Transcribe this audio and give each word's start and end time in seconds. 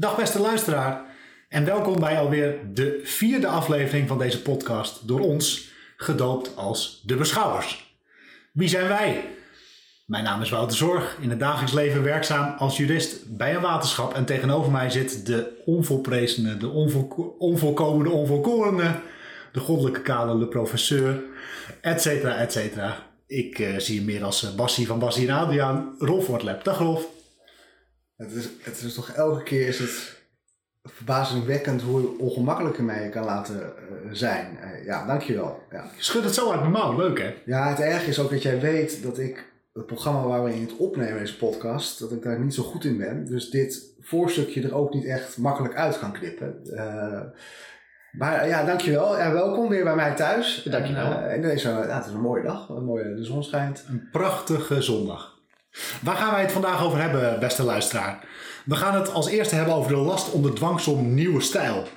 Dag 0.00 0.16
beste 0.16 0.40
luisteraar 0.40 1.04
en 1.48 1.64
welkom 1.64 2.00
bij 2.00 2.18
alweer 2.18 2.58
de 2.74 3.00
vierde 3.04 3.46
aflevering 3.46 4.08
van 4.08 4.18
deze 4.18 4.42
podcast 4.42 5.08
door 5.08 5.20
ons, 5.20 5.70
gedoopt 5.96 6.56
als 6.56 7.02
De 7.06 7.14
Beschouwers. 7.14 7.96
Wie 8.52 8.68
zijn 8.68 8.88
wij? 8.88 9.24
Mijn 10.06 10.24
naam 10.24 10.42
is 10.42 10.50
Wouter 10.50 10.76
Zorg, 10.76 11.16
in 11.20 11.30
het 11.30 11.38
dagelijks 11.38 11.72
leven 11.72 12.02
werkzaam 12.02 12.54
als 12.58 12.76
jurist 12.76 13.36
bij 13.36 13.54
een 13.54 13.60
waterschap 13.60 14.14
en 14.14 14.24
tegenover 14.24 14.72
mij 14.72 14.90
zit 14.90 15.26
de 15.26 15.62
onvolprezene, 15.64 16.56
de 16.56 16.68
onvol, 16.68 17.34
onvolkomende, 17.38 18.10
onvolkorene, 18.10 18.94
de 19.52 19.60
goddelijke 19.60 20.02
kale, 20.02 20.38
de 20.38 20.46
professeur, 20.46 21.22
et 21.80 22.02
cetera, 22.02 22.36
et 22.36 22.52
cetera. 22.52 23.06
Ik 23.26 23.58
uh, 23.58 23.78
zie 23.78 23.96
hem 23.96 24.04
meer 24.04 24.24
als 24.24 24.44
uh, 24.44 24.54
Bassie 24.54 24.86
van 24.86 24.98
Bassie 24.98 25.28
en 25.28 25.34
Adriaan, 25.34 25.94
Rolf 25.98 26.26
Wortlep. 26.26 26.64
Dag 26.64 26.78
Rolf. 26.78 27.16
Het 28.18 28.32
is, 28.32 28.48
het 28.62 28.82
is 28.82 28.94
toch 28.94 29.10
elke 29.10 29.42
keer 29.42 29.66
is 29.66 29.78
het 29.78 30.22
verbazingwekkend 30.82 31.82
hoe 31.82 32.18
ongemakkelijk 32.18 32.76
je 32.76 32.82
mij 32.82 33.08
kan 33.08 33.24
laten 33.24 33.56
uh, 33.56 34.12
zijn. 34.12 34.58
Uh, 34.62 34.84
ja, 34.84 35.06
dankjewel. 35.06 35.62
Ja. 35.70 35.90
Je 35.96 36.02
schudt 36.02 36.24
het 36.24 36.34
zo 36.34 36.50
uit 36.50 36.60
mijn 36.60 36.72
mouw, 36.72 36.96
leuk 36.96 37.18
hè? 37.18 37.34
Ja, 37.44 37.68
het 37.68 37.80
erg 37.80 38.06
is 38.06 38.18
ook 38.18 38.30
dat 38.30 38.42
jij 38.42 38.60
weet 38.60 39.02
dat 39.02 39.18
ik 39.18 39.52
het 39.72 39.86
programma 39.86 40.22
waar 40.22 40.44
we 40.44 40.54
in 40.54 40.60
het 40.60 40.76
opnemen, 40.76 41.18
deze 41.18 41.36
podcast, 41.36 41.98
dat 41.98 42.12
ik 42.12 42.22
daar 42.22 42.40
niet 42.40 42.54
zo 42.54 42.62
goed 42.62 42.84
in 42.84 42.98
ben. 42.98 43.24
Dus 43.24 43.50
dit 43.50 43.94
voorstukje 44.00 44.62
er 44.62 44.74
ook 44.74 44.94
niet 44.94 45.04
echt 45.04 45.36
makkelijk 45.36 45.74
uit 45.74 45.98
kan 45.98 46.12
knippen. 46.12 46.60
Uh, 46.64 47.20
maar 48.12 48.48
ja, 48.48 48.64
dankjewel. 48.64 49.18
Ja, 49.18 49.32
welkom 49.32 49.68
weer 49.68 49.84
bij 49.84 49.94
mij 49.94 50.14
thuis. 50.14 50.62
Dankjewel. 50.70 51.12
En, 51.12 51.30
en 51.30 51.42
deze, 51.42 51.68
ja, 51.68 51.96
het 51.96 52.06
is 52.06 52.12
een 52.12 52.20
mooie 52.20 52.42
dag. 52.42 52.68
Een 52.68 52.84
mooie, 52.84 53.14
de 53.14 53.24
zon 53.24 53.44
schijnt. 53.44 53.84
Een 53.88 54.08
prachtige 54.10 54.82
zondag. 54.82 55.37
Waar 56.02 56.16
gaan 56.16 56.32
wij 56.32 56.40
het 56.40 56.52
vandaag 56.52 56.82
over 56.82 57.00
hebben, 57.00 57.40
beste 57.40 57.62
luisteraar? 57.62 58.24
We 58.64 58.76
gaan 58.76 58.94
het 58.94 59.12
als 59.12 59.28
eerste 59.28 59.54
hebben 59.54 59.74
over 59.74 59.92
de 59.92 59.98
last 59.98 60.30
onder 60.30 60.54
dwangsom 60.54 61.14
nieuwe 61.14 61.40
stijl. 61.40 61.88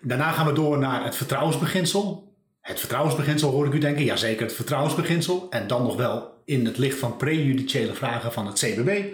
Daarna 0.00 0.30
gaan 0.30 0.46
we 0.46 0.52
door 0.52 0.78
naar 0.78 1.04
het 1.04 1.16
vertrouwensbeginsel. 1.16 2.34
Het 2.60 2.78
vertrouwensbeginsel 2.80 3.50
hoor 3.50 3.66
ik 3.66 3.72
u 3.72 3.78
denken. 3.78 4.04
Jazeker, 4.04 4.46
het 4.46 4.54
vertrouwensbeginsel. 4.54 5.46
En 5.50 5.66
dan 5.66 5.82
nog 5.82 5.96
wel 5.96 6.42
in 6.44 6.66
het 6.66 6.78
licht 6.78 6.98
van 6.98 7.16
prejudiciële 7.16 7.94
vragen 7.94 8.32
van 8.32 8.46
het 8.46 8.58
CBB. 8.58 9.04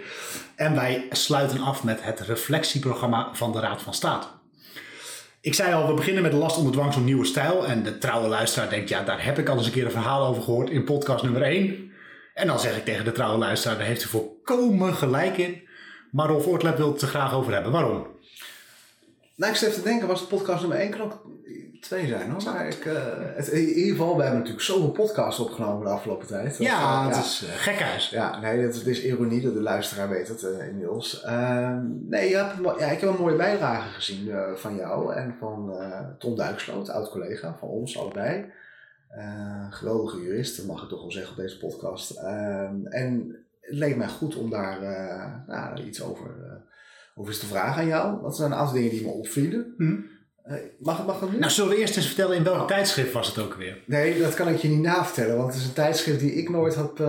En 0.55 0.75
wij 0.75 1.05
sluiten 1.09 1.61
af 1.61 1.83
met 1.83 2.03
het 2.03 2.19
reflectieprogramma 2.19 3.29
van 3.33 3.51
de 3.51 3.59
Raad 3.59 3.81
van 3.81 3.93
State. 3.93 4.27
Ik 5.41 5.53
zei 5.53 5.73
al, 5.73 5.87
we 5.87 5.93
beginnen 5.93 6.23
met 6.23 6.31
de 6.31 6.37
last 6.37 6.57
onder 6.57 6.73
dwangsom 6.73 7.03
nieuwe 7.03 7.25
stijl. 7.25 7.67
En 7.67 7.83
de 7.83 7.97
trouwe 7.97 8.27
luisteraar 8.27 8.69
denkt, 8.69 8.89
ja, 8.89 9.03
daar 9.03 9.23
heb 9.23 9.39
ik 9.39 9.49
al 9.49 9.57
eens 9.57 9.65
een 9.65 9.71
keer 9.71 9.85
een 9.85 9.91
verhaal 9.91 10.25
over 10.25 10.43
gehoord 10.43 10.69
in 10.69 10.83
podcast 10.83 11.23
nummer 11.23 11.41
1. 11.41 11.91
En 12.37 12.47
dan 12.47 12.59
zeg 12.59 12.77
ik 12.77 12.85
tegen 12.85 13.05
de 13.05 13.11
trouwe 13.11 13.37
luisteraar, 13.37 13.77
daar 13.77 13.87
heeft 13.87 14.03
u 14.03 14.07
volkomen 14.07 14.93
gelijk 14.93 15.37
in. 15.37 15.61
Maar 16.11 16.27
Rolf 16.27 16.47
Oortlep 16.47 16.77
wil 16.77 16.91
het 16.91 17.01
er 17.01 17.07
graag 17.07 17.33
over 17.33 17.53
hebben. 17.53 17.71
Waarom? 17.71 18.07
Nou, 19.35 19.51
ik 19.51 19.57
zit 19.57 19.69
even 19.69 19.81
te 19.81 19.87
denken, 19.89 20.07
was 20.07 20.19
het 20.19 20.29
podcast 20.29 20.59
nummer 20.59 20.79
1 20.79 20.89
kan 20.89 21.01
ook 21.01 21.25
2 21.81 22.07
zijn 22.07 22.31
hoor. 22.31 22.43
Maar 22.43 22.67
ik, 22.67 22.85
uh, 22.85 22.93
het, 23.35 23.47
in 23.47 23.67
ieder 23.67 23.91
geval, 23.91 24.15
we 24.15 24.21
hebben 24.21 24.39
natuurlijk 24.39 24.65
zoveel 24.65 24.91
podcasts 24.91 25.39
opgenomen 25.39 25.85
de 25.85 25.91
afgelopen 25.91 26.27
tijd. 26.27 26.57
Dat, 26.57 26.67
ja, 26.67 26.79
uh, 26.79 27.05
het 27.05 27.15
ja. 27.15 27.21
is 27.21 27.43
uh, 27.43 27.49
gekhuis. 27.49 28.09
Ja, 28.09 28.39
nee, 28.39 28.59
het, 28.59 28.75
het 28.75 28.87
is 28.87 29.03
ironie 29.03 29.41
dat 29.41 29.53
de 29.53 29.61
luisteraar 29.61 30.09
weet 30.09 30.27
het 30.27 30.41
inmiddels. 30.41 31.23
Ehm, 31.23 32.09
nee, 32.09 32.29
je 32.29 32.35
hebt, 32.35 32.79
ja, 32.79 32.85
ik 32.85 32.99
heb 32.99 33.09
een 33.09 33.19
mooie 33.19 33.35
bijdrage 33.35 33.89
gezien 33.89 34.31
van 34.55 34.75
jou 34.75 35.13
en 35.13 35.35
van 35.39 35.71
Tom 36.19 36.35
Duiksloot, 36.35 36.89
oud-collega 36.89 37.55
van 37.59 37.67
ons 37.67 37.99
allebei. 37.99 38.45
Geweldige 39.69 40.21
jurist, 40.21 40.57
dat 40.57 40.65
mag 40.65 40.83
ik 40.83 40.89
toch 40.89 41.01
wel 41.01 41.11
zeggen 41.11 41.31
op 41.31 41.37
deze 41.37 41.57
podcast. 41.57 42.11
Ehm, 42.11 42.85
en 42.85 43.35
het 43.59 43.75
leek 43.77 43.95
mij 43.95 44.07
goed 44.07 44.35
om 44.35 44.49
daar 44.49 44.79
nou, 45.47 45.83
iets 45.83 46.01
over, 46.01 46.35
over 47.15 47.31
eens 47.31 47.39
te 47.39 47.45
vragen 47.45 47.81
aan 47.81 47.87
jou. 47.87 48.21
Dat 48.21 48.35
zijn 48.35 48.51
een 48.51 48.57
aantal 48.57 48.73
dingen 48.73 48.89
die 48.89 49.03
me 49.03 49.11
opvielen. 49.11 49.73
Hm. 49.77 49.95
Uh, 50.51 50.55
mag, 50.79 51.05
mag 51.05 51.19
dat 51.19 51.31
nu? 51.31 51.39
Nou, 51.39 51.51
zullen 51.51 51.69
we 51.69 51.77
eerst 51.77 51.97
eens 51.97 52.05
vertellen 52.05 52.35
in 52.35 52.43
welk 52.43 52.61
oh. 52.61 52.67
tijdschrift 52.67 53.11
was 53.11 53.27
het 53.27 53.39
ook 53.39 53.53
weer? 53.53 53.77
Nee, 53.85 54.19
dat 54.19 54.33
kan 54.33 54.47
ik 54.47 54.57
je 54.57 54.67
niet 54.67 54.81
navertellen, 54.81 55.37
want 55.37 55.53
het 55.53 55.61
is 55.61 55.67
een 55.67 55.73
tijdschrift 55.73 56.19
die 56.19 56.33
ik 56.33 56.49
nooit 56.49 56.75
heb, 56.75 56.99
uh, 56.99 57.07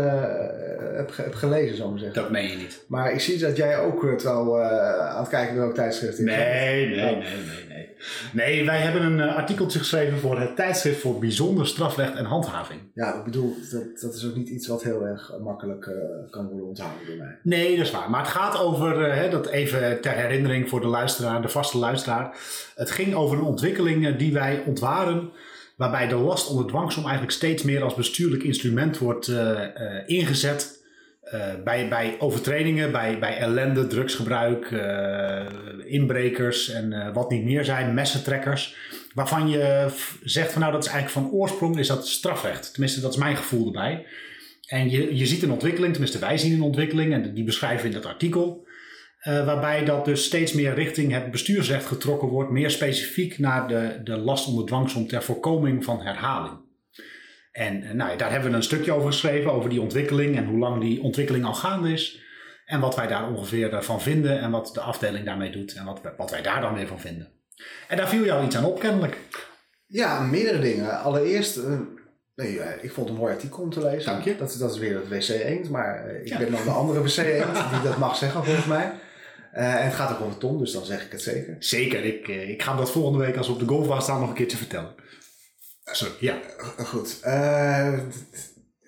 heb, 0.97 1.17
heb 1.17 1.35
gelezen, 1.35 1.77
zou 1.77 1.89
ik 1.89 1.95
maar 1.95 2.03
zeggen. 2.03 2.23
Dat 2.23 2.31
meen 2.31 2.51
je 2.51 2.57
niet. 2.57 2.85
Maar 2.89 3.13
ik 3.13 3.21
zie 3.21 3.39
dat 3.39 3.57
jij 3.57 3.79
ook 3.79 4.23
wel 4.23 4.59
uh, 4.59 4.99
aan 4.99 5.21
het 5.21 5.29
kijken 5.29 5.57
welk 5.57 5.75
tijdschrift 5.75 6.19
is. 6.19 6.25
Nee, 6.25 6.87
nee, 6.87 6.97
nee, 6.97 7.15
nee, 7.17 7.17
nee. 7.17 7.68
Nee, 8.33 8.65
wij 8.65 8.79
hebben 8.79 9.03
een 9.03 9.21
artikeltje 9.21 9.79
geschreven 9.79 10.19
voor 10.19 10.41
het 10.41 10.57
tijdschrift 10.57 11.01
voor 11.01 11.19
bijzonder 11.19 11.67
strafrecht 11.67 12.15
en 12.15 12.25
handhaving. 12.25 12.81
Ja, 12.95 13.15
ik 13.15 13.25
bedoel, 13.25 13.57
dat, 13.71 14.01
dat 14.01 14.15
is 14.15 14.27
ook 14.27 14.37
niet 14.37 14.49
iets 14.49 14.67
wat 14.67 14.83
heel 14.83 15.07
erg 15.07 15.33
makkelijk 15.43 15.91
kan 16.31 16.49
worden 16.49 16.67
onthouden 16.67 17.07
door 17.07 17.17
mij. 17.17 17.39
Nee, 17.43 17.77
dat 17.77 17.87
is 17.87 17.93
waar. 17.93 18.11
Maar 18.11 18.21
het 18.21 18.31
gaat 18.31 18.59
over, 18.59 19.15
hè, 19.15 19.31
dat 19.31 19.47
even 19.47 20.01
ter 20.01 20.13
herinnering 20.13 20.69
voor 20.69 20.81
de 20.81 20.87
luisteraar, 20.87 21.43
de 21.43 21.49
vaste 21.49 21.79
luisteraar. 21.79 22.37
Het 22.75 22.91
ging 22.91 23.15
over 23.15 23.39
een 23.39 23.45
ontwikkeling 23.45 24.17
die 24.17 24.33
wij 24.33 24.63
ontwaren, 24.67 25.31
waarbij 25.77 26.09
de 26.09 26.17
last 26.17 26.51
onder 26.51 26.67
dwangsom 26.67 27.03
eigenlijk 27.03 27.33
steeds 27.33 27.63
meer 27.63 27.83
als 27.83 27.95
bestuurlijk 27.95 28.43
instrument 28.43 28.99
wordt 28.99 29.29
uh, 29.29 29.37
uh, 29.37 29.63
ingezet. 30.07 30.78
Uh, 31.35 31.41
bij, 31.65 31.89
bij 31.89 32.17
overtredingen, 32.19 32.93
bij, 32.93 33.19
bij 33.19 33.39
ellende, 33.39 33.87
drugsgebruik, 33.87 34.75
inbrekers 35.85 36.71
en 36.71 37.13
wat 37.13 37.31
niet 37.31 37.45
meer 37.45 37.65
zijn, 37.65 37.95
messentrekkers. 37.95 38.77
Waarvan 39.15 39.49
je 39.49 39.87
zegt 40.23 40.53
van 40.53 40.61
nou 40.61 40.73
dat 40.73 40.85
is 40.85 40.91
eigenlijk 40.91 41.27
van 41.27 41.39
oorsprong 41.39 41.79
is 41.79 41.87
dat 41.87 42.09
strafrecht. 42.09 42.73
Tenminste 42.73 43.01
dat 43.01 43.13
is 43.13 43.19
mijn 43.19 43.37
gevoel 43.37 43.67
erbij. 43.67 44.07
En 44.67 44.91
je, 44.91 45.17
je 45.17 45.27
ziet 45.27 45.43
een 45.43 45.51
ontwikkeling, 45.51 45.93
tenminste 45.93 46.19
wij 46.19 46.39
zien 46.39 46.55
een 46.55 46.63
ontwikkeling 46.63 47.13
en 47.13 47.35
die 47.35 47.45
beschrijven 47.45 47.83
we 47.83 47.89
in 47.89 48.01
dat 48.03 48.11
artikel. 48.13 48.67
Waarbij 49.23 49.85
dat 49.85 50.05
dus 50.05 50.25
steeds 50.25 50.53
meer 50.53 50.75
richting 50.75 51.13
het 51.13 51.31
bestuursrecht 51.31 51.87
getrokken 51.87 52.29
wordt, 52.29 52.51
meer 52.51 52.71
specifiek 52.71 53.39
naar 53.39 53.69
de, 53.69 54.01
de 54.05 54.17
last 54.17 54.49
onder 54.49 54.67
dwangsom 54.67 55.07
ter 55.07 55.23
voorkoming 55.23 55.85
van 55.85 56.01
herhaling. 56.01 56.68
En 57.59 57.83
uh, 57.83 57.91
nou, 57.91 58.17
daar 58.17 58.31
hebben 58.31 58.51
we 58.51 58.57
een 58.57 58.63
stukje 58.63 58.93
over 58.93 59.13
geschreven, 59.13 59.53
over 59.53 59.71
die 59.71 59.81
ontwikkeling 59.81 60.37
en 60.37 60.45
hoe 60.45 60.59
lang 60.59 60.81
die 60.81 61.03
ontwikkeling 61.03 61.45
al 61.45 61.55
gaande 61.55 61.93
is. 61.93 62.23
En 62.65 62.81
wat 62.81 62.97
wij 62.97 63.07
daar 63.07 63.29
ongeveer 63.29 63.83
van 63.83 64.01
vinden 64.01 64.41
en 64.41 64.51
wat 64.51 64.71
de 64.75 64.81
afdeling 64.81 65.25
daarmee 65.25 65.51
doet 65.51 65.75
en 65.75 65.85
wat, 65.85 66.01
wat 66.17 66.31
wij 66.31 66.43
daar 66.43 66.61
dan 66.61 66.75
weer 66.75 66.87
van 66.87 67.01
vinden. 67.01 67.29
En 67.89 67.97
daar 67.97 68.09
viel 68.09 68.25
jou 68.25 68.45
iets 68.45 68.57
aan 68.57 68.65
op, 68.65 68.81
kennelijk. 68.81 69.19
Ja, 69.87 70.21
meerdere 70.21 70.61
dingen. 70.61 71.01
Allereerst, 71.01 71.57
uh, 71.57 71.81
nee, 72.35 72.61
ik 72.81 72.93
vond 72.93 73.09
het 73.09 73.17
een 73.17 73.23
mooi 73.23 73.35
artikel 73.35 73.63
om 73.63 73.71
te 73.71 73.83
lezen. 73.83 74.13
Dank 74.13 74.25
je. 74.25 74.37
Dat, 74.37 74.57
dat 74.59 74.75
is 74.75 74.79
weer 74.79 74.95
het 74.95 75.09
WC 75.09 75.29
Eend, 75.29 75.71
maar 75.71 76.11
ik 76.11 76.29
ja. 76.29 76.39
ben 76.39 76.51
dan 76.51 76.65
de 76.65 76.71
andere 76.71 77.03
WC 77.03 77.17
Eend 77.43 77.71
die 77.71 77.83
dat 77.83 77.99
mag 77.99 78.17
zeggen 78.17 78.45
volgens 78.45 78.67
mij. 78.67 78.93
Uh, 79.55 79.75
en 79.75 79.85
het 79.85 79.95
gaat 79.95 80.11
ook 80.11 80.21
over 80.21 80.39
Tom, 80.39 80.59
dus 80.59 80.73
dan 80.73 80.85
zeg 80.85 81.05
ik 81.05 81.13
het 81.13 81.23
zeker. 81.23 81.57
Zeker, 81.59 82.05
ik, 82.05 82.29
ik 82.29 82.63
ga 82.63 82.77
dat 82.77 82.91
volgende 82.91 83.25
week 83.25 83.37
als 83.37 83.47
we 83.47 83.53
op 83.53 83.59
de 83.59 83.69
golfbaan 83.69 84.03
staan 84.03 84.21
nog 84.21 84.29
een 84.29 84.35
keertje 84.35 84.57
vertellen. 84.57 84.95
Sorry, 85.93 86.15
ja. 86.21 86.41
Uh, 86.79 86.85
goed. 86.85 87.19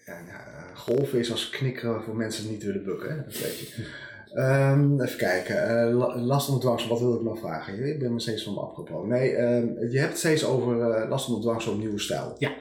ja, 0.07 0.43
golven 0.75 1.19
is 1.19 1.31
als 1.31 1.51
knikkeren 1.51 2.03
voor 2.03 2.17
mensen 2.17 2.43
die 2.43 2.53
niet 2.53 2.63
willen 2.63 2.85
bukken, 2.85 3.11
hè? 3.11 3.17
dat 3.25 3.39
weet 3.39 3.59
je. 3.59 3.85
Um, 4.35 5.01
even 5.01 5.19
kijken. 5.19 5.93
last 6.23 6.49
onder 6.49 6.63
dwangsom, 6.63 6.89
wat 6.89 7.01
wil 7.01 7.15
ik 7.15 7.23
nog 7.23 7.39
vragen? 7.39 7.87
Ik 7.87 7.99
ben 7.99 8.13
me 8.13 8.21
steeds 8.21 8.45
van 8.45 8.55
me 8.55 8.61
afgekomen. 8.61 9.09
Nee, 9.09 9.31
je 9.91 9.99
hebt 9.99 10.11
het 10.11 10.19
steeds 10.19 10.45
over 10.45 10.77
last 11.09 11.29
onder 11.29 11.43
dwangsom 11.43 11.79
nieuwe 11.79 11.99
stijl. 11.99 12.37
Ja. 12.39 12.53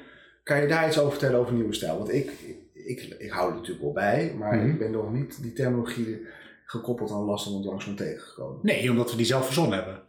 Kan 0.43 0.61
je 0.61 0.67
daar 0.67 0.87
iets 0.87 0.99
over 0.99 1.11
vertellen 1.11 1.39
over 1.39 1.53
nieuwe 1.53 1.73
stijl? 1.73 1.97
Want 1.97 2.13
ik, 2.13 2.31
ik, 2.31 2.57
ik, 2.73 3.15
ik 3.17 3.29
hou 3.31 3.49
er 3.49 3.55
natuurlijk 3.55 3.81
wel 3.81 3.93
bij, 3.93 4.35
maar 4.37 4.53
mm 4.53 4.59
-hmm. 4.59 4.69
ik 4.69 4.79
ben 4.79 4.91
nog 4.91 5.13
niet 5.13 5.41
die 5.41 5.53
terminologie 5.53 6.25
gekoppeld 6.69 7.11
aan 7.11 7.23
last 7.23 7.47
onder 7.47 7.61
dwangsom 7.61 7.95
tegengekomen. 7.95 8.59
Nee, 8.61 8.89
omdat 8.91 9.11
we 9.11 9.17
die 9.17 9.25
zelf 9.25 9.45
verzonnen 9.45 9.77
hebben. 9.77 10.01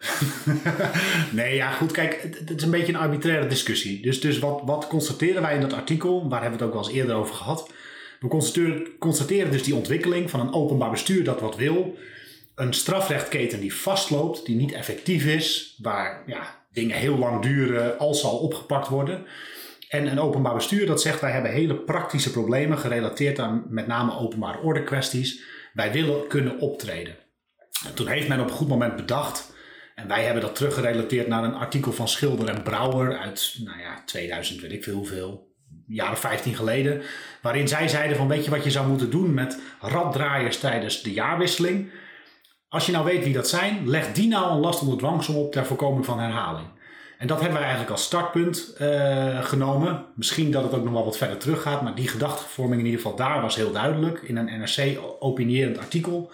nee, 1.43 1.55
ja, 1.55 1.71
goed, 1.71 1.93
kijk, 1.93 2.23
het, 2.23 2.57
is 2.57 2.63
een 2.63 2.71
beetje 2.71 2.93
een 2.93 2.99
arbitraire 2.99 3.47
discussie. 3.47 4.03
Dus, 4.03 4.21
dus 4.21 4.39
wat, 4.39 4.63
wat 4.65 4.87
constateren 4.87 5.43
wij 5.43 5.55
in 5.55 5.61
dat 5.61 5.73
artikel? 5.73 6.29
Waar 6.29 6.41
hebben 6.41 6.59
we 6.59 6.65
het 6.65 6.75
ook 6.75 6.81
wel 6.81 6.89
eens 6.89 6.99
eerder 6.99 7.15
over 7.15 7.35
gehad? 7.35 7.71
We 8.21 8.29
constateren, 8.29 8.99
constateren 8.99 9.51
dus 9.51 9.63
die 9.63 9.75
ontwikkeling 9.75 10.31
van 10.31 10.41
een 10.41 10.53
openbaar 10.53 10.91
bestuur 10.91 11.25
dat 11.25 11.41
wat 11.41 11.57
wil. 11.57 11.97
Een 12.55 12.73
strafrechtketen 12.73 13.61
die 13.61 13.75
vastloopt, 13.75 14.47
die 14.47 14.57
niet 14.57 14.73
effectief 14.73 15.27
is, 15.27 15.77
waar 15.83 16.23
ja, 16.27 16.63
dingen 16.73 16.97
heel 16.97 17.19
lang 17.19 17.43
duren 17.43 17.99
als 17.99 18.25
al 18.25 18.39
opgepakt 18.39 18.89
worden. 18.89 19.27
En 19.89 20.07
een 20.07 20.21
openbaar 20.21 20.55
bestuur 20.55 20.87
dat 20.87 21.03
zegt 21.03 21.21
wij 21.21 21.31
hebben 21.31 21.51
hele 21.51 21.75
praktische 21.75 22.31
problemen 22.31 22.79
gerelateerd 22.79 23.39
aan 23.39 23.65
met 23.69 23.87
name 23.87 24.19
openbare 24.19 24.61
orde 24.63 24.85
kwesties 24.85 25.59
wij 25.73 25.93
willen 25.93 26.27
kunnen 26.27 26.59
optreden. 26.59 27.17
En 27.87 27.95
toen 27.95 28.07
heeft 28.07 28.29
men 28.29 28.41
op 28.41 28.47
een 28.47 28.57
goed 28.57 28.69
moment 28.69 28.97
bedacht, 28.97 29.53
en 29.95 30.09
wij 30.09 30.25
hebben 30.25 30.43
dat 30.43 30.55
teruggerelateerd 30.55 31.27
naar 31.27 31.45
een 31.45 31.55
artikel 31.55 31.93
van 31.93 32.09
Schilder 32.09 32.49
en 32.49 32.63
Brouwer 32.63 33.19
uit, 33.19 33.57
nou 33.65 33.81
ja, 33.81 34.03
2000, 34.05 34.61
weet 34.61 34.73
ik 34.73 34.85
veel 34.85 34.95
hoeveel, 34.95 35.55
jaren 35.87 36.19
15 36.19 36.55
geleden, 36.55 37.03
waarin 37.43 37.69
zij 37.69 37.89
zeiden 37.89 38.17
van 38.17 38.29
weet 38.29 38.45
je 38.45 38.51
wat 38.51 38.65
je 38.65 38.71
zou 38.71 38.89
moeten 38.89 39.11
doen 39.11 39.35
met 39.35 39.61
raddraaiers 39.81 40.59
tijdens 40.59 41.03
de 41.03 41.13
jaarwisseling? 41.13 41.91
Als 42.69 42.87
je 42.87 42.93
nou 42.93 43.05
weet 43.05 43.25
wie 43.25 43.33
dat 43.33 43.49
zijn, 43.49 43.89
leg 43.89 44.13
die 44.13 44.29
nou 44.29 44.53
een 44.53 44.61
last 44.61 44.81
onder 44.81 44.99
dwangsom 44.99 45.37
op 45.37 45.53
ter 45.53 45.67
voorkoming 45.67 46.05
van 46.05 46.19
herhaling. 46.19 46.69
En 47.21 47.27
dat 47.27 47.41
hebben 47.41 47.59
wij 47.59 47.67
eigenlijk 47.67 47.93
als 47.93 48.05
startpunt 48.05 48.75
uh, 48.81 49.45
genomen. 49.45 50.05
Misschien 50.15 50.51
dat 50.51 50.63
het 50.63 50.75
ook 50.75 50.85
nog 50.85 50.93
wel 50.93 51.05
wat 51.05 51.17
verder 51.17 51.37
teruggaat, 51.37 51.83
maar 51.83 51.95
die 51.95 52.09
gedachtevorming 52.09 52.81
in 52.81 52.87
ieder 52.87 53.01
geval 53.01 53.17
daar 53.17 53.41
was 53.41 53.57
heel 53.57 53.73
duidelijk 53.73 54.23
in 54.23 54.37
een 54.37 54.61
NRC 54.61 54.99
opinierend 55.19 55.79
artikel. 55.79 56.33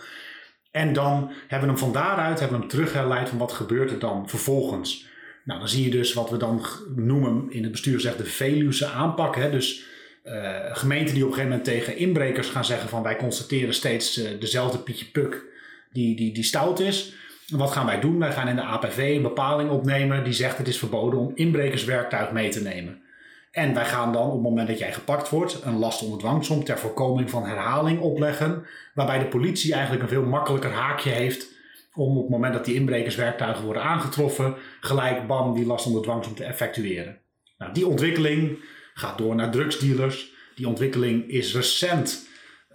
En 0.71 0.93
dan 0.93 1.31
hebben 1.49 1.69
we 1.69 1.75
hem 1.75 1.85
van 1.85 1.93
daaruit 1.93 2.41
hebben 2.41 2.69
we 2.69 2.77
hem 2.77 3.27
van 3.27 3.39
wat 3.39 3.53
gebeurt 3.53 3.91
er 3.91 3.99
dan 3.99 4.29
vervolgens. 4.29 5.07
Nou, 5.45 5.59
dan 5.59 5.69
zie 5.69 5.85
je 5.85 5.91
dus 5.91 6.13
wat 6.13 6.31
we 6.31 6.37
dan 6.37 6.67
noemen 6.95 7.47
in 7.51 7.63
het 7.63 7.73
bestuur 7.73 8.01
zegt 8.01 8.19
de 8.19 8.25
Veluwse 8.25 8.87
aanpak. 8.87 9.37
Hè? 9.37 9.51
Dus 9.51 9.85
uh, 10.25 10.57
gemeenten 10.73 11.15
die 11.15 11.25
op 11.25 11.29
een 11.31 11.37
gegeven 11.37 11.57
moment 11.57 11.65
tegen 11.65 11.97
inbrekers 11.97 12.49
gaan 12.49 12.65
zeggen 12.65 12.89
van 12.89 13.03
wij 13.03 13.17
constateren 13.17 13.75
steeds 13.75 14.19
uh, 14.19 14.41
dezelfde 14.41 14.79
Pietje 14.79 15.07
Puk 15.07 15.45
die, 15.93 16.17
die, 16.17 16.33
die 16.33 16.45
stout 16.45 16.81
is. 16.81 17.15
Wat 17.47 17.71
gaan 17.71 17.87
wij 17.87 18.01
doen? 18.01 18.19
Wij 18.19 18.33
gaan 18.33 18.49
in 18.49 18.57
de 18.57 18.63
APV 18.63 18.99
een 18.99 19.23
bepaling 19.23 19.71
opnemen 19.71 20.25
die 20.25 20.33
zegt 20.33 20.59
het 20.59 20.69
is 20.69 20.79
verboden 20.79 21.19
om 21.19 21.33
inbrekerswerktuig 21.35 22.33
mee 22.33 22.49
te 22.49 22.63
nemen. 22.63 23.03
En 23.51 23.75
wij 23.75 23.85
gaan 23.85 24.13
dan 24.13 24.27
op 24.27 24.33
het 24.33 24.43
moment 24.43 24.69
dat 24.69 24.79
jij 24.79 24.93
gepakt 24.93 25.29
wordt 25.29 25.61
een 25.65 25.79
last 25.79 26.03
onder 26.03 26.19
dwangsom 26.19 26.65
ter 26.65 26.79
voorkoming 26.79 27.31
van 27.31 27.45
herhaling 27.45 28.01
opleggen. 28.01 28.67
Waarbij 28.95 29.19
de 29.19 29.27
politie 29.27 29.73
eigenlijk 29.73 30.03
een 30.03 30.09
veel 30.09 30.23
makkelijker 30.23 30.73
haakje 30.73 31.11
heeft 31.11 31.55
om 31.95 32.17
op 32.17 32.23
het 32.23 32.31
moment 32.31 32.53
dat 32.53 32.65
die 32.65 32.75
inbrekerswerktuigen 32.75 33.65
worden 33.65 33.83
aangetroffen, 33.83 34.55
gelijk 34.81 35.27
bam 35.27 35.55
die 35.55 35.67
last 35.67 35.87
onder 35.87 36.03
dwangsom 36.03 36.35
te 36.35 36.45
effectueren. 36.45 37.19
Nou, 37.59 37.73
die 37.73 37.87
ontwikkeling 37.87 38.59
gaat 38.95 39.19
door 39.19 39.35
naar 39.35 39.51
drugsdealers. 39.51 40.35
Die 40.55 40.69
ontwikkeling 40.69 41.29
is 41.29 41.55
recent, 41.55 42.29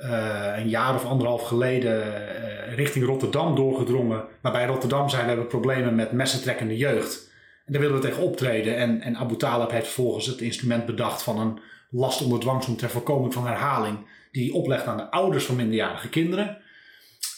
uh, 0.05 0.57
een 0.57 0.69
jaar 0.69 0.95
of 0.95 1.05
anderhalf 1.05 1.41
geleden, 1.41 1.97
uh, 1.97 2.75
richting 2.75 3.05
Rotterdam 3.05 3.55
doorgedrongen. 3.55 4.23
Maar 4.41 4.51
bij 4.51 4.65
Rotterdam 4.65 5.09
zijn 5.09 5.21
we 5.21 5.27
hebben 5.27 5.47
problemen 5.47 5.95
met 5.95 6.11
messentrekkende 6.11 6.77
jeugd. 6.77 7.29
En 7.65 7.73
daar 7.73 7.81
willen 7.81 8.01
we 8.01 8.07
tegen 8.07 8.23
optreden. 8.23 8.75
En, 8.75 9.01
en 9.01 9.17
Abu 9.17 9.35
Talib 9.35 9.71
heeft 9.71 9.85
vervolgens 9.85 10.25
het 10.25 10.41
instrument 10.41 10.85
bedacht 10.85 11.23
van 11.23 11.39
een 11.39 11.59
last 11.89 12.21
onder 12.21 12.39
dwangsom 12.39 12.77
ter 12.77 12.89
voorkoming 12.89 13.33
van 13.33 13.47
herhaling. 13.47 13.97
Die 14.31 14.49
hij 14.49 14.59
oplegt 14.59 14.85
aan 14.85 14.97
de 14.97 15.11
ouders 15.11 15.45
van 15.45 15.55
minderjarige 15.55 16.09
kinderen. 16.09 16.57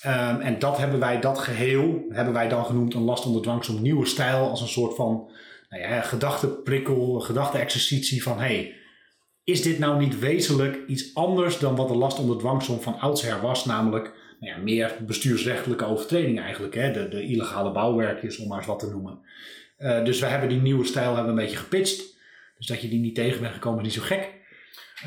Um, 0.06 0.40
en 0.42 0.60
dat 0.60 0.78
hebben 0.78 1.00
wij, 1.00 1.20
dat 1.20 1.40
geheel, 1.40 2.06
hebben 2.10 2.34
wij 2.34 2.48
dan 2.48 2.66
genoemd 2.66 2.94
een 2.94 3.04
last 3.04 3.26
onder 3.26 3.42
dwangsom 3.42 3.82
nieuwe 3.82 4.06
stijl. 4.06 4.50
Als 4.50 4.62
een 4.62 4.68
soort 4.68 4.96
van 4.96 5.32
nou 5.70 5.84
ja, 5.84 6.02
gedachteprikkel, 6.02 7.20
gedachte-exercitie 7.20 8.24
van 8.24 8.40
hey, 8.40 8.76
is 9.44 9.62
dit 9.62 9.80
nou 9.80 10.00
niet 10.00 10.20
wezenlijk 10.20 10.88
iets 10.88 11.16
anders 11.16 11.60
dan 11.60 11.76
wat 11.76 11.88
de 11.88 11.96
last 11.96 12.20
onder 12.20 12.38
dwangsom 12.38 12.82
van 12.82 13.00
oudsher 13.00 13.42
was, 13.42 13.66
namelijk 13.66 14.14
nou 14.40 14.56
ja, 14.56 14.64
meer 14.64 14.98
bestuursrechtelijke 15.06 15.86
overtredingen 15.86 16.44
eigenlijk, 16.44 16.74
hè? 16.74 16.92
De, 16.92 17.08
de 17.10 17.24
illegale 17.24 17.72
bouwwerkjes 17.72 18.38
om 18.38 18.48
maar 18.48 18.58
eens 18.58 18.68
wat 18.68 18.80
te 18.80 18.90
noemen. 18.90 19.20
Uh, 19.78 20.06
dus 20.06 20.20
we 20.20 20.26
hebben 20.26 20.50
die 20.50 20.62
nieuwe 20.62 20.86
stijl 20.86 21.14
hebben 21.14 21.30
een 21.30 21.40
beetje 21.40 21.58
gepitcht. 21.58 22.18
Dus 22.58 22.68
dat 22.68 22.82
je 22.82 22.90
die 22.90 23.00
niet 23.00 23.16
tegen 23.16 23.42
bent 23.42 23.54
gekomen 23.54 23.80
is 23.80 23.86
niet 23.86 23.94
zo 23.94 24.16
gek. 24.16 24.42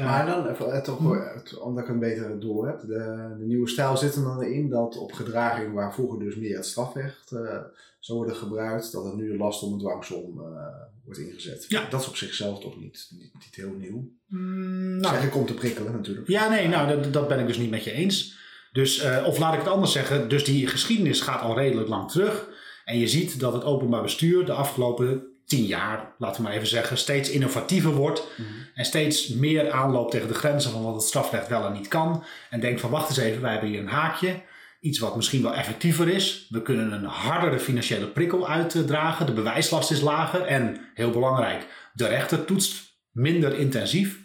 Maar 0.00 0.26
dan, 0.26 0.46
even, 0.46 0.82
toch, 0.82 0.98
omdat 1.60 1.84
ik 1.84 1.90
een 1.90 1.98
beter 1.98 2.40
door 2.40 2.66
heb, 2.66 2.80
de, 2.80 3.34
de, 3.38 3.44
nieuwe 3.44 3.68
stijl 3.68 3.96
zit 3.96 4.14
er 4.14 4.22
dan 4.22 4.42
in 4.42 4.68
dat 4.68 4.96
op 4.96 5.12
gedraging 5.12 5.74
waar 5.74 5.94
vroeger 5.94 6.18
dus 6.18 6.36
meer 6.36 6.56
het 6.56 6.66
strafrecht 6.66 7.30
zou 8.06 8.18
worden 8.18 8.36
gebruikt, 8.36 8.92
dat 8.92 9.04
er 9.04 9.16
nu 9.16 9.36
last 9.36 9.62
om 9.62 9.72
een 9.72 9.78
dwangsom 9.78 10.38
uh, 10.38 10.46
wordt 11.04 11.20
ingezet. 11.20 11.64
Ja. 11.68 11.88
Dat 11.90 12.00
is 12.00 12.08
op 12.08 12.16
zichzelf 12.16 12.60
toch 12.60 12.80
niet, 12.80 13.06
niet, 13.10 13.32
niet 13.34 13.54
heel 13.54 13.72
nieuw. 13.72 14.10
Mm, 14.26 14.96
nou, 14.96 15.14
zeg 15.14 15.24
ik 15.24 15.36
om 15.36 15.46
te 15.46 15.54
prikkelen 15.54 15.92
natuurlijk. 15.92 16.28
Ja, 16.28 16.48
nee, 16.48 16.68
nou 16.68 16.88
dat, 16.88 17.12
dat 17.12 17.28
ben 17.28 17.38
ik 17.38 17.46
dus 17.46 17.58
niet 17.58 17.70
met 17.70 17.84
je 17.84 17.92
eens. 17.92 18.38
Dus, 18.72 19.04
uh, 19.04 19.24
of 19.26 19.38
laat 19.38 19.52
ik 19.52 19.58
het 19.58 19.68
anders 19.68 19.92
zeggen, 19.92 20.28
dus 20.28 20.44
die 20.44 20.66
geschiedenis 20.66 21.20
gaat 21.20 21.40
al 21.40 21.58
redelijk 21.58 21.88
lang 21.88 22.10
terug. 22.10 22.48
En 22.84 22.98
je 22.98 23.08
ziet 23.08 23.40
dat 23.40 23.52
het 23.52 23.64
openbaar 23.64 24.02
bestuur 24.02 24.44
de 24.44 24.52
afgelopen 24.52 25.26
tien 25.46 25.64
jaar, 25.64 26.14
laten 26.18 26.36
we 26.36 26.42
maar 26.48 26.56
even 26.56 26.68
zeggen, 26.68 26.98
steeds 26.98 27.30
innovatiever 27.30 27.94
wordt. 27.94 28.22
Mm 28.36 28.46
-hmm. 28.46 28.54
En 28.74 28.84
steeds 28.84 29.28
meer 29.28 29.70
aanloopt 29.70 30.10
tegen 30.10 30.28
de 30.28 30.34
grenzen 30.34 30.70
van 30.70 30.82
wat 30.82 30.94
het 30.94 31.02
strafrecht 31.02 31.48
wel 31.48 31.66
en 31.66 31.72
niet 31.72 31.88
kan. 31.88 32.24
En 32.50 32.60
denkt 32.60 32.80
van 32.80 32.90
wacht 32.90 33.08
eens 33.08 33.18
even, 33.18 33.42
wij 33.42 33.52
hebben 33.52 33.70
hier 33.70 33.80
een 33.80 33.88
haakje. 33.88 34.42
Iets 34.86 34.98
wat 34.98 35.16
misschien 35.16 35.42
wel 35.42 35.54
effectiever 35.54 36.08
is. 36.08 36.46
We 36.50 36.62
kunnen 36.62 36.92
een 36.92 37.04
hardere 37.04 37.58
financiële 37.58 38.06
prikkel 38.06 38.48
uitdragen. 38.48 39.26
De 39.26 39.32
bewijslast 39.32 39.90
is 39.90 40.00
lager. 40.00 40.42
En 40.42 40.80
heel 40.94 41.10
belangrijk, 41.10 41.66
de 41.92 42.06
rechter 42.06 42.44
toetst 42.44 42.98
minder 43.10 43.58
intensief. 43.58 44.24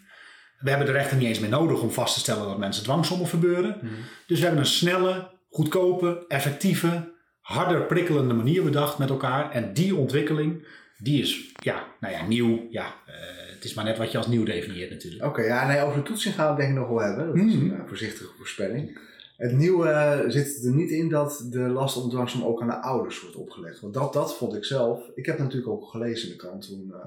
We 0.60 0.69
hebben 0.69 0.88
de 0.88 0.94
rechter 0.94 1.18
niet 1.18 1.28
eens 1.28 1.40
meer 1.40 1.50
nodig 1.50 1.81
om 1.81 1.92
vast 1.92 2.13
te 2.13 2.19
stellen 2.19 2.48
dat 2.48 2.58
mensen 2.58 2.84
dwangsommen 2.84 3.28
verbeuren. 3.28 3.78
Mm 3.81 3.90
-hmm. 3.90 3.98
Dus 4.28 4.38
we 4.38 4.46
hebben 4.46 4.63
een 4.63 4.69
snelle, 4.69 5.31
goedkope, 5.50 6.25
effectieve, 6.28 7.14
harder 7.40 7.86
prikkelende 7.86 8.34
manier 8.34 8.64
bedacht 8.64 8.98
met 8.98 9.10
elkaar. 9.10 9.52
En 9.52 9.74
die 9.74 9.96
ontwikkeling 9.96 10.68
die 10.98 11.22
is, 11.22 11.52
ja, 11.64 11.84
nou 12.00 12.14
ja, 12.14 12.25
nieuw. 12.25 12.68
Ja, 12.69 12.86
uh, 13.07 13.14
het 13.54 13.64
is 13.64 13.74
maar 13.74 13.86
net 13.86 13.98
wat 13.98 14.12
je 14.12 14.18
als 14.18 14.28
nieuw 14.28 14.44
definieert 14.44 14.90
natuurlijk. 14.90 15.24
Oké, 15.24 15.40
okay, 15.40 15.46
ja, 15.46 15.68
nee, 15.68 15.81
over 15.81 15.98
de 15.98 16.04
toetsing 16.04 16.36
gaan 16.36 16.56
we 16.56 16.62
denk 16.62 16.74
ik 16.74 16.78
nog 16.78 16.88
wel 16.88 17.00
hebben. 17.00 17.28
Dat 17.28 17.36
is 17.36 17.54
een 17.54 17.66
uh, 17.66 17.80
voorzichtige 17.88 18.31
voorspelling. 18.38 19.00
Het 19.42 19.58
nieuwe 19.58 19.88
uh, 19.88 20.30
zit 20.30 20.66
er 20.66 20.74
niet 20.74 20.90
in 20.90 21.10
dat 21.10 21.48
de 21.50 21.60
last 21.60 21.98
om 21.98 22.10
dwangsom 22.10 22.44
ook 22.44 22.62
aan 22.62 22.68
de 22.68 22.82
ouders 22.82 23.22
wordt 23.22 23.36
opgelegd. 23.36 23.80
Want 23.80 23.94
dat, 23.94 24.14
dat 24.14 24.38
vond 24.38 24.56
ik 24.56 24.66
zelf. 24.66 25.12
Ik 25.16 25.26
heb 25.26 25.40
natuurlijk 25.40 25.72
ook 25.72 25.90
gelezen 25.90 26.28
in 26.28 26.34
de 26.34 26.40
krant 26.40 26.68
toen 26.68 26.88
de 26.88 27.02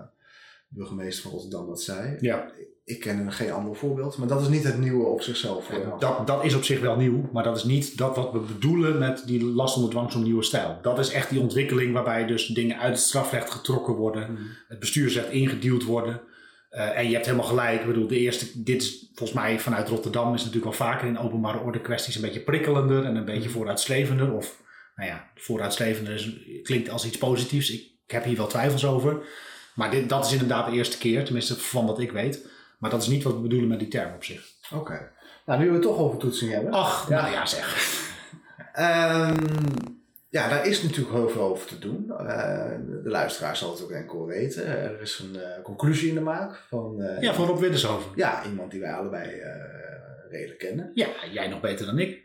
burgemeester 0.69 1.23
van 1.23 1.31
Rotterdam 1.31 1.67
dat 1.67 1.83
zei. 1.83 2.17
Ja 2.21 2.53
ik 2.85 3.01
ken 3.01 3.33
geen 3.33 3.53
ander 3.53 3.77
voorbeeld, 3.77 4.19
maar 4.19 4.29
dat 4.29 4.41
is 4.41 4.49
niet 4.49 4.65
het 4.65 4.79
nieuwe 4.79 5.05
op 5.07 5.23
zichzelf. 5.23 5.71
Ja, 5.71 5.97
dat, 5.99 6.27
dat 6.27 6.45
is 6.45 6.55
op 6.55 6.65
zich 6.65 6.81
wel 6.81 6.97
nieuw, 6.97 7.29
maar 7.33 7.45
dat 7.45 7.57
is 7.57 7.65
niet 7.65 7.99
dat 7.99 8.17
wat 8.17 8.33
we 8.33 8.39
bedoelen 8.39 8.99
met 8.99 9.23
die 9.27 9.45
last 9.45 9.77
onder 9.77 9.91
dwang 9.91 10.13
zo'n 10.13 10.23
nieuwe 10.23 10.43
stijl. 10.43 10.79
Dat 10.83 10.99
is 10.99 11.11
echt 11.11 11.31
die 11.31 11.41
ontwikkeling 11.41 11.93
waarbij 11.93 12.27
dus 12.27 12.47
dingen 12.47 12.79
uit 12.79 12.93
het 12.93 13.03
strafrecht 13.03 13.51
getrokken 13.51 13.95
worden, 13.95 14.31
mm. 14.31 14.39
het 14.69 14.79
bestuursrecht 14.79 15.31
ingeduwd 15.31 15.85
worden. 15.85 16.21
Uh, 16.76 16.99
en 16.99 17.06
je 17.06 17.12
hebt 17.12 17.26
helemaal 17.26 17.47
gelijk, 17.47 17.81
ik 17.81 17.87
bedoel, 17.87 18.06
de 18.06 18.19
eerste, 18.19 18.62
dit 18.62 18.82
is 18.82 19.11
volgens 19.15 19.38
mij 19.38 19.59
vanuit 19.59 19.88
Rotterdam 19.88 20.35
is 20.35 20.41
natuurlijk 20.41 20.67
al 20.67 20.73
vaker 20.73 21.09
in 21.09 21.19
openbare 21.19 21.59
orde 21.59 21.81
kwesties 21.81 22.15
een 22.15 22.21
beetje 22.21 22.41
prikkelender 22.41 23.05
en 23.05 23.17
een 23.17 23.25
beetje 23.25 23.49
mm. 23.49 23.55
vooruitstrevender. 23.55 24.32
Of, 24.32 24.62
nou 24.97 25.09
ja, 25.09 25.31
vooruitstrevender 25.35 26.15
is, 26.15 26.32
klinkt 26.62 26.91
als 26.91 27.06
iets 27.06 27.19
positiefs. 27.19 27.71
Ik, 27.71 27.81
ik 28.06 28.11
heb 28.11 28.25
hier 28.25 28.37
wel 28.37 28.47
twijfels 28.47 28.87
over. 28.87 29.23
Maar 29.75 29.91
dit, 29.91 30.09
dat 30.09 30.26
is 30.26 30.32
inderdaad 30.32 30.67
de 30.67 30.76
eerste 30.76 30.99
keer, 30.99 31.25
tenminste 31.25 31.57
van 31.57 31.87
wat 31.87 32.00
ik 32.00 32.12
weet. 32.12 32.49
Maar 32.78 32.90
dat 32.90 33.02
is 33.02 33.09
niet 33.09 33.23
wat 33.23 33.35
we 33.35 33.40
bedoelen 33.40 33.69
met 33.69 33.78
die 33.78 33.88
term 33.88 34.14
op 34.14 34.25
zich. 34.25 34.47
Oké. 34.73 35.12
Nou, 35.47 35.61
nu 35.61 35.66
we 35.66 35.73
het 35.73 35.83
toch 35.83 35.99
over 35.99 36.19
toetsing 36.19 36.52
hebben. 36.52 36.73
Ach, 36.73 37.09
ja. 37.09 37.21
nou 37.21 37.33
ja 37.33 37.47
zeg. 37.47 38.02
um, 38.78 39.94
ja, 40.35 40.49
daar 40.49 40.67
is 40.67 40.83
natuurlijk 40.83 41.14
heel 41.14 41.29
veel 41.29 41.43
over 41.43 41.67
te 41.67 41.79
doen. 41.79 42.05
Uh, 42.09 42.71
de 43.03 43.09
luisteraar 43.09 43.57
zal 43.57 43.71
het 43.71 43.83
ook 43.83 43.91
enkel 43.91 44.26
weten. 44.26 44.67
Er 44.67 45.00
is 45.00 45.19
een 45.19 45.41
uh, 45.41 45.62
conclusie 45.62 46.09
in 46.09 46.14
de 46.14 46.21
maak 46.21 46.57
van... 46.69 47.00
Uh, 47.00 47.21
ja, 47.21 47.35
van 47.35 47.47
Rob 47.47 47.59
Widdershoven. 47.59 48.12
Ja, 48.14 48.45
iemand 48.45 48.71
die 48.71 48.81
wij 48.81 48.93
allebei 48.93 49.43
redelijk 50.31 50.59
kennen. 50.59 50.91
Ja, 50.95 51.09
jij 51.33 51.49
nog 51.49 51.61
beter 51.61 51.87
dan 51.87 51.99
ik. 51.99 52.23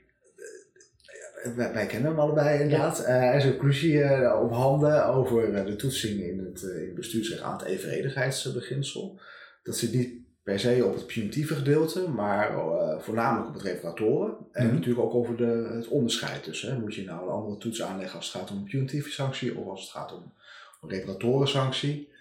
Wij, 1.56 1.74
wij, 1.74 1.86
kennen 1.86 2.12
hem 2.12 2.20
allebei 2.20 2.62
inderdaad. 2.62 2.98
Ja. 2.98 3.04
er 3.06 3.36
is 3.36 3.44
een 3.44 3.58
conclusie 3.58 4.34
op 4.36 4.52
handen 4.52 5.06
over 5.06 5.66
de 5.66 5.76
toetsing 5.76 6.22
in 6.22 6.40
het, 6.40 6.62
in 6.62 6.86
het 6.86 6.96
bestuursrecht 6.96 7.42
aan 7.42 7.58
het 7.58 7.68
evenredigheidsbeginsel. 7.68 9.20
Dat 9.64 9.78
zit 9.78 9.94
niet 9.94 10.29
per 10.50 10.60
se 10.60 10.86
op 10.86 10.96
het 10.96 11.08
punitieve 11.08 11.56
gedeelte, 11.56 12.10
maar 12.10 12.52
uh, 12.52 13.00
voornamelijk 13.00 13.48
op 13.48 13.54
het 13.54 13.64
reparatoren. 13.64 14.38
En 14.52 14.64
mm 14.64 14.70
-hmm. 14.70 14.78
natuurlijk 14.78 15.06
ook 15.06 15.14
over 15.14 15.38
de, 15.38 15.70
het 15.74 15.88
onderscheid. 15.88 16.46
Dus 16.46 16.62
hè, 16.62 16.80
moet 16.80 16.96
je 16.96 17.04
nou 17.04 17.22
een 17.24 17.34
andere 17.34 17.58
toets 17.58 17.82
aanleggen 17.82 18.18
als 18.18 18.34
het 18.34 18.42
gaat 18.42 18.52
om 18.52 18.58
een 18.58 18.64
punitieve 18.64 19.10
sanctie 19.10 19.58
of 19.58 19.68
als 19.68 19.82
het 19.82 19.92
gaat 19.92 20.14
om 20.14 20.34
een 20.82 20.90
reparatorensanctie. 20.90 22.12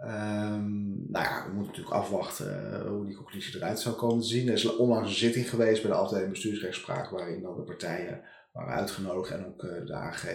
Um, 0.00 1.06
nou 1.08 1.24
ja, 1.24 1.44
we 1.46 1.52
moeten 1.54 1.72
natuurlijk 1.72 1.94
afwachten 1.94 2.70
uh, 2.72 2.88
hoe 2.88 3.06
die 3.06 3.16
conclusie 3.16 3.56
eruit 3.56 3.80
zou 3.80 3.94
komen 3.94 4.20
te 4.20 4.28
zien. 4.28 4.48
Er 4.48 4.54
is 4.54 4.76
onlangs 4.76 5.08
een 5.08 5.14
zitting 5.14 5.50
geweest 5.50 5.82
bij 5.82 5.90
de 5.90 5.96
afdeling 5.96 6.30
bestuursrechtspraak 6.30 7.10
waarin 7.10 7.42
dan 7.42 7.56
de 7.56 7.62
partijen 7.62 8.20
waren 8.52 8.74
uitgenodigd 8.74 9.30
en 9.30 9.46
ook 9.46 9.62
uh, 9.62 9.86
de 9.86 9.94
AG 9.94 10.26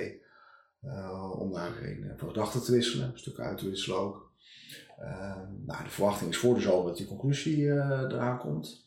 om 1.38 1.54
daarin 1.54 2.14
van 2.18 2.28
gedachten 2.28 2.64
te 2.64 2.72
wisselen, 2.72 3.08
een 3.08 3.18
stuk 3.18 3.40
uit 3.40 3.58
te 3.58 3.70
wisselen 3.70 4.00
ook. 4.00 4.27
Uh, 5.00 5.36
nou, 5.66 5.84
de 5.84 5.90
verwachting 5.90 6.30
is 6.30 6.38
voor 6.38 6.56
de 6.56 6.62
zomer 6.62 6.88
dat 6.88 6.98
die 6.98 7.08
conclusie 7.08 7.58
uh, 7.58 7.76
eraan 8.12 8.38
komt. 8.38 8.86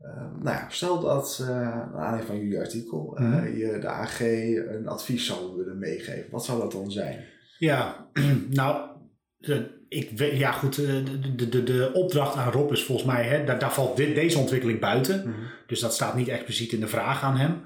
Uh, 0.00 0.42
nou 0.42 0.56
ja, 0.56 0.68
stel 0.68 1.00
dat, 1.00 1.38
uh, 1.42 1.48
naar 1.48 1.92
aanleiding 1.92 2.26
van 2.26 2.38
jullie 2.38 2.58
artikel, 2.58 3.16
mm 3.18 3.32
-hmm. 3.32 3.56
je 3.56 3.78
de 3.80 3.88
AG 3.88 4.20
een 4.20 4.88
advies 4.88 5.26
zou 5.26 5.56
willen 5.56 5.78
meegeven. 5.78 6.30
Wat 6.30 6.44
zou 6.44 6.60
dat 6.60 6.72
dan 6.72 6.90
zijn? 6.90 7.24
Ja, 7.58 8.08
nou, 8.50 8.90
de, 9.36 9.78
ik, 9.88 10.18
ja 10.18 10.52
goed, 10.52 10.74
de, 10.74 11.02
de, 11.36 11.48
de, 11.48 11.62
de 11.62 11.90
opdracht 11.92 12.36
aan 12.36 12.52
Rob 12.52 12.72
is 12.72 12.84
volgens 12.84 13.06
mij, 13.06 13.24
hè, 13.24 13.44
daar, 13.44 13.58
daar 13.58 13.72
valt 13.72 13.96
dit, 13.96 14.14
deze 14.14 14.38
ontwikkeling 14.38 14.80
buiten. 14.80 15.16
Mm 15.16 15.32
-hmm. 15.32 15.46
Dus 15.66 15.80
dat 15.80 15.94
staat 15.94 16.14
niet 16.14 16.28
expliciet 16.28 16.72
in 16.72 16.80
de 16.80 16.88
vraag 16.88 17.22
aan 17.22 17.36
hem. 17.36 17.60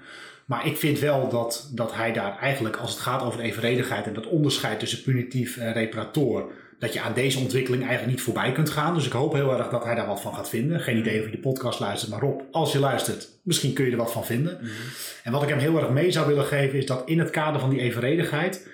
Maar 0.46 0.66
ik 0.66 0.76
vind 0.76 0.98
wel 0.98 1.28
dat, 1.28 1.70
dat 1.74 1.94
hij 1.94 2.12
daar 2.12 2.38
eigenlijk, 2.38 2.76
als 2.76 2.90
het 2.90 3.00
gaat 3.00 3.22
over 3.22 3.40
evenredigheid 3.40 4.06
en 4.06 4.14
dat 4.14 4.26
onderscheid 4.26 4.78
tussen 4.78 5.02
punitief 5.02 5.56
en 5.56 5.72
reparator, 5.72 6.52
dat 6.82 6.92
je 6.92 7.00
aan 7.00 7.14
deze 7.14 7.38
ontwikkeling 7.38 7.82
eigenlijk 7.82 8.12
niet 8.12 8.24
voorbij 8.24 8.52
kunt 8.52 8.70
gaan. 8.70 8.94
Dus 8.94 9.06
ik 9.06 9.12
hoop 9.12 9.32
heel 9.32 9.58
erg 9.58 9.68
dat 9.68 9.84
hij 9.84 9.94
daar 9.94 10.06
wat 10.06 10.20
van 10.20 10.34
gaat 10.34 10.48
vinden. 10.48 10.80
Geen 10.80 10.98
idee 10.98 11.18
of 11.18 11.24
je 11.24 11.30
de 11.30 11.38
podcast 11.38 11.80
luistert, 11.80 12.10
maar 12.10 12.20
Rob, 12.20 12.40
als 12.50 12.72
je 12.72 12.78
luistert, 12.78 13.28
misschien 13.44 13.72
kun 13.72 13.84
je 13.84 13.90
er 13.90 13.96
wat 13.96 14.12
van 14.12 14.24
vinden. 14.24 14.58
Mm 14.60 14.66
-hmm. 14.66 14.74
En 15.22 15.32
wat 15.32 15.42
ik 15.42 15.48
hem 15.48 15.58
heel 15.58 15.76
erg 15.76 15.90
mee 15.90 16.10
zou 16.10 16.26
willen 16.26 16.44
geven, 16.44 16.78
is 16.78 16.86
dat 16.86 17.02
in 17.08 17.18
het 17.18 17.30
kader 17.30 17.60
van 17.60 17.70
die 17.70 17.80
evenredigheid, 17.80 18.68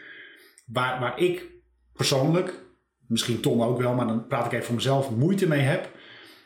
waar, 0.66 1.00
waar 1.00 1.18
ik 1.18 1.46
persoonlijk, 1.92 2.54
misschien 3.06 3.40
Tom 3.40 3.62
ook 3.62 3.78
wel, 3.78 3.94
maar 3.94 4.06
dan 4.06 4.26
praat 4.26 4.46
ik 4.46 4.52
even 4.52 4.64
voor 4.64 4.74
mezelf, 4.74 5.10
moeite 5.10 5.48
mee 5.48 5.60
heb, 5.60 5.90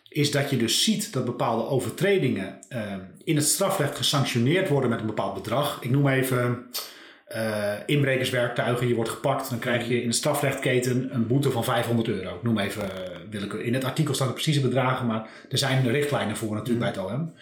is 0.08 0.30
dat 0.30 0.50
je 0.50 0.56
dus 0.56 0.84
ziet 0.84 1.12
dat 1.12 1.24
bepaalde 1.24 1.66
overtredingen 1.66 2.58
uh, 2.68 2.94
in 3.24 3.36
het 3.36 3.46
strafrecht 3.46 3.96
gesanctioneerd 3.96 4.68
worden 4.68 4.90
met 4.90 5.00
een 5.00 5.06
bepaald 5.06 5.34
bedrag. 5.34 5.82
Ik 5.82 5.90
noem 5.90 6.08
even 6.08 6.66
uh, 7.36 7.72
inbrekerswerktuigen, 7.86 8.88
je 8.88 8.94
wordt 8.94 9.10
gepakt, 9.10 9.50
dan 9.50 9.58
krijg 9.58 9.88
je 9.88 10.02
in 10.02 10.08
de 10.08 10.14
strafrechtketen 10.14 11.14
een 11.14 11.26
boete 11.26 11.50
van 11.50 11.64
500 11.64 12.08
euro. 12.08 12.34
Ik 12.34 12.42
noem 12.42 12.58
even 12.58 12.90
willekeur. 13.30 13.62
In 13.62 13.74
het 13.74 13.84
artikel 13.84 14.14
staan 14.14 14.26
de 14.26 14.32
precieze 14.32 14.60
bedragen, 14.60 15.06
maar 15.06 15.28
er 15.50 15.58
zijn 15.58 15.90
richtlijnen 15.90 16.36
voor 16.36 16.54
natuurlijk 16.54 16.94
bij 16.94 17.02
het 17.02 17.12
OM. 17.12 17.34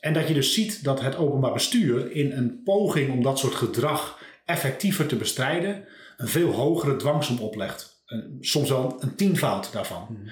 En 0.00 0.12
dat 0.12 0.28
je 0.28 0.34
dus 0.34 0.54
ziet 0.54 0.84
dat 0.84 1.00
het 1.00 1.16
openbaar 1.16 1.52
bestuur 1.52 2.12
in 2.12 2.32
een 2.32 2.62
poging 2.64 3.12
om 3.12 3.22
dat 3.22 3.38
soort 3.38 3.54
gedrag 3.54 4.20
effectiever 4.44 5.06
te 5.06 5.16
bestrijden, 5.16 5.84
een 6.16 6.28
veel 6.28 6.50
hogere 6.50 6.96
dwangsom 6.96 7.38
oplegt. 7.38 7.94
soms 8.40 8.68
wel 8.68 8.96
een 9.00 9.14
tienvoud 9.14 9.72
daarvan. 9.72 10.06
Hmm. 10.08 10.28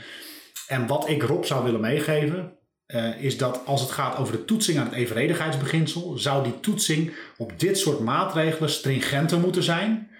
En 0.69 0.87
wat 0.87 1.09
ik 1.09 1.23
Rob 1.23 1.45
zou 1.45 1.65
willen 1.65 1.81
meegeven, 1.81 2.54
uh, 2.87 3.23
is 3.23 3.39
dat 3.39 3.61
als 3.65 3.81
het 3.81 3.91
gaat 3.91 4.17
over 4.17 4.33
de 4.33 4.45
toetsing 4.45 4.79
aan 4.79 4.85
het 4.85 4.95
evenredigheidsbeginsel, 4.95 6.19
zou 6.19 6.45
die 6.45 6.61
toetsing 6.61 7.15
op 7.37 7.61
dit 7.61 7.79
soort 7.79 8.01
maatregelen 8.01 8.71
stringenter 8.71 9.39
moeten 9.39 9.63
zijn. 9.63 10.11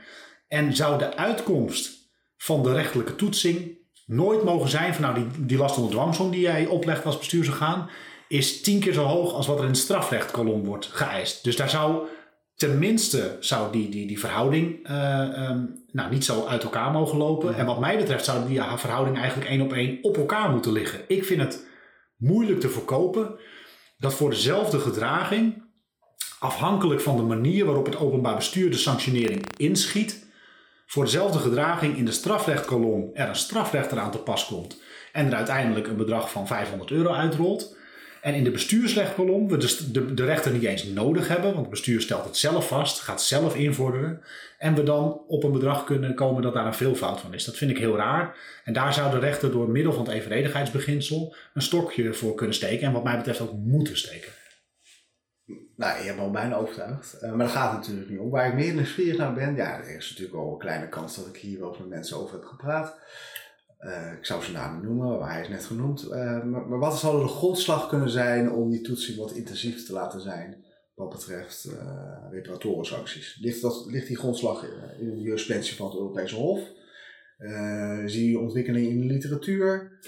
En 0.49 0.77
zou 0.77 0.99
de 0.99 1.17
uitkomst 1.17 1.91
van 2.37 2.63
de 2.63 2.73
rechtelijke 2.73 3.17
toetsing 3.17 3.79
nooit 4.07 4.45
mogen 4.45 4.69
zijn 4.69 4.95
van 4.95 5.03
nou 5.03 5.15
die, 5.15 5.47
die 5.47 5.59
last 5.59 5.77
onder 5.77 5.93
dwangsom 5.93 6.31
die 6.31 6.41
jij 6.41 6.67
oplegt 6.67 7.05
als 7.05 7.19
bestuursorgaan, 7.19 7.91
is 8.29 8.61
tien 8.61 8.81
keer 8.81 8.93
zo 8.93 9.05
hoog 9.05 9.33
als 9.33 9.47
wat 9.47 9.57
er 9.57 9.65
in 9.65 9.71
het 9.71 9.79
strafrechtkolom 9.79 10.65
wordt 10.65 10.87
geëist. 10.87 11.45
Dus 11.45 11.57
daar 11.57 11.71
zou 11.71 12.07
tenminste 12.57 13.37
zou 13.41 13.73
die, 13.73 13.89
die, 13.89 14.07
die 14.07 14.19
verhouding 14.19 14.89
uh, 14.91 15.49
um, 15.49 15.85
nou, 15.93 16.11
niet 16.11 16.25
zo 16.25 16.47
uit 16.47 16.63
elkaar 16.63 16.91
mogen 16.91 17.19
lopen. 17.19 17.55
En 17.55 17.67
wat 17.67 17.81
mij 17.81 17.97
betreft 17.97 18.25
zou 18.25 18.49
die 18.49 18.61
verhouding 18.77 19.19
eigenlijk 19.19 19.49
één 19.49 19.61
op 19.61 19.73
één 19.73 19.99
op 20.03 20.17
elkaar 20.17 20.51
moeten 20.51 20.73
liggen. 20.73 21.01
Ik 21.09 21.25
vind 21.25 21.41
het 21.41 21.67
moeilijk 22.17 22.61
te 22.61 22.69
verkopen 22.69 23.39
dat 23.99 24.15
voor 24.15 24.31
dezelfde 24.31 24.79
gedraging, 24.79 25.63
afhankelijk 26.39 27.01
van 27.01 27.17
de 27.17 27.23
manier 27.23 27.65
waarop 27.65 27.87
het 27.87 27.97
openbaar 27.97 28.37
bestuur 28.37 28.71
de 28.71 28.77
sanctionering 28.77 29.57
inschiet, 29.57 30.27
voor 30.87 31.05
dezelfde 31.05 31.39
gedraging 31.39 31.97
in 31.97 32.05
de 32.05 32.13
strafrechtkolom 32.13 33.11
er 33.13 33.29
een 33.29 33.37
strafrechter 33.37 33.99
aan 33.99 34.11
te 34.11 34.19
pas 34.19 34.47
komt 34.47 34.83
en 35.13 35.27
er 35.27 35.35
uiteindelijk 35.35 35.87
een 35.87 35.97
bedrag 35.97 36.31
van 36.31 36.47
500 36.47 36.91
euro 36.91 37.13
uitrolt. 37.13 37.77
En 38.25 38.35
in 38.35 38.45
de 38.45 38.51
bestuursrechtkolom 38.51 39.49
we 39.49 39.57
dus 39.57 39.79
de, 39.93 40.15
de 40.15 40.25
rechter 40.25 40.53
niet 40.53 40.63
eens 40.63 40.85
nodig 40.85 41.29
hebben, 41.29 41.47
want 41.47 41.61
het 41.61 41.71
bestuur 41.71 42.01
stelt 42.01 42.25
het 42.25 42.37
zelf 42.37 42.69
vast, 42.69 43.01
gaat 43.01 43.23
zelf 43.23 43.57
invorderen. 43.57 44.23
En 44.59 44.75
we 44.75 44.83
dan 44.83 45.21
op 45.27 45.45
een 45.45 45.53
bedrag 45.53 45.85
kunnen 45.85 46.15
komen 46.15 46.43
dat 46.43 46.55
daar 46.55 46.67
een 46.67 46.75
veelvoud 46.75 47.21
van 47.21 47.35
is. 47.35 47.45
Dat 47.45 47.57
vind 47.57 47.71
ik 47.71 47.79
heel 47.79 47.97
raar. 47.97 48.37
En 48.65 48.73
daar 48.73 48.95
zou 48.95 49.11
de 49.11 49.19
rechter 49.19 49.51
door 49.51 49.69
middel 49.69 49.93
van 49.93 50.05
het 50.05 50.15
evenredigheidsbeginsel 50.15 51.35
een 51.55 51.63
stokje 51.63 52.15
voor 52.15 52.35
kunnen 52.35 52.55
steken. 52.55 52.87
En 52.87 52.93
wat 52.93 53.05
mij 53.05 53.17
betreft 53.17 53.41
ook 53.41 53.53
moeten 53.53 53.97
steken. 53.97 54.33
Nou, 55.77 55.99
je 55.99 56.05
hebt 56.05 56.17
me 56.17 56.23
al 56.23 56.31
bijna 56.31 56.57
overtuigd. 56.57 57.17
Uh, 57.23 57.29
maar 57.31 57.47
dat 57.47 57.57
gaat 57.57 57.73
natuurlijk 57.73 58.11
niet 58.11 58.19
om. 58.19 58.31
Waar 58.31 58.49
ik 58.49 58.55
meer 58.55 58.75
nieuwsgierig 58.75 59.17
naar 59.19 59.35
ben, 59.35 59.55
ja, 59.55 59.79
er 59.79 59.97
is 59.97 60.11
natuurlijk 60.11 60.37
al 60.37 60.53
een 60.53 60.59
kleine 60.59 60.89
kans 60.89 61.17
dat 61.17 61.27
ik 61.27 61.37
hier 61.37 61.61
wel 61.61 61.77
met 61.79 61.89
mensen 61.89 62.17
over 62.17 62.35
heb 62.35 62.45
gepraat. 62.45 62.99
Uh, 63.85 64.13
ik 64.19 64.25
zou 64.25 64.43
zijn 64.43 64.57
naam 64.57 64.83
noemen, 64.83 65.19
maar 65.19 65.33
hij 65.33 65.41
is 65.41 65.49
net 65.49 65.65
genoemd. 65.65 66.05
Uh, 66.05 66.11
maar, 66.45 66.67
maar, 66.67 66.79
wat 66.79 66.99
zou 66.99 67.23
de 67.23 67.29
grondslag 67.29 67.89
kunnen 67.89 68.11
zijn 68.11 68.53
om 68.53 68.71
die 68.71 68.81
toetsing 68.81 69.19
wat 69.19 69.33
intensiever 69.33 69.85
te 69.85 69.93
laten 69.93 70.21
zijn 70.21 70.65
wat 70.95 71.11
betreft 71.11 71.67
uh, 71.67 72.31
reparatorensancties? 72.31 73.39
Ligt, 73.41 73.63
dat, 73.63 73.87
ligt 73.87 74.07
die 74.07 74.17
grondslag 74.17 74.65
in 74.99 75.11
de 75.11 75.21
jurisprudentie 75.21 75.77
van 75.77 75.87
het 75.87 75.95
Europese 75.95 76.35
Hof? 76.35 76.61
zie 78.05 78.31
je 78.31 78.39
ontwikkeling 78.39 78.89
in 78.89 79.01
de 79.01 79.05
literatuur? 79.05 79.99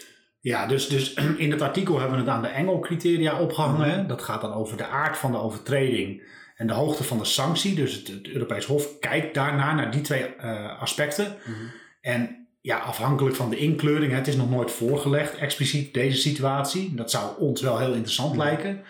Ja, 0.40 0.66
dus, 0.66 0.88
dus 0.88 1.14
in 1.36 1.50
het 1.50 1.62
artikel 1.62 1.98
hebben 1.98 2.18
we 2.18 2.24
het 2.24 2.32
aan 2.32 2.42
de 2.42 2.48
Engel-criteria 2.48 3.40
opgehangen. 3.40 3.98
Mhm. 3.98 4.08
Dat 4.08 4.22
gaat 4.22 4.40
dan 4.40 4.52
over 4.52 4.76
de 4.76 4.86
aard 4.86 5.16
van 5.16 5.32
de 5.32 5.38
overtreding 5.38 6.22
en 6.56 6.66
de 6.66 6.72
hoogte 6.72 7.04
van 7.04 7.18
de 7.18 7.24
sanctie. 7.24 7.74
Dus 7.74 7.94
het, 7.94 8.08
het 8.08 8.28
Europees 8.28 8.64
Hof 8.64 8.98
kijkt 8.98 9.34
daarnaar, 9.34 9.74
naar 9.74 9.90
die 9.90 10.00
twee 10.00 10.40
aspecten. 10.78 11.36
Mhm. 11.44 11.66
En 12.00 12.45
ja, 12.66 12.78
afhankelijk 12.78 13.36
van 13.36 13.50
de 13.50 13.56
inkleuring, 13.56 14.12
het 14.12 14.26
is 14.26 14.36
nog 14.36 14.50
nooit 14.50 14.70
voorgelegd, 14.70 15.34
expliciet 15.34 15.94
deze 15.94 16.20
situatie. 16.20 16.94
Dat 16.94 17.10
zou 17.10 17.38
ons 17.38 17.60
wel 17.60 17.78
heel 17.78 17.92
interessant 17.92 18.36
lijken. 18.36 18.84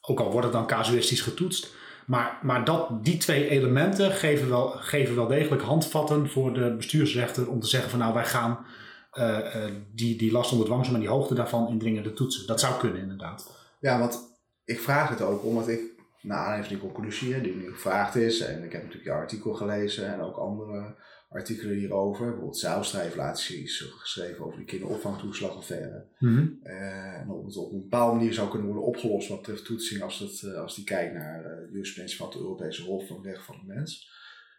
Ook 0.00 0.20
al 0.20 0.30
wordt 0.30 0.46
het 0.46 0.52
dan 0.52 0.66
casuïstisch 0.66 1.20
getoetst. 1.20 1.74
Maar, 2.06 2.38
maar 2.42 2.64
dat, 2.64 3.04
die 3.04 3.16
twee 3.16 3.48
elementen 3.48 4.10
geven 4.12 4.48
wel, 4.48 4.68
geven 4.68 5.14
wel 5.14 5.26
degelijk 5.26 5.62
handvatten 5.62 6.28
voor 6.30 6.54
de 6.54 6.74
bestuursrechter 6.76 7.48
om 7.50 7.60
te 7.60 7.66
zeggen 7.66 7.90
van 7.90 7.98
nou 7.98 8.14
wij 8.14 8.24
gaan 8.24 8.66
uh, 9.14 9.38
uh, 9.38 9.64
die, 9.94 10.18
die 10.18 10.32
last 10.32 10.52
onder 10.52 10.66
dwangsom 10.66 10.94
en 10.94 11.00
die 11.00 11.08
hoogte 11.08 11.34
daarvan 11.34 11.68
indringende 11.68 12.12
toetsen. 12.12 12.46
Dat 12.46 12.60
zou 12.60 12.78
kunnen 12.78 13.00
inderdaad. 13.00 13.56
Ja, 13.80 13.98
want 13.98 14.18
ik 14.64 14.80
vraag 14.80 15.08
het 15.08 15.22
ook 15.22 15.44
omdat 15.44 15.68
ik, 15.68 15.80
naar 16.20 16.38
aanleiding 16.38 16.66
van 16.68 16.76
die 16.76 16.86
conclusie 16.86 17.40
die 17.40 17.56
nu 17.56 17.72
gevraagd 17.72 18.14
is, 18.14 18.40
en 18.40 18.64
ik 18.64 18.72
heb 18.72 18.82
natuurlijk 18.82 19.10
je 19.10 19.12
artikel 19.12 19.54
gelezen 19.54 20.12
en 20.12 20.20
ook 20.20 20.36
andere 20.36 20.96
artikelen 21.28 21.76
hierover. 21.76 22.24
Bijvoorbeeld 22.24 22.58
Zijlstra 22.58 23.00
heeft 23.00 23.16
laatst 23.16 23.50
iets 23.50 23.78
geschreven 23.78 24.44
over 24.44 24.58
de 24.58 24.64
kinderopvangtoeslagaffaire. 24.64 26.06
Mm 26.18 26.58
en 26.62 27.30
of 27.30 27.44
het 27.44 27.56
op 27.56 27.72
een 27.72 27.80
bepaalde 27.80 28.16
manier 28.16 28.32
zou 28.32 28.48
kunnen 28.48 28.66
worden 28.66 28.84
opgelost 28.84 29.28
wat 29.28 29.38
betreft 29.38 29.64
toetsing 29.64 30.02
als, 30.02 30.18
het, 30.18 30.42
eh, 30.42 30.60
als 30.60 30.74
die 30.74 30.84
kijkt 30.84 31.14
naar 31.14 31.40
uh, 31.40 31.50
de 31.50 31.68
jurisprudentie 31.70 32.18
van 32.18 32.28
het 32.28 32.36
Europese 32.36 32.82
Hof 32.82 33.06
van 33.06 33.22
Recht 33.22 33.44
van 33.44 33.56
de 33.60 33.74
Mens. 33.74 34.10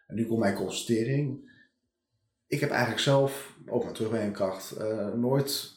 En 0.08 0.16
nu 0.16 0.26
komt 0.26 0.40
mijn 0.40 0.56
constatering. 0.56 1.52
Ik 2.48 2.60
heb 2.60 2.70
eigenlijk 2.70 3.02
zelf, 3.02 3.58
ook 3.66 3.84
naar 3.84 3.94
terugwerkende 3.94 4.60
uh, 4.80 5.14
nooit 5.14 5.72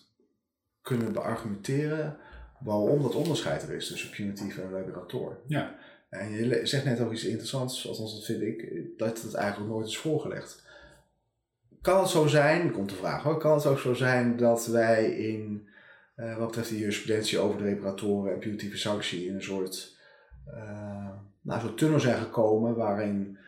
kunnen 0.82 1.12
beargumenteren 1.12 2.16
waarom 2.60 3.02
dat 3.02 3.14
onderscheid 3.14 3.62
er 3.62 3.74
is 3.74 3.86
tussen 3.86 4.10
punitief 4.10 4.58
en 4.58 4.74
liberator. 4.74 5.40
Ja. 5.46 5.78
En 6.08 6.32
je 6.32 6.66
zegt 6.66 6.84
net 6.84 7.00
ook 7.00 7.12
iets 7.12 7.24
interessants, 7.24 7.88
althans 7.88 8.14
dat 8.14 8.24
vind 8.24 8.42
ik, 8.42 8.82
dat 8.96 9.22
het 9.22 9.34
eigenlijk 9.34 9.72
nooit 9.72 9.86
is 9.86 9.98
voorgelegd 9.98 10.61
kan 11.82 12.00
het 12.00 12.08
zo 12.08 12.26
zijn, 12.26 12.72
komt 12.72 12.88
de 12.88 12.94
vraag 12.94 13.22
hoor, 13.22 13.38
kan 13.38 13.54
het 13.54 13.66
ook 13.66 13.78
zo 13.78 13.94
zijn 13.94 14.36
dat 14.36 14.66
wij 14.66 15.04
in, 15.04 15.68
uh, 16.16 16.36
wat 16.36 16.46
betreft 16.46 16.68
de 16.68 16.78
jurisprudentie 16.78 17.38
over 17.38 17.58
de 17.58 17.64
reparatoren 17.64 18.32
en 18.32 18.38
punitieve 18.38 18.76
sanctie, 18.76 19.26
in 19.26 19.34
een 19.34 19.42
soort, 19.42 19.96
uh, 20.48 21.08
nou, 21.40 21.60
soort 21.60 21.78
tunnel 21.78 22.00
zijn 22.00 22.18
gekomen 22.18 22.76
waarin 22.76 23.38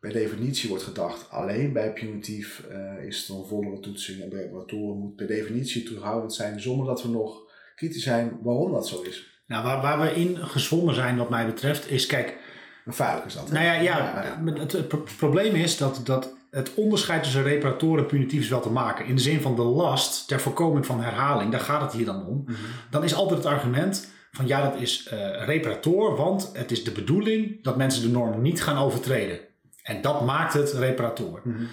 per 0.00 0.12
definitie 0.12 0.68
wordt 0.68 0.84
gedacht, 0.84 1.30
alleen 1.30 1.72
bij 1.72 1.92
punitief 1.92 2.66
uh, 2.70 3.04
is 3.04 3.18
het 3.18 3.36
een 3.36 3.44
vollere 3.44 3.80
toetsing 3.80 4.22
en 4.22 4.28
bij 4.28 4.42
reparatoren 4.42 4.98
moet 4.98 5.16
per 5.16 5.26
definitie 5.26 5.82
terughoudend 5.82 6.34
zijn, 6.34 6.60
zonder 6.60 6.86
dat 6.86 7.02
we 7.02 7.08
nog 7.08 7.50
kritisch 7.74 8.02
zijn 8.02 8.38
waarom 8.42 8.72
dat 8.72 8.88
zo 8.88 9.02
is. 9.02 9.40
Nou, 9.46 9.64
waar, 9.64 9.82
waar 9.82 10.00
we 10.00 10.14
in 10.14 10.36
gezwommen 10.36 10.94
zijn 10.94 11.16
wat 11.16 11.30
mij 11.30 11.46
betreft 11.46 11.90
is, 11.90 12.06
kijk... 12.06 12.38
Een 12.84 13.26
is 13.26 13.34
dat. 13.34 13.50
Nou 13.50 13.64
ja, 13.64 13.72
ja, 13.72 13.80
ja. 14.22 14.52
Het, 14.52 14.72
het, 14.72 15.16
probleem 15.16 15.54
is 15.54 15.76
dat, 15.76 16.00
dat 16.04 16.34
het 16.52 16.74
onderscheid 16.74 17.22
tussen 17.22 17.42
reparator 17.42 17.98
en 17.98 18.06
punitief 18.06 18.40
is 18.40 18.48
wel 18.48 18.60
te 18.60 18.70
maken. 18.70 19.06
In 19.06 19.14
de 19.14 19.20
zin 19.20 19.40
van 19.40 19.56
de 19.56 19.62
last 19.62 20.28
ter 20.28 20.40
voorkoming 20.40 20.86
van 20.86 21.00
herhaling, 21.00 21.50
daar 21.50 21.60
gaat 21.60 21.80
het 21.80 21.92
hier 21.92 22.04
dan 22.04 22.26
om. 22.26 22.42
Mhm. 22.44 22.54
Dan 22.90 23.04
is 23.04 23.14
altijd 23.14 23.38
het 23.38 23.52
argument 23.52 24.10
van 24.30 24.46
ja, 24.46 24.70
dat 24.70 24.80
is 24.80 25.10
uh, 25.12 25.44
reparator, 25.44 26.16
want 26.16 26.50
het 26.52 26.70
is 26.70 26.84
de 26.84 26.90
bedoeling 26.90 27.62
dat 27.62 27.76
mensen 27.76 28.02
de 28.02 28.08
norm 28.08 28.42
niet 28.42 28.62
gaan 28.62 28.78
overtreden. 28.78 29.40
En 29.82 30.00
dat 30.02 30.24
maakt 30.24 30.52
het 30.52 30.72
reparator. 30.72 31.40
Mhm. 31.44 31.64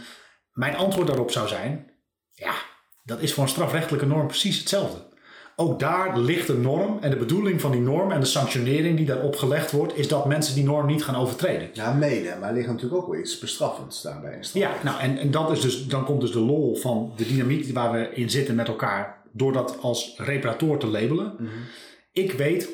Mijn 0.51 0.75
antwoord 0.75 1.07
daarop 1.07 1.31
zou 1.31 1.47
zijn, 1.47 1.91
ja, 2.31 2.53
dat 3.03 3.21
is 3.21 3.33
voor 3.33 3.43
een 3.43 3.49
strafrechtelijke 3.49 4.05
norm 4.05 4.27
precies 4.27 4.59
hetzelfde. 4.59 5.08
Ook 5.61 5.79
daar 5.79 6.19
ligt 6.19 6.49
een 6.49 6.61
norm 6.61 6.97
en 7.01 7.09
de 7.09 7.15
bedoeling 7.15 7.61
van 7.61 7.71
die 7.71 7.81
norm 7.81 8.11
en 8.11 8.19
de 8.19 8.25
sanctionering 8.25 8.97
die 8.97 9.05
daarop 9.05 9.35
gelegd 9.35 9.71
wordt, 9.71 9.97
is 9.97 10.07
dat 10.07 10.25
mensen 10.25 10.55
die 10.55 10.63
norm 10.63 10.85
niet 10.85 11.03
gaan 11.03 11.15
overtreden. 11.15 11.69
Ja, 11.73 11.93
mede, 11.93 12.35
maar 12.39 12.49
er 12.49 12.55
ligt 12.55 12.67
natuurlijk 12.67 13.01
ook 13.01 13.11
wel 13.11 13.19
iets 13.19 13.39
bestraffends 13.39 14.01
daarbij. 14.01 14.39
Ja, 14.53 14.71
nou 14.83 14.99
en, 14.99 15.17
en 15.17 15.31
dat 15.31 15.51
is 15.51 15.61
dus, 15.61 15.87
dan 15.87 16.05
komt 16.05 16.21
dus 16.21 16.31
de 16.31 16.39
lol 16.39 16.75
van 16.75 17.13
de 17.15 17.25
dynamiek 17.25 17.73
waar 17.73 17.91
we 17.91 18.09
in 18.13 18.29
zitten 18.29 18.55
met 18.55 18.67
elkaar, 18.67 19.17
door 19.31 19.53
dat 19.53 19.77
als 19.81 20.13
reparator 20.17 20.77
te 20.77 20.87
labelen. 20.87 21.33
Mhm. 21.37 21.49
Ik 22.11 22.31
weet 22.31 22.67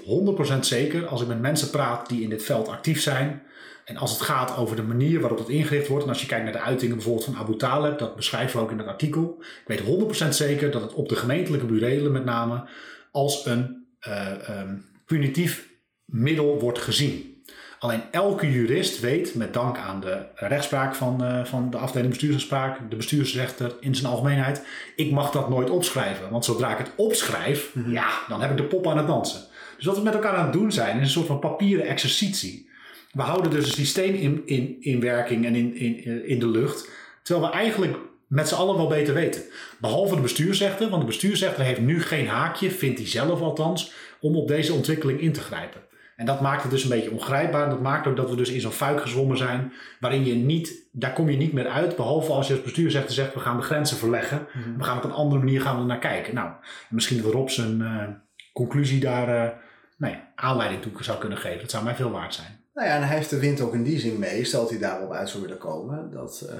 100% 0.55 0.59
zeker, 0.59 1.07
als 1.07 1.21
ik 1.21 1.27
met 1.27 1.41
mensen 1.41 1.69
praat 1.69 2.09
die 2.09 2.21
in 2.21 2.29
dit 2.29 2.43
veld 2.43 2.67
actief 2.67 3.01
zijn, 3.01 3.41
en 3.85 3.97
als 3.97 4.11
het 4.11 4.21
gaat 4.21 4.57
over 4.57 4.75
de 4.75 4.83
manier 4.83 5.19
waarop 5.19 5.39
het 5.39 5.49
ingericht 5.49 5.87
wordt, 5.87 6.03
en 6.03 6.09
als 6.09 6.21
je 6.21 6.27
kijkt 6.27 6.43
naar 6.43 6.53
de 6.53 6.59
uitingen 6.59 6.95
bijvoorbeeld 6.95 7.25
van 7.25 7.37
Abu 7.37 7.55
Taleb, 7.55 7.99
dat 7.99 8.15
beschrijven 8.15 8.57
we 8.57 8.63
ook 8.63 8.71
in 8.71 8.77
het 8.77 8.87
artikel. 8.87 9.37
Ik 9.39 9.67
weet 9.67 10.25
100% 10.25 10.29
zeker 10.29 10.71
dat 10.71 10.81
het 10.81 10.93
op 10.93 11.09
de 11.09 11.15
gemeentelijke 11.15 11.65
burelen 11.65 12.11
met 12.11 12.25
name 12.25 12.67
als 13.11 13.45
een 13.45 13.85
uh, 14.07 14.59
um, 14.61 14.85
punitief 15.05 15.69
middel 16.05 16.59
wordt 16.59 16.79
gezien. 16.79 17.43
Alleen 17.79 18.01
elke 18.11 18.51
jurist 18.51 18.99
weet, 18.99 19.35
met 19.35 19.53
dank 19.53 19.77
aan 19.77 19.99
de 19.99 20.25
rechtspraak 20.35 20.95
van, 20.95 21.23
uh, 21.23 21.45
van 21.45 21.69
de 21.69 21.77
afdeling 21.77 22.09
bestuursrechtspraak, 22.09 22.89
de 22.89 22.95
bestuursrechter 22.95 23.75
in 23.79 23.95
zijn 23.95 24.11
algemeenheid, 24.11 24.65
ik 24.95 25.11
mag 25.11 25.31
dat 25.31 25.49
nooit 25.49 25.69
opschrijven. 25.69 26.29
Want 26.29 26.45
zodra 26.45 26.71
ik 26.71 26.77
het 26.77 26.91
opschrijf, 26.95 27.75
mhm. 27.75 27.91
ja, 27.91 28.09
dan 28.27 28.41
heb 28.41 28.51
ik 28.51 28.57
de 28.57 28.63
pop 28.63 28.87
aan 28.87 28.97
het 28.97 29.07
dansen. 29.07 29.41
Dus 29.77 29.85
wat 29.85 29.97
we 29.97 30.03
met 30.03 30.13
elkaar 30.13 30.35
aan 30.35 30.43
het 30.43 30.53
doen 30.53 30.71
zijn, 30.71 30.97
is 30.97 31.03
een 31.03 31.09
soort 31.09 31.27
van 31.27 31.39
papieren 31.39 31.85
exercitie 31.85 32.73
we 33.15 33.21
houden 33.21 33.51
dus 33.51 33.65
een 33.65 33.71
systeem 33.71 34.13
in, 34.13 34.41
in, 34.45 34.77
in 34.79 34.99
werking 34.99 35.45
en 35.45 35.55
in, 35.55 35.75
in, 35.75 36.27
in 36.27 36.39
de 36.39 36.47
lucht. 36.47 36.89
Terwijl 37.23 37.47
we 37.47 37.53
eigenlijk 37.53 37.97
met 38.27 38.47
z'n 38.47 38.55
allen 38.55 38.75
wel 38.75 38.87
beter 38.87 39.13
weten. 39.13 39.41
Behalve 39.79 40.15
de 40.15 40.21
bestuursrechter, 40.21 40.89
want 40.89 41.01
de 41.01 41.07
bestuursrechter 41.07 41.63
heeft 41.63 41.79
nu 41.79 42.01
geen 42.01 42.27
haakje, 42.27 42.71
vindt 42.71 42.99
hij 42.99 43.07
zelf 43.07 43.41
althans, 43.41 43.91
om 44.21 44.35
op 44.35 44.47
deze 44.47 44.73
ontwikkeling 44.73 45.19
in 45.19 45.33
te 45.33 45.39
grijpen. 45.39 45.81
En 46.15 46.25
dat 46.25 46.41
maakt 46.41 46.61
het 46.61 46.71
dus 46.71 46.83
een 46.83 46.89
beetje 46.89 47.11
ongrijpbaar. 47.11 47.69
Dat 47.69 47.81
maakt 47.81 48.07
ook 48.07 48.15
dat 48.15 48.29
we 48.29 48.35
dus 48.35 48.49
in 48.49 48.61
zo'n 48.61 48.71
fuik 48.71 49.01
gezwommen 49.01 49.37
zijn, 49.37 49.73
waarin 49.99 50.25
je 50.25 50.33
niet, 50.33 50.89
daar 50.91 51.13
kom 51.13 51.29
je 51.29 51.37
niet 51.37 51.53
meer 51.53 51.67
uit, 51.67 51.95
behalve 51.95 52.31
als 52.31 52.47
je 52.47 52.53
als 52.53 52.63
bestuursrechter 52.63 53.13
zegt, 53.13 53.33
we 53.33 53.39
gaan 53.39 53.57
de 53.57 53.63
grenzen 53.63 53.97
verleggen. 53.97 54.47
We 54.77 54.83
gaan 54.83 54.97
op 54.97 55.03
een 55.03 55.11
andere 55.11 55.39
manier 55.39 55.61
gaan 55.61 55.79
we 55.79 55.85
naar 55.85 55.99
kijken. 55.99 56.35
Nou, 56.35 56.49
misschien 56.89 57.21
dat 57.21 57.31
Rob 57.31 57.49
zijn 57.49 57.79
uh, 57.79 58.03
conclusie 58.53 58.99
daar 58.99 59.29
uh, 59.29 59.51
nou 59.95 60.13
ja, 60.13 60.31
aanleiding 60.35 60.81
toe 60.81 61.03
zou 61.03 61.19
kunnen 61.19 61.37
geven. 61.37 61.59
Dat 61.59 61.71
zou 61.71 61.83
mij 61.83 61.95
veel 61.95 62.11
waard 62.11 62.33
zijn. 62.33 62.63
Nou 62.75 62.87
ja, 62.87 62.95
en 62.95 63.07
hij 63.07 63.15
heeft 63.15 63.29
de 63.29 63.39
wind 63.39 63.61
ook 63.61 63.73
in 63.73 63.83
die 63.83 63.99
zin 63.99 64.19
mee, 64.19 64.43
stelt 64.43 64.69
hij 64.69 64.79
daarop 64.79 65.11
uit 65.11 65.29
zou 65.29 65.43
willen 65.43 65.57
komen, 65.57 66.11
dat 66.11 66.49
uh, 66.49 66.53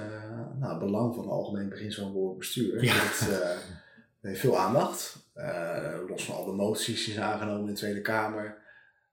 nou, 0.60 0.72
het 0.72 0.80
belang 0.80 1.16
van 1.16 1.24
het 1.24 1.32
algemeen 1.32 1.70
beginsel 1.70 2.04
van 2.04 2.12
behoorlijk 2.12 2.40
bestuur, 2.40 2.84
ja. 2.84 2.94
dat 2.94 3.28
uh, 3.30 3.50
heeft 4.22 4.40
veel 4.40 4.58
aandacht. 4.58 5.30
Uh, 5.36 5.94
los 6.08 6.26
van 6.26 6.36
al 6.36 6.46
de 6.46 6.52
moties 6.52 7.06
die 7.06 7.14
zijn 7.14 7.26
aangenomen 7.26 7.60
in 7.60 7.66
de 7.66 7.74
Tweede 7.74 8.02
Kamer. 8.02 8.58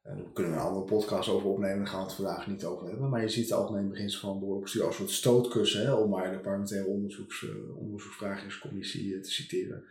daar 0.02 0.16
kunnen 0.32 0.52
we 0.52 0.58
een 0.58 0.64
andere 0.64 0.84
podcast 0.84 1.28
over 1.28 1.48
opnemen, 1.48 1.78
daar 1.78 1.86
gaan 1.86 2.00
we 2.00 2.06
het 2.06 2.14
vandaag 2.14 2.46
niet 2.46 2.64
over 2.64 2.88
hebben. 2.88 3.08
Maar 3.08 3.20
je 3.20 3.28
ziet 3.28 3.48
het 3.48 3.58
algemeen 3.58 3.88
beginsel 3.88 4.20
van 4.20 4.38
behoorlijk 4.38 4.64
bestuur 4.64 4.84
als 4.84 4.98
een 4.98 5.08
soort 5.08 5.16
stootkussen, 5.16 5.84
hè, 5.84 5.92
om 5.92 6.10
maar 6.10 6.30
de 6.30 6.38
parlementaire 6.38 6.88
onderzoeks, 6.88 7.46
onderzoeksvragingscommissie 7.76 9.20
te 9.20 9.30
citeren. 9.30 9.84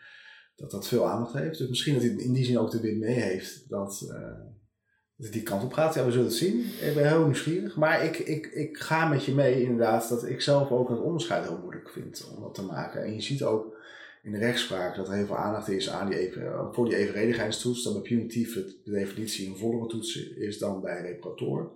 Dat 0.62 0.72
dat 0.72 0.88
veel 0.88 1.08
aandacht 1.08 1.34
heeft. 1.34 1.58
Dus 1.58 1.70
misschien 1.70 1.94
dat 1.94 2.04
hij 2.04 2.12
in 2.12 2.34
die 2.34 2.46
zin 2.46 2.60
ook 2.60 2.72
de 2.72 2.82
wind 2.82 3.00
mee 3.00 3.20
heeft 3.20 3.70
dat 3.70 4.06
dat 5.22 5.32
die 5.32 5.44
kant 5.44 5.64
op 5.64 5.74
gaat. 5.74 5.94
Ja, 5.94 6.06
we 6.06 6.12
zullen 6.12 6.26
het 6.26 6.36
zien. 6.36 6.60
Ik 6.60 6.94
ben 6.96 7.08
heel 7.08 7.24
nieuwsgierig. 7.24 7.76
Maar 7.76 8.06
ik, 8.06 8.18
ik, 8.18 8.46
ik 8.46 8.78
ga 8.78 9.08
met 9.08 9.26
je 9.26 9.34
mee 9.34 9.64
inderdaad 9.64 10.10
dat 10.10 10.26
ik 10.26 10.42
zelf 10.42 10.72
ook 10.72 10.90
het 10.90 11.00
onderscheid 11.00 11.48
heel 11.48 11.60
moeilijk 11.62 11.90
vind 11.90 12.32
om 12.36 12.42
dat 12.42 12.54
te 12.54 12.64
maken. 12.64 13.04
En 13.04 13.14
je 13.14 13.22
ziet 13.22 13.44
ook 13.44 13.80
in 14.24 14.32
de 14.32 14.38
rechtspraak 14.38 14.96
dat 14.96 15.08
er 15.08 15.14
heel 15.14 15.26
veel 15.26 15.38
aandacht 15.38 15.70
is 15.70 15.90
aan 15.90 16.10
die 16.10 16.20
even, 16.20 16.74
voor 16.74 16.86
die 16.86 16.98
evenredigheidstoets. 16.98 17.84
Dat 17.84 17.94
bij 17.94 18.02
punitief 18.02 18.54
de 18.54 18.92
definitie 18.92 19.50
een 19.50 19.58
vollere 19.58 19.88
toets 19.88 20.30
is 20.30 20.58
dan 20.58 20.82
bij 20.82 21.02
reparator. 21.02 21.72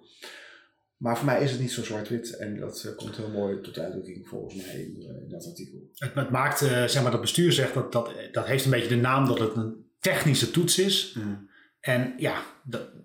Maar 0.98 1.18
voor 1.18 1.26
mij 1.26 1.44
is 1.44 1.52
het 1.52 1.60
niet 1.60 1.72
zo 1.72 1.84
zwart-wit 1.84 2.38
en 2.38 2.60
dat 2.60 2.84
uh, 2.86 2.96
komt 2.96 3.16
heel 3.16 3.30
mooi 3.30 3.62
tot 3.62 3.80
uitdrukking 3.80 4.28
volgens 4.28 4.56
mij 4.56 4.74
in, 4.74 4.96
uh, 5.00 5.22
in 5.22 5.30
dat 5.30 5.46
artikel. 5.46 5.90
Het, 5.96 6.14
het 6.14 6.30
maakt, 6.30 6.62
uh, 6.62 6.84
zeg 6.84 7.02
maar, 7.02 7.12
dat 7.12 7.22
bestuur 7.22 7.52
zegt 7.52 7.74
dat, 7.74 7.92
dat 7.92 8.12
dat 8.32 8.46
heeft 8.46 8.66
een 8.66 8.72
beetje 8.72 8.88
de 8.88 8.96
naam 8.96 9.26
dat 9.26 9.40
het 9.40 9.56
een 9.56 9.86
technische 10.00 10.52
toets 10.52 10.80
is. 10.80 11.16
Mm. 11.18 11.50
En 11.80 12.14
ja, 12.18 12.42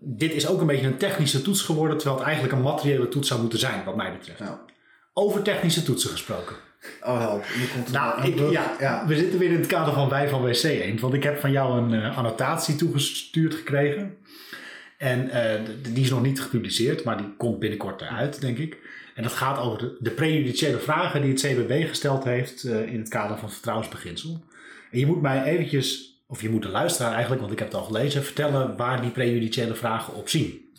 dit 0.01 0.33
is 0.33 0.47
ook 0.47 0.61
een 0.61 0.67
beetje 0.67 0.87
een 0.87 0.97
technische 0.97 1.43
toets 1.43 1.63
geworden, 1.63 1.97
terwijl 1.97 2.19
het 2.19 2.27
eigenlijk 2.27 2.57
een 2.57 2.63
materiële 2.63 3.09
toets 3.09 3.29
zou 3.29 3.41
moeten 3.41 3.59
zijn, 3.59 3.85
wat 3.85 3.97
mij 3.97 4.13
betreft. 4.13 4.39
Ja. 4.39 4.65
Over 5.13 5.43
technische 5.43 5.83
toetsen 5.83 6.11
gesproken. 6.11 6.57
Oh 7.03 7.19
help, 7.19 7.45
nu 7.59 7.67
komt 7.75 7.93
nou, 7.93 8.27
ik, 8.27 8.51
ja, 8.51 8.77
ja, 8.79 9.07
we 9.07 9.17
zitten 9.17 9.39
weer 9.39 9.51
in 9.51 9.59
het 9.59 9.67
kader 9.67 9.95
van 9.95 10.09
Wij 10.09 10.29
van 10.29 10.43
WC 10.43 10.63
1, 10.63 11.01
want 11.01 11.15
ik 11.15 11.23
heb 11.23 11.41
van 11.41 11.51
jou 11.51 11.79
een 11.79 11.93
uh, 11.93 12.19
annotatie 12.19 12.77
toegestuurd 12.77 13.55
gekregen. 13.55 14.17
En 15.00 15.26
uh, 15.26 15.66
die 15.95 16.04
is 16.04 16.11
nog 16.11 16.23
niet 16.23 16.40
gepubliceerd, 16.40 17.04
maar 17.04 17.16
die 17.16 17.37
komt 17.37 17.59
binnenkort 17.59 18.00
eruit, 18.00 18.40
denk 18.40 18.59
ik. 18.59 18.78
En 19.14 19.23
dat 19.23 19.33
gaat 19.33 19.59
over 19.59 19.92
de, 19.99 20.11
prejudiciële 20.11 20.78
vragen 20.78 21.23
die 21.23 21.30
het 21.30 21.40
CBB 21.40 21.88
gesteld 21.88 22.25
heeft 22.25 22.64
uh, 22.64 22.92
in 22.92 22.99
het 22.99 23.09
kader 23.09 23.38
van 23.38 23.50
vertrouwensbeginsel. 23.50 24.45
En 24.90 24.99
je 24.99 25.07
moet 25.07 25.23
mij 25.23 25.42
eventjes 25.45 26.21
of 26.26 26.42
je 26.42 26.50
moet 26.50 26.62
de 26.62 26.69
luisteraar 26.69 27.12
eigenlijk, 27.12 27.40
want 27.40 27.52
ik 27.52 27.59
heb 27.59 27.69
het 27.69 27.76
al 27.76 27.85
gelezen, 27.85 28.25
vertellen 28.25 28.76
waar 28.76 29.00
die 29.00 29.10
prejudiciële 29.10 29.75
vragen 29.75 30.15
op 30.15 30.28
zien. 30.28 30.73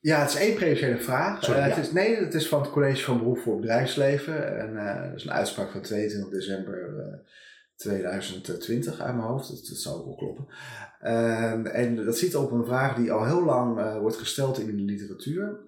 Ja, 0.00 0.20
het 0.20 0.30
is 0.30 0.36
één 0.36 0.54
prejudiciële 0.54 0.98
vraag. 0.98 1.44
Sorry, 1.44 1.60
uh, 1.60 1.66
ja. 1.66 1.74
het 1.74 1.84
is, 1.84 1.92
nee, 1.92 2.16
het 2.16 2.34
is 2.34 2.48
van 2.48 2.60
het 2.60 2.70
College 2.70 3.04
van 3.04 3.18
Beroep 3.18 3.38
voor 3.38 3.60
Bedrijfsleven. 3.60 4.58
En 4.58 4.74
dat 5.10 5.16
is 5.16 5.24
een 5.24 5.32
uitspraak 5.32 5.70
van 5.70 5.80
22 5.80 6.32
december 6.32 6.90
2020 7.76 9.00
uit 9.00 9.14
mijn 9.14 9.28
hoofd. 9.28 9.48
Dat, 9.48 9.78
zou 9.78 9.96
ook 9.98 10.04
wel 10.04 10.14
kloppen. 10.14 10.46
Ehm, 11.00 11.66
en 11.66 12.04
dat 12.04 12.18
ziet 12.18 12.36
op 12.36 12.50
een 12.50 12.64
vraag 12.64 12.96
die 12.96 13.12
al 13.12 13.24
heel 13.24 13.44
lang 13.44 13.78
eh, 13.78 13.98
wordt 13.98 14.16
gesteld 14.16 14.58
in 14.58 14.66
de 14.66 14.82
literatuur. 14.82 15.60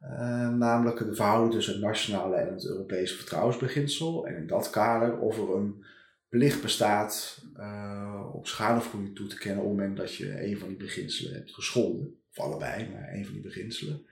Ehm, 0.00 0.58
namelijk 0.58 0.98
de 0.98 1.14
verhouding 1.14 1.52
tussen 1.52 1.72
het 1.72 1.82
nationale 1.82 2.36
en 2.36 2.52
het 2.52 2.66
Europese 2.66 3.16
vertrouwensbeginsel. 3.16 4.26
En 4.26 4.36
in 4.36 4.46
dat 4.46 4.70
kader 4.70 5.18
of 5.18 5.38
er 5.38 5.54
een 5.54 5.84
plicht 6.28 6.62
bestaat 6.62 7.44
uh, 7.56 8.30
op 8.32 8.46
schadevergoeding 8.46 9.16
toe 9.16 9.26
te 9.26 9.38
kennen 9.38 9.64
op 9.64 9.68
het 9.70 9.78
moment 9.78 9.96
dat 9.96 10.14
je 10.14 10.46
een 10.46 10.58
van 10.58 10.68
die 10.68 10.76
beginselen 10.76 11.34
hebt 11.34 11.54
geschonden. 11.54 12.20
Of 12.30 12.44
allebei, 12.44 12.90
maar 12.90 13.12
een 13.12 13.24
van 13.24 13.34
die 13.34 13.42
beginselen. 13.42 14.06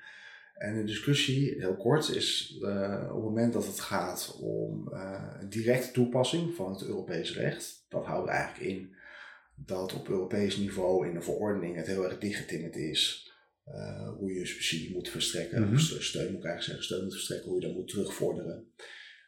En 0.55 0.75
de 0.75 0.85
discussie, 0.85 1.55
heel 1.59 1.77
kort, 1.77 2.09
is 2.09 2.59
uh, 2.61 3.03
op 3.09 3.15
het 3.15 3.25
moment 3.25 3.53
dat 3.53 3.67
het 3.67 3.81
gaat 3.81 4.39
om 4.41 4.89
uh, 4.93 5.23
directe 5.49 5.91
toepassing 5.91 6.55
van 6.55 6.73
het 6.73 6.85
Europees 6.85 7.37
recht. 7.37 7.87
Dat 7.89 8.05
houdt 8.05 8.29
eigenlijk 8.29 8.71
in 8.71 8.95
dat 9.55 9.95
op 9.95 10.09
Europees 10.09 10.57
niveau 10.57 11.07
in 11.09 11.15
de 11.15 11.21
verordening 11.21 11.77
het 11.77 11.87
heel 11.87 12.05
erg 12.05 12.19
dichtgetimmerd 12.19 12.77
is. 12.77 13.33
hoe 14.19 14.33
je 14.33 14.47
subsidie 14.47 14.93
moet 14.93 15.09
verstrekken, 15.09 15.63
mm 15.63 15.69
-hmm. 15.69 15.79
steun 15.79 16.33
moet 16.33 16.45
ik 16.45 16.47
eigenlijk 16.47 16.63
zeggen, 16.63 16.85
steun 16.85 17.03
moet 17.03 17.13
verstrekken, 17.13 17.49
hoe 17.51 17.61
je 17.61 17.67
dat 17.67 17.77
moet 17.77 17.89
terugvorderen. 17.89 18.67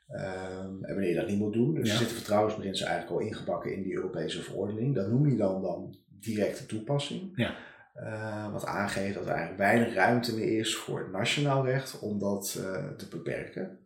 Um, 0.08 0.84
en 0.84 0.94
wanneer 0.94 1.08
je 1.08 1.14
dat 1.14 1.28
niet 1.28 1.38
moet 1.38 1.52
doen. 1.52 1.74
Dus 1.74 1.86
ja. 1.86 1.92
er 1.92 1.98
zitten 1.98 2.16
vertrouwensbeginselen 2.16 2.90
eigenlijk 2.90 3.20
al 3.20 3.28
ingebakken 3.28 3.72
in 3.72 3.82
die 3.82 3.94
Europese 3.94 4.42
verordening. 4.42 4.94
Dat 4.94 5.10
noem 5.10 5.28
je 5.28 5.36
dan, 5.36 5.62
dan 5.62 5.98
directe 6.08 6.66
toepassing. 6.66 7.32
Ja. 7.34 7.56
Uh, 8.00 8.52
wat 8.52 8.64
aangeeft 8.64 9.14
dat 9.14 9.22
er 9.22 9.30
eigenlijk 9.30 9.58
weinig 9.58 9.94
ruimte 9.94 10.34
meer 10.34 10.58
is 10.58 10.76
voor 10.76 10.98
het 10.98 11.12
nationaal 11.12 11.64
recht 11.64 11.98
om 11.98 12.18
dat 12.18 12.56
uh, 12.58 12.88
te 12.96 13.08
beperken. 13.08 13.78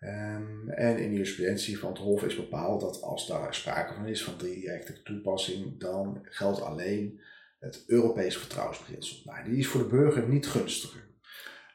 Um, 0.00 0.70
en 0.70 0.98
in 0.98 1.08
de 1.08 1.12
jurisprudentie 1.12 1.78
van 1.78 1.88
het 1.88 1.98
Hof 1.98 2.22
is 2.22 2.36
bepaald 2.36 2.80
dat 2.80 3.02
als 3.02 3.26
daar 3.26 3.54
sprake 3.54 3.94
van 3.94 4.06
is 4.06 4.24
van 4.24 4.34
directe 4.38 5.02
toepassing, 5.02 5.80
dan 5.80 6.18
geldt 6.22 6.62
alleen 6.62 7.20
het 7.58 7.84
Europese 7.86 8.38
vertrouwensbeginsel. 8.38 9.16
Nou, 9.24 9.44
die 9.44 9.58
is 9.58 9.66
voor 9.66 9.80
de 9.80 9.88
burger 9.88 10.28
niet 10.28 10.46
gunstiger. 10.46 11.08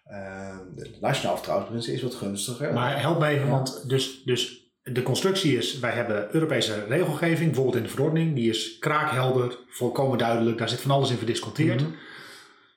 Uh, 0.08 0.60
de 0.76 0.98
nationaal 1.02 1.36
vertrouwensbeginsel 1.36 1.94
is 1.94 2.02
wat 2.02 2.22
gunstiger. 2.22 2.74
Maar 2.74 3.02
help 3.02 3.20
me 3.20 3.28
even, 3.28 3.50
want 3.50 3.89
dus, 3.89 4.24
dus 4.24 4.64
de 4.91 5.04
constructie 5.04 5.58
is, 5.58 5.80
wij 5.80 5.91
hebben 5.91 6.28
Europese 6.32 6.86
regelgeving, 6.88 7.45
bijvoorbeeld 7.45 7.76
in 7.76 7.84
de 7.84 7.89
verordening, 7.89 8.36
die 8.36 8.50
is 8.50 8.78
kraakhelder, 8.80 9.58
volkomen 9.67 10.17
duidelijk, 10.17 10.58
daar 10.58 10.69
zit 10.69 10.82
van 10.82 10.91
alles 10.91 11.10
in 11.10 11.17
verdisconteerd. 11.17 11.82
Mm 11.82 11.88
-hmm. 11.88 11.95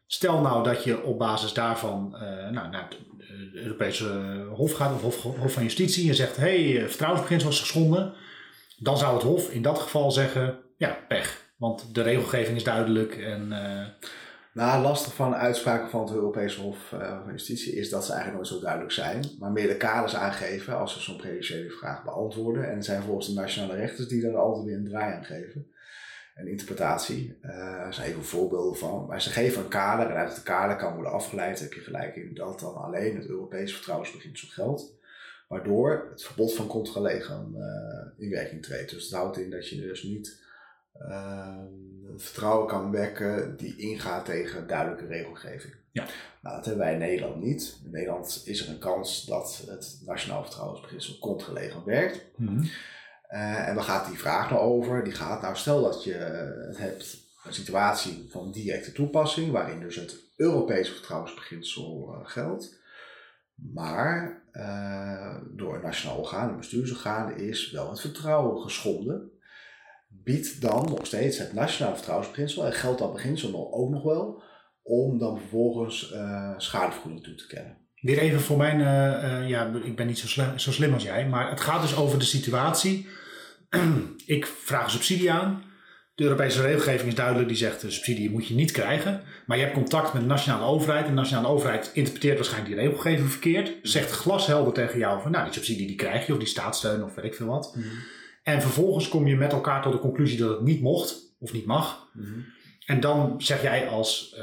Stel 0.06 0.40
nou 0.40 0.64
dat 0.64 0.84
je 0.84 1.02
op 1.02 1.18
basis 1.18 1.52
daarvan 1.52 2.10
uh, 2.14 2.20
nou, 2.50 2.70
naar 2.70 2.88
het 2.88 2.98
Europese 3.54 4.06
Hof 4.54 4.72
gaat, 4.72 4.94
of 4.94 5.02
Hof, 5.02 5.22
Hof 5.22 5.52
van 5.52 5.62
Justitie, 5.62 6.08
en 6.08 6.14
zegt, 6.14 6.36
hé, 6.36 6.72
hey, 6.72 6.88
vertrouwensbeginsel 6.88 7.50
is 7.50 7.60
geschonden, 7.60 8.14
dan 8.78 8.98
zou 8.98 9.14
het 9.14 9.22
Hof 9.22 9.50
in 9.50 9.62
dat 9.62 9.78
geval 9.78 10.10
zeggen, 10.10 10.58
ja, 10.76 10.98
pech. 11.08 11.46
Want 11.56 11.94
de 11.94 12.02
regelgeving 12.02 12.56
is 12.56 12.64
duidelijk 12.64 13.16
en... 13.16 13.48
Uh, 13.50 14.08
nou, 14.58 14.82
lastig 14.82 15.14
van 15.14 15.34
uitspraken 15.34 15.90
van 15.90 16.00
het 16.00 16.14
Europese 16.14 16.60
Hof 16.60 16.78
van 16.88 17.30
Justitie 17.30 17.72
is 17.72 17.90
dat 17.90 18.04
ze 18.04 18.12
eigenlijk 18.12 18.42
nooit 18.42 18.54
zo 18.54 18.60
duidelijk 18.60 18.92
zijn, 18.92 19.24
maar 19.38 19.52
meer 19.52 19.68
de 19.68 19.76
kaders 19.76 20.16
aangeven 20.16 20.78
als 20.78 20.92
ze 20.92 21.00
zo'n 21.00 21.16
prejudiciële 21.16 21.70
vraag 21.70 22.04
beantwoorden. 22.04 22.68
En 22.68 22.74
het 22.74 22.84
zijn 22.84 23.02
volgens 23.02 23.26
de 23.26 23.34
nationale 23.34 23.74
rechters 23.74 24.08
die 24.08 24.22
daar 24.22 24.36
altijd 24.36 24.64
weer 24.64 24.76
een 24.76 24.84
draai 24.84 25.14
aan 25.14 25.24
geven. 25.24 25.66
Een 26.34 26.48
interpretatie. 26.48 27.38
Uh, 27.42 27.50
er 27.86 27.94
zijn 27.94 28.22
voorbeelden 28.22 28.76
van. 28.76 29.06
Maar 29.06 29.22
ze 29.22 29.30
geven 29.30 29.62
een 29.62 29.68
kader 29.68 30.10
en 30.10 30.16
uit 30.16 30.34
het 30.34 30.42
kader 30.42 30.76
kan 30.76 30.94
worden 30.94 31.12
afgeleid, 31.12 31.60
heb 31.60 31.72
je 31.72 31.80
gelijk 31.80 32.16
in, 32.16 32.34
dat 32.34 32.60
dan 32.60 32.74
alleen 32.74 33.16
het 33.16 33.26
Europees 33.26 33.74
vertrouwensbeginsel 33.74 34.48
geldt. 34.48 34.96
Waardoor 35.48 36.08
het 36.10 36.24
verbod 36.24 36.54
van 36.54 36.66
controlegem 36.66 37.54
uh, 37.56 38.24
in 38.24 38.30
werking 38.30 38.62
treedt. 38.62 38.90
Dus 38.90 39.08
dat 39.08 39.20
houdt 39.20 39.38
in 39.38 39.50
dat 39.50 39.68
je 39.68 39.80
dus 39.80 40.02
niet 40.02 40.46
vertrouwen 42.16 42.68
kan 42.68 42.90
wekken 42.90 43.56
die 43.56 43.76
ingaat 43.76 44.24
tegen 44.24 44.66
duidelijke 44.66 45.06
regelgeving. 45.06 45.74
Ja. 45.92 46.06
Nou, 46.42 46.56
dat 46.56 46.64
hebben 46.64 46.84
wij 46.84 46.92
in 46.92 46.98
Nederland 46.98 47.42
niet. 47.42 47.80
In 47.84 47.90
Nederland 47.90 48.42
is 48.44 48.62
er 48.62 48.68
een 48.68 48.78
kans 48.78 49.24
dat 49.24 49.64
het 49.66 50.00
nationaal 50.06 50.42
vertrouwensbeginsel 50.42 51.18
controlegem 51.18 51.84
werkt. 51.84 52.24
Mm 52.36 52.46
-hmm. 52.46 52.62
uh, 53.30 53.68
en 53.68 53.74
waar 53.74 53.84
gaat 53.84 54.06
die 54.06 54.18
vraag 54.18 54.50
nou 54.50 54.62
over? 54.62 55.04
Die 55.04 55.12
gaat 55.12 55.42
nou, 55.42 55.56
stel 55.56 55.82
dat 55.82 56.04
je 56.04 56.14
het 56.66 56.78
hebt, 56.78 57.16
een 57.44 57.54
situatie 57.54 58.26
van 58.30 58.52
directe 58.52 58.92
toepassing, 58.92 59.50
waarin 59.50 59.80
dus 59.80 59.96
het 59.96 60.16
Europese 60.36 60.92
vertrouwensbeginsel 60.92 62.14
uh, 62.14 62.28
geldt. 62.28 62.76
Maar 63.54 64.42
uh, 64.52 65.36
door 65.50 65.74
een 65.74 65.82
nationaal 65.82 66.18
orgaan, 66.18 66.48
een 66.48 66.56
bestuursorgaan, 66.56 67.36
is 67.36 67.70
wel 67.70 67.90
het 67.90 68.00
vertrouwen 68.00 68.62
geschonden 68.62 69.37
biedt 70.28 70.60
dan 70.60 70.88
nog 70.88 71.06
steeds 71.06 71.38
het 71.38 71.52
nationale 71.52 71.94
vertrouwensbeginsel 71.94 72.66
en 72.66 72.72
geldt 72.72 72.98
dat 72.98 73.12
beginsel 73.12 73.74
ook 73.74 73.90
nog 73.90 74.02
wel 74.02 74.42
om 74.82 75.18
dan 75.18 75.38
vervolgens 75.38 76.12
uh, 76.12 76.54
schadevergoeding 76.56 77.24
toe 77.24 77.34
te 77.34 77.46
kennen. 77.46 77.76
Weer 78.00 78.18
even 78.18 78.40
voor 78.40 78.56
mijn, 78.56 78.80
uh, 78.80 79.40
uh, 79.40 79.48
ja, 79.48 79.72
ik 79.84 79.96
ben 79.96 80.06
niet 80.06 80.18
zo 80.18 80.26
slim, 80.26 80.58
zo 80.58 80.72
slim 80.72 80.92
als 80.92 81.02
jij, 81.02 81.28
maar 81.28 81.50
het 81.50 81.60
gaat 81.60 81.82
dus 81.82 81.96
over 81.96 82.18
de 82.18 82.24
situatie. 82.24 83.06
ik 84.26 84.46
vraag 84.46 84.84
een 84.84 84.90
subsidie 84.90 85.32
aan. 85.32 85.62
De 86.14 86.24
Europese 86.24 86.62
regelgeving 86.62 87.08
is 87.08 87.14
duidelijk, 87.14 87.48
die 87.48 87.56
zegt 87.56 87.80
de 87.80 87.90
subsidie 87.90 88.30
moet 88.30 88.46
je 88.46 88.54
niet 88.54 88.70
krijgen. 88.70 89.22
Maar 89.46 89.56
je 89.56 89.62
hebt 89.62 89.74
contact 89.74 90.12
met 90.12 90.22
de 90.22 90.28
nationale 90.28 90.64
overheid. 90.64 91.04
En 91.04 91.10
de 91.10 91.16
nationale 91.16 91.48
overheid 91.48 91.90
interpreteert 91.94 92.36
waarschijnlijk 92.36 92.74
die 92.74 92.84
regelgeving 92.84 93.30
verkeerd. 93.30 93.72
Zegt 93.82 94.10
glashelder 94.10 94.72
tegen 94.72 94.98
jou 94.98 95.22
van 95.22 95.30
nou 95.30 95.44
die 95.44 95.52
subsidie 95.52 95.86
die 95.86 95.96
krijg 95.96 96.26
je 96.26 96.32
of 96.32 96.38
die 96.38 96.48
staatssteun 96.48 97.04
of 97.04 97.14
weet 97.14 97.24
ik 97.24 97.34
veel 97.34 97.46
wat. 97.46 97.76
En 98.48 98.62
vervolgens 98.62 99.08
kom 99.08 99.26
je 99.26 99.36
met 99.36 99.52
elkaar 99.52 99.82
tot 99.82 99.92
de 99.92 99.98
conclusie 99.98 100.38
dat 100.38 100.50
het 100.50 100.60
niet 100.60 100.80
mocht 100.80 101.34
of 101.38 101.52
niet 101.52 101.66
mag. 101.66 102.08
En 102.86 103.00
dan 103.00 103.34
zeg 103.40 103.62
jij 103.62 103.88
als 103.88 104.34
eh, 104.36 104.42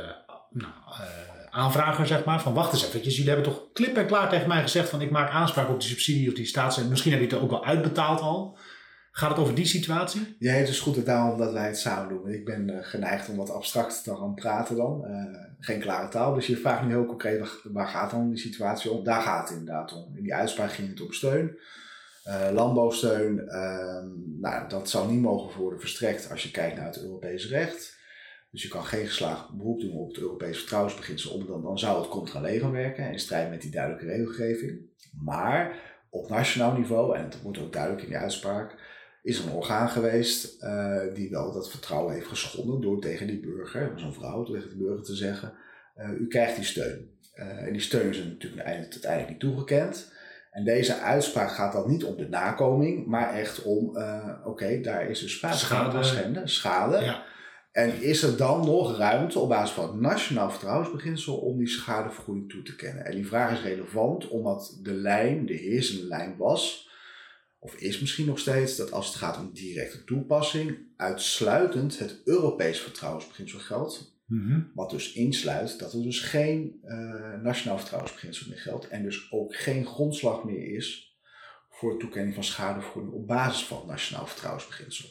nou, 0.50 0.74
eh, 0.90 1.06
aanvrager 1.50 2.08
zeg 2.08 2.24
maar 2.24 2.42
van 2.42 2.54
wacht 2.54 2.74
eens 2.74 2.86
even. 2.86 3.02
Jullie 3.02 3.28
hebben 3.28 3.44
toch 3.46 3.64
klip 3.74 3.98
en 3.98 4.06
klaar 4.06 4.30
tegen 4.30 4.48
mij 4.48 4.62
gezegd 4.62 4.90
van 4.90 5.02
ik 5.02 5.12
maak 5.12 5.30
aanspraak 5.30 5.70
op 5.70 5.80
die 5.80 5.90
subsidie 5.90 6.28
of 6.28 6.34
die 6.34 6.46
staatssteun. 6.46 6.90
Misschien 6.90 7.12
heb 7.12 7.22
je 7.22 7.28
het 7.28 7.36
ook 7.36 7.50
wel 7.50 7.66
uitbetaald 7.66 8.22
al. 8.22 8.58
Gaat 9.12 9.30
het 9.30 9.40
over 9.40 9.56
die 9.56 9.66
situatie? 9.66 10.36
Jij 10.40 10.56
hebt 10.56 10.68
dus 10.68 10.80
goed 10.80 10.96
het 10.96 11.06
daarom 11.06 11.38
dat 11.38 11.54
wij 11.54 11.68
het 11.68 11.80
samen 11.80 12.10
doen. 12.10 12.28
Ik 12.28 12.46
ben 12.46 12.70
uh, 12.70 12.78
geneigd 12.82 13.30
om 13.30 13.36
wat 13.36 13.52
abstract 13.52 14.04
te 14.04 14.16
gaan 14.16 14.34
praten 14.34 14.76
dan. 14.76 15.06
Geen 15.60 15.80
klare 15.80 16.08
taal. 16.08 16.34
Dus 16.34 16.48
je 16.48 16.58
vraagt 16.58 16.84
nu 16.84 16.90
heel 16.90 17.06
concreet, 17.06 17.40
waar, 17.40 17.60
waar, 17.64 17.88
gaat 17.88 18.12
dan 18.12 18.30
die 18.30 18.38
situatie 18.38 18.92
om? 18.92 19.04
Daar 19.04 19.22
gaat 19.22 19.50
het 19.50 19.58
inderdaad 19.58 19.94
om. 19.94 20.18
In 20.18 20.24
die 20.24 20.36
uitspraak 20.36 20.72
ging 20.72 20.90
het 20.90 21.02
om 21.02 21.12
steun. 21.12 21.58
Uh, 22.28 22.50
landbouwsteun, 22.54 23.48
ehm, 23.48 24.08
nou, 24.40 24.70
dat 24.70 24.90
zou 24.90 25.12
niet 25.12 25.22
mogen 25.22 25.62
worden 25.62 25.80
verstrekt 25.80 26.32
als 26.32 26.44
je 26.44 26.52
kijkt 26.52 26.76
naar 26.76 26.86
het 26.86 27.02
Europese 27.02 27.48
recht. 27.48 27.98
Dus 28.52 28.64
je 28.64 28.70
kan 28.70 28.86
geen 28.86 29.06
geslaagd 29.06 29.58
beroep 29.58 29.80
doen 29.80 29.98
op 29.98 30.08
het 30.08 30.18
Europese 30.18 30.60
vertrouwensbeginsel, 30.60 31.32
omdat 31.32 31.48
dan, 31.48 31.62
dan 31.62 31.80
zou 31.80 32.00
het 32.00 32.10
contra 32.10 32.48
gaan 32.48 32.72
werken 32.72 33.12
in 33.12 33.20
strijd 33.20 33.50
met 33.50 33.62
die 33.62 33.72
duidelijke 33.72 34.08
regelgeving. 34.08 34.80
Maar 35.24 35.80
op 36.10 36.30
nationaal 36.30 36.78
niveau, 36.78 37.18
en 37.18 37.30
dat 37.30 37.42
wordt 37.42 37.60
ook 37.60 37.74
duidelijk 37.74 38.04
in 38.04 38.10
die 38.10 38.18
uitspraak, 38.18 38.76
is 39.24 39.40
er 39.40 39.46
een 39.46 39.54
orgaan 39.54 39.90
geweest 39.90 40.64
uh, 40.64 41.02
die 41.14 41.30
wel 41.30 41.52
dat 41.52 41.70
vertrouwen 41.70 42.14
heeft 42.14 42.28
geschonden 42.28 42.82
door 42.82 43.02
tegen 43.02 43.28
die 43.28 43.40
burger, 43.40 43.94
zo'n 43.96 44.14
vrouw, 44.14 44.44
tegen 44.44 44.70
de 44.70 44.78
burger 44.78 45.04
te 45.04 45.16
zeggen, 45.16 45.54
uh, 45.98 46.10
u 46.20 46.28
krijgt 46.28 46.56
die 46.56 46.66
steun. 46.66 47.14
En 47.34 47.72
die 47.72 47.82
steun 47.82 48.10
is 48.10 48.24
natuurlijk 48.24 48.64
uiteindelijk 48.64 49.30
niet 49.30 49.40
toegekend. 49.40 50.14
En 50.56 50.64
deze 50.64 51.00
uitspraak 51.00 51.52
gaat 51.52 51.74
dan 51.74 51.90
niet 51.90 52.04
om 52.04 52.18
de 52.18 52.28
nakoming, 52.28 53.06
maar 53.06 53.34
echt 53.34 53.62
om, 53.62 53.88
oké, 53.88 54.40
okay, 54.44 54.82
daar 54.82 55.10
is 55.10 55.20
dus 55.20 55.34
sprake 55.34 55.58
van 55.58 56.04
schade. 56.06 56.48
schade. 56.48 57.00
Ja. 57.00 57.24
En 57.72 58.02
is 58.02 58.24
er 58.24 58.38
dan 58.38 58.66
nog 58.66 58.98
ruimte 58.98 59.40
op 59.40 59.50
basis 59.50 59.76
van 59.76 59.88
het 59.88 60.00
nationaal 60.00 60.50
vertrouwensbeginsel 60.50 61.38
om 61.38 61.58
die 61.58 61.68
schadevergoeding 61.68 62.50
toe 62.50 62.62
te 62.62 62.76
kennen? 62.76 63.06
En 63.06 63.16
die 63.16 63.28
vraag 63.28 63.52
is 63.52 63.62
relevant 63.62 64.28
omdat 64.28 64.80
de 64.82 64.94
lijn, 64.94 65.46
de 65.46 65.54
heersende 65.54 66.08
lijn 66.08 66.38
was, 66.38 66.90
of 67.60 67.76
is 67.76 68.00
misschien 68.00 68.26
nog 68.26 68.40
steeds, 68.40 68.76
dat 68.76 68.92
als 68.92 69.08
het 69.08 69.16
gaat 69.16 69.38
om 69.38 69.54
directe 69.54 70.04
toepassing, 70.04 70.78
uitsluitend 70.98 72.00
het 72.00 72.22
Europees 72.26 72.80
vertrouwensbeginsel 72.80 73.60
geldt. 73.60 74.15
Mm 74.26 74.48
-hmm. 74.48 74.72
Wat 74.74 74.90
dus 74.90 75.14
insluit 75.14 75.80
dat 75.80 75.94
er 75.94 76.02
dus 76.02 76.20
geen 76.20 76.80
uh, 76.84 77.42
nationaal 77.42 77.78
vertrouwensbeginsel 77.78 78.50
meer 78.50 78.60
geldt 78.60 78.88
en 78.88 79.04
dus 79.04 79.32
ook 79.32 79.56
geen 79.56 79.86
grondslag 79.86 80.44
meer 80.44 80.76
is 80.76 81.18
voor 81.70 82.00
toekenning 82.00 82.34
van 82.34 82.44
schadevergoeding 82.44 83.14
op 83.14 83.28
basis 83.28 83.66
van 83.66 83.78
het 83.78 83.88
nationaal 83.88 84.28
vertrouwensbeginsel. 84.28 85.10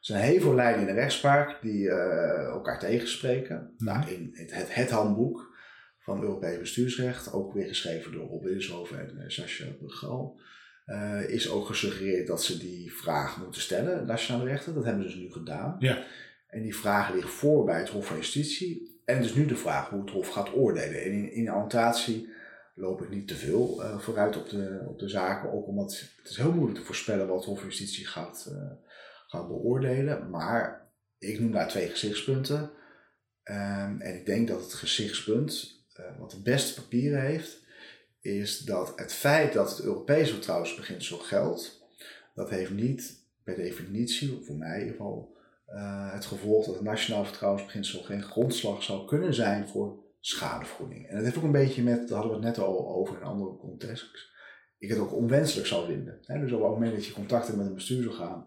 Er 0.00 0.06
zijn 0.06 0.22
heel 0.22 0.40
veel 0.40 0.54
lijnen 0.54 0.80
in 0.80 0.86
de 0.86 1.00
rechtspraak 1.00 1.62
die 1.62 1.84
uh, 1.84 2.44
elkaar 2.44 2.78
tegenspreken. 2.78 3.56
Mm 3.56 3.72
-hmm. 3.76 3.86
nou, 3.86 4.10
in 4.10 4.30
het, 4.32 4.54
het, 4.54 4.74
het, 4.74 4.90
handboek 4.90 5.56
van 5.98 6.22
Europees 6.22 6.58
bestuursrecht, 6.58 7.32
ook 7.32 7.52
weer 7.52 7.66
geschreven 7.66 8.12
door 8.12 8.28
Rob 8.28 8.44
Wilshoven 8.44 9.00
en 9.00 9.16
uh, 9.18 9.24
Sascha 9.28 9.64
Brugal, 9.78 10.40
uh, 10.86 11.28
is 11.28 11.50
ook 11.50 11.66
gesuggereerd 11.66 12.26
dat 12.26 12.44
ze 12.44 12.58
die 12.58 12.92
vraag 12.92 13.42
moeten 13.42 13.60
stellen, 13.60 14.06
nationale 14.06 14.48
rechten. 14.48 14.74
Dat 14.74 14.84
hebben 14.84 15.02
ze 15.02 15.08
dus 15.08 15.18
nu 15.18 15.30
gedaan. 15.32 15.76
Ja. 15.78 16.04
En 16.50 16.62
die 16.62 16.76
vraag 16.76 17.14
ligt 17.14 17.30
voor 17.30 17.64
bij 17.64 17.78
het 17.78 17.88
Hof 17.88 18.06
van 18.06 18.16
Justitie. 18.16 19.00
En 19.04 19.22
dus 19.22 19.34
nu 19.34 19.46
de 19.46 19.56
vraag 19.56 19.88
hoe 19.88 20.00
het 20.00 20.10
Hof 20.10 20.28
gaat 20.28 20.54
oordelen. 20.54 21.02
En 21.02 21.12
in, 21.12 21.32
in 21.32 21.48
annotatie 21.48 22.28
loop 22.74 23.02
ik 23.02 23.10
niet 23.10 23.28
te 23.28 23.36
veel 23.36 23.82
uh, 23.82 23.98
vooruit 23.98 24.36
op 24.36 24.48
de, 24.48 24.84
op 24.88 24.98
de 24.98 25.08
zaken. 25.08 25.52
Ook 25.52 25.66
omdat 25.66 26.04
het 26.16 26.30
is 26.30 26.36
heel 26.36 26.52
moeilijk 26.52 26.78
te 26.78 26.84
voorspellen 26.84 27.26
wat 27.26 27.36
het 27.36 27.44
Hof 27.44 27.58
van 27.58 27.68
Justitie 27.68 28.06
gaat, 28.06 28.48
uh, 28.52 28.70
gaat 29.26 29.48
beoordelen. 29.48 30.30
Maar 30.30 30.88
ik 31.18 31.40
noem 31.40 31.52
daar 31.52 31.68
twee 31.68 31.88
gezichtspunten. 31.88 32.70
Um, 33.44 34.00
en 34.00 34.14
ik 34.14 34.26
denk 34.26 34.48
dat 34.48 34.62
het 34.62 34.72
gezichtspunt 34.72 35.82
uh, 35.98 36.18
wat 36.18 36.30
de 36.30 36.42
beste 36.42 36.80
papieren 36.80 37.20
heeft, 37.20 37.58
is 38.20 38.58
dat 38.58 38.92
het 38.96 39.12
feit 39.12 39.52
dat 39.52 39.70
het 39.70 39.80
Europese 39.80 40.32
vertrouwensbeginsel 40.32 41.18
geldt, 41.18 41.88
dat 42.34 42.50
heeft 42.50 42.70
niet 42.70 43.24
per 43.42 43.56
definitie, 43.56 44.40
voor 44.44 44.56
mij 44.56 44.74
in 44.74 44.80
ieder 44.80 44.96
geval, 44.96 45.36
uh, 45.74 46.12
het 46.12 46.26
gevolg 46.26 46.66
dat 46.66 46.74
het 46.74 46.84
nationaal 46.84 47.24
vertrouwensbeginsel 47.24 48.02
geen 48.02 48.22
grondslag 48.22 48.82
zou 48.82 49.06
kunnen 49.06 49.34
zijn 49.34 49.68
voor 49.68 49.98
schadevergoeding. 50.20 51.08
En 51.08 51.14
dat 51.14 51.24
heeft 51.24 51.36
ook 51.36 51.42
een 51.42 51.52
beetje 51.52 51.82
met, 51.82 52.08
daar 52.08 52.18
hadden 52.18 52.40
we 52.40 52.46
het 52.46 52.56
net 52.56 52.66
al 52.66 52.88
over 52.88 53.14
in 53.14 53.20
een 53.20 53.26
andere 53.26 53.56
context, 53.56 54.28
ik 54.78 54.88
het 54.88 54.98
ook 54.98 55.14
onwenselijk 55.14 55.66
zou 55.66 55.86
vinden. 55.86 56.18
He, 56.24 56.40
dus 56.40 56.52
op 56.52 56.60
het 56.60 56.70
moment 56.70 56.94
dat 56.94 57.06
je 57.06 57.12
contact 57.12 57.46
hebt 57.46 57.58
met 57.58 57.66
een 57.66 57.74
bestuursorgaan 57.74 58.46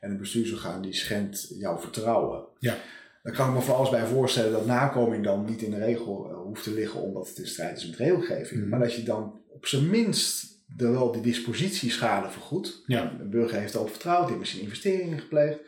en 0.00 0.10
een 0.10 0.18
bestuursorgaan 0.18 0.82
die 0.82 0.92
schendt 0.92 1.46
jouw 1.58 1.78
vertrouwen, 1.78 2.44
ja. 2.58 2.76
dan 3.22 3.32
kan 3.32 3.48
ik 3.48 3.54
me 3.54 3.60
voor 3.60 3.74
alles 3.74 3.90
bij 3.90 4.06
voorstellen 4.06 4.52
dat 4.52 4.66
nakoming 4.66 5.24
dan 5.24 5.44
niet 5.44 5.62
in 5.62 5.70
de 5.70 5.78
regel 5.78 6.30
uh, 6.30 6.36
hoeft 6.36 6.62
te 6.62 6.74
liggen 6.74 7.00
omdat 7.00 7.28
het 7.28 7.38
in 7.38 7.46
strijd 7.46 7.76
is 7.76 7.86
met 7.86 7.98
regelgeving. 7.98 8.62
Mm. 8.62 8.68
Maar 8.68 8.78
dat 8.78 8.94
je 8.94 9.02
dan 9.02 9.40
op 9.48 9.66
zijn 9.66 9.90
minst 9.90 10.54
er 10.76 10.92
wel 10.92 11.12
die 11.12 11.22
dispositieschade 11.22 12.30
vergoedt. 12.30 12.82
Ja. 12.86 13.16
Een 13.20 13.30
burger 13.30 13.58
heeft 13.58 13.74
erop 13.74 13.90
vertrouwd, 13.90 14.20
die 14.20 14.28
heeft 14.28 14.38
misschien 14.38 14.62
investeringen 14.62 15.18
gepleegd. 15.18 15.58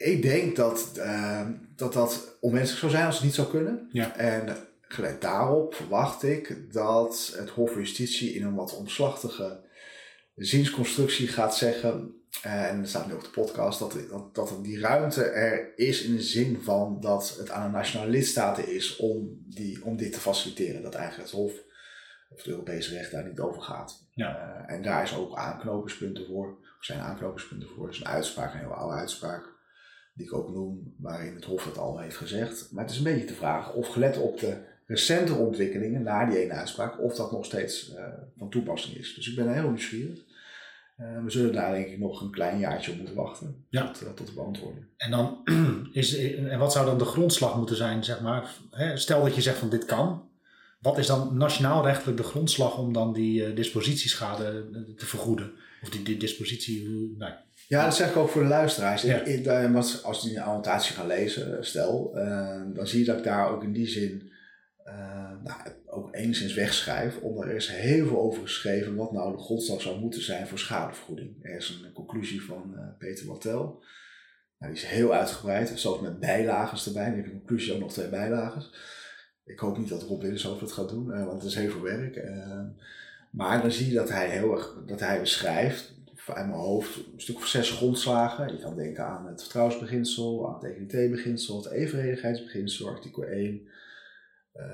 Ik 0.00 0.22
denk 0.22 0.56
dat, 0.56 0.90
uh, 0.96 1.48
dat 1.76 1.92
dat 1.92 2.36
onwenselijk 2.40 2.80
zou 2.80 2.92
zijn 2.92 3.06
als 3.06 3.14
het 3.14 3.24
niet 3.24 3.34
zou 3.34 3.48
kunnen. 3.48 3.88
Ja. 3.92 4.16
En 4.16 4.56
gelijk 4.80 5.20
daarop 5.20 5.74
verwacht 5.74 6.22
ik 6.22 6.72
dat 6.72 7.34
het 7.36 7.50
Hof 7.50 7.70
van 7.70 7.80
Justitie 7.80 8.34
in 8.34 8.44
een 8.44 8.54
wat 8.54 8.76
omslachtige 8.76 9.60
ziensconstructie 10.34 11.28
gaat 11.28 11.56
zeggen. 11.56 12.14
Uh, 12.46 12.68
en 12.68 12.80
er 12.80 12.88
staat 12.88 13.06
nu 13.06 13.12
op 13.12 13.22
de 13.22 13.30
podcast 13.30 13.78
dat, 13.78 13.96
dat, 14.10 14.34
dat 14.34 14.58
die 14.62 14.80
ruimte 14.80 15.24
er 15.24 15.78
is 15.78 16.02
in 16.02 16.16
de 16.16 16.22
zin 16.22 16.60
van 16.62 17.00
dat 17.00 17.36
het 17.38 17.50
aan 17.50 17.70
de 17.70 17.76
nationale 17.76 18.10
lidstaten 18.10 18.68
is 18.68 18.96
om, 18.96 19.44
die, 19.46 19.84
om 19.84 19.96
dit 19.96 20.12
te 20.12 20.20
faciliteren. 20.20 20.82
Dat 20.82 20.94
eigenlijk 20.94 21.30
het 21.30 21.38
Hof 21.38 21.52
of 22.30 22.36
het 22.36 22.46
Europese 22.46 22.94
recht 22.94 23.10
daar 23.10 23.28
niet 23.28 23.40
over 23.40 23.62
gaat. 23.62 24.06
Ja. 24.14 24.64
Uh, 24.68 24.74
en 24.74 24.82
daar 24.82 25.02
is 25.02 25.16
ook 25.16 25.36
aanknopingspunten 25.36 26.26
voor. 26.26 26.58
Of 26.78 26.84
zijn 26.84 27.00
aanknopingspunten 27.00 27.68
voor. 27.68 27.84
Dat 27.84 27.94
is 27.94 28.00
een 28.00 28.06
uitspraak, 28.06 28.52
een 28.52 28.60
heel 28.60 28.74
oude 28.74 28.96
uitspraak. 28.96 29.49
Die 30.12 30.26
ik 30.26 30.34
ook 30.34 30.50
noem, 30.50 30.94
waarin 30.98 31.34
het 31.34 31.44
Hof 31.44 31.64
het 31.64 31.78
al 31.78 31.98
heeft 31.98 32.16
gezegd. 32.16 32.68
Maar 32.72 32.82
het 32.82 32.92
is 32.92 32.98
een 32.98 33.04
beetje 33.04 33.26
de 33.26 33.34
vraag 33.34 33.74
of 33.74 33.88
gelet 33.88 34.18
op 34.18 34.40
de 34.40 34.56
recente 34.86 35.34
ontwikkelingen 35.34 36.02
na 36.02 36.26
die 36.26 36.38
ene 36.38 36.52
uitspraak, 36.52 37.00
of 37.00 37.16
dat 37.16 37.32
nog 37.32 37.44
steeds 37.44 37.92
uh, 37.94 38.04
van 38.36 38.50
toepassing 38.50 38.96
is. 38.96 39.14
Dus 39.14 39.28
ik 39.28 39.36
ben 39.36 39.52
heel 39.52 39.68
nieuwsgierig. 39.68 40.18
Uh, 40.98 41.24
we 41.24 41.30
zullen 41.30 41.52
daar 41.52 41.72
denk 41.72 41.86
ik 41.86 41.98
nog 41.98 42.20
een 42.20 42.30
klein 42.30 42.58
jaartje 42.58 42.90
op 42.90 42.96
moeten 42.96 43.14
wachten 43.14 43.64
Ja. 43.68 43.90
tot, 43.90 44.02
uh, 44.02 44.08
tot 44.12 44.26
de 44.26 44.32
beantwoording. 44.32 44.84
En, 44.96 45.10
dan 45.10 45.38
is, 45.92 46.18
en 46.34 46.58
wat 46.58 46.72
zou 46.72 46.86
dan 46.86 46.98
de 46.98 47.04
grondslag 47.04 47.56
moeten 47.56 47.76
zijn, 47.76 48.04
zeg 48.04 48.20
maar? 48.20 48.54
Hè, 48.70 48.96
stel 48.96 49.22
dat 49.22 49.34
je 49.34 49.40
zegt 49.40 49.58
van 49.58 49.70
dit 49.70 49.84
kan. 49.84 50.28
Wat 50.80 50.98
is 50.98 51.06
dan 51.06 51.36
nationaal 51.36 51.84
rechtelijk 51.84 52.16
de 52.16 52.22
grondslag 52.22 52.78
om 52.78 52.92
dan 52.92 53.12
die 53.12 53.54
dispositieschade 53.54 54.70
te 54.96 55.06
vergoeden? 55.06 55.52
Of 55.82 55.88
die, 55.88 56.02
die 56.02 56.16
dispositie... 56.16 57.14
Nee. 57.18 57.32
Ja, 57.70 57.84
dat 57.84 57.96
zeg 57.96 58.10
ik 58.10 58.16
ook 58.16 58.28
voor 58.28 58.42
de 58.42 58.48
luisteraars. 58.48 59.02
Ja. 59.02 59.20
Ik, 59.20 59.46
ik, 59.46 59.74
als 60.02 60.22
die 60.22 60.40
annotatie 60.40 60.94
gaan 60.94 61.06
lezen, 61.06 61.64
stel, 61.64 62.10
dan 62.74 62.86
zie 62.86 62.98
je 62.98 63.04
dat 63.04 63.18
ik 63.18 63.24
daar 63.24 63.50
ook 63.50 63.62
in 63.62 63.72
die 63.72 63.88
zin 63.88 64.30
uh, 64.86 65.30
nou, 65.44 65.60
ook 65.86 66.14
enigszins 66.14 66.54
wegschrijf, 66.54 67.18
omdat 67.18 67.44
er 67.44 67.54
is 67.54 67.68
heel 67.68 68.06
veel 68.06 68.20
over 68.20 68.42
geschreven 68.42 68.94
wat 68.94 69.12
nou 69.12 69.36
de 69.36 69.42
grondslag 69.42 69.80
zou 69.80 70.00
moeten 70.00 70.22
zijn 70.22 70.46
voor 70.46 70.58
schadevergoeding. 70.58 71.36
Er 71.42 71.56
is 71.56 71.80
een 71.84 71.92
conclusie 71.92 72.42
van 72.42 72.72
uh, 72.74 72.80
Peter 72.98 73.26
Wattel. 73.26 73.82
Nou, 74.58 74.72
die 74.72 74.82
is 74.82 74.88
heel 74.88 75.14
uitgebreid, 75.14 75.72
zelfs 75.74 76.00
met 76.00 76.20
bijlagen 76.20 76.86
erbij. 76.86 77.18
Ik 77.18 77.24
een 77.24 77.30
conclusie 77.30 77.74
ook 77.74 77.80
nog 77.80 77.92
twee 77.92 78.08
bijlagen. 78.08 78.62
Ik 79.44 79.58
hoop 79.58 79.78
niet 79.78 79.88
dat 79.88 80.02
Rob 80.02 80.22
Willishoff 80.22 80.60
het 80.60 80.72
gaat 80.72 80.88
doen, 80.88 81.06
want 81.06 81.42
het 81.42 81.50
is 81.50 81.54
heel 81.54 81.70
veel 81.70 81.82
werk. 81.82 82.22
maar 83.30 83.62
dan 83.62 83.72
zie 83.72 83.88
je 83.88 83.94
dat 83.94 84.08
hij 84.08 84.28
heel 84.28 84.52
erg 84.52 84.76
dat 84.86 85.00
hij 85.00 85.20
beschrijft, 85.20 85.99
uit 86.28 86.46
mijn 86.46 86.58
hoofd, 86.58 86.96
een 86.96 87.20
stuk 87.20 87.36
of 87.36 87.46
zes 87.46 87.70
grondslagen. 87.70 88.52
Je 88.52 88.58
kan 88.58 88.76
denken 88.76 89.06
aan 89.06 89.26
het 89.26 89.40
vertrouwensbeginsel, 89.40 90.48
aan 90.48 90.54
het 90.54 90.64
EGT-beginsel, 90.64 91.56
het 91.56 91.72
evenredigheidsbeginsel, 91.72 92.88
artikel 92.88 93.24
1. 93.24 93.68
Uh, 94.54 94.64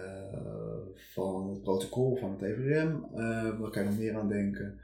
van 1.12 1.50
het 1.50 1.62
protocol 1.62 2.16
van 2.16 2.30
het 2.30 2.42
EVRM. 2.42 3.06
Uh, 3.14 3.58
waar 3.58 3.70
kan 3.70 3.82
je 3.82 3.88
nog 3.88 3.98
meer 3.98 4.16
aan 4.16 4.28
denken? 4.28 4.80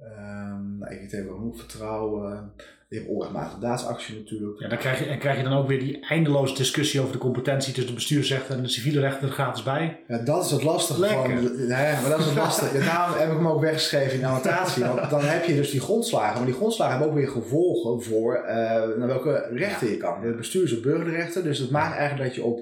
Um, 0.00 0.82
EGT 0.82 1.12
wil 1.12 1.34
genoeg 1.34 1.58
vertrouwen. 1.58 2.52
Je 2.88 2.96
hebt 2.96 3.08
onrechtmatige 3.08 3.60
daadsactie 3.60 4.16
natuurlijk. 4.16 4.60
Ja, 4.60 4.68
dan 4.68 4.78
krijg 4.78 4.98
je, 4.98 5.04
en 5.04 5.18
krijg 5.18 5.36
je 5.36 5.42
dan 5.42 5.52
ook 5.52 5.68
weer 5.68 5.78
die 5.78 6.06
eindeloze 6.06 6.54
discussie 6.54 7.00
over 7.00 7.12
de 7.12 7.18
competentie 7.18 7.72
tussen 7.72 7.86
de 7.86 7.98
bestuursrechter 7.98 8.56
en 8.56 8.62
de 8.62 8.68
civiele 8.68 9.00
rechter 9.00 9.28
er 9.28 9.34
gratis 9.34 9.62
bij. 9.62 10.00
Ja, 10.08 10.18
dat 10.18 10.44
is 10.44 10.50
het 10.50 10.62
lastige 10.62 11.00
Lekker. 11.00 11.22
van. 11.22 11.56
Nee, 11.56 11.92
maar 12.00 12.10
dat 12.10 12.18
is 12.18 12.24
het 12.24 12.34
lastige. 12.34 12.78
Daarom 12.78 13.18
heb 13.18 13.28
ik 13.28 13.36
hem 13.36 13.48
ook 13.48 13.60
weggeschreven 13.60 14.12
in 14.12 14.20
de 14.20 14.26
annotatie. 14.26 14.84
Want 14.84 15.10
dan 15.10 15.20
heb 15.20 15.44
je 15.44 15.54
dus 15.54 15.70
die 15.70 15.80
grondslagen. 15.80 16.36
Maar 16.36 16.46
die 16.46 16.54
grondslagen 16.54 16.92
hebben 16.92 17.12
ook 17.12 17.18
weer 17.18 17.32
gevolgen 17.32 18.02
voor 18.02 18.34
eh, 18.34 18.54
naar 18.96 19.06
welke 19.06 19.48
rechten 19.52 19.90
je 19.90 19.96
kan. 19.96 20.20
De 20.20 20.34
bestuurs- 20.34 20.74
en 20.74 20.82
burgerrechten. 20.82 21.44
Dus 21.44 21.58
het 21.58 21.70
maakt 21.70 21.96
eigenlijk 21.96 22.28
dat 22.28 22.34
je 22.36 22.44
op 22.44 22.60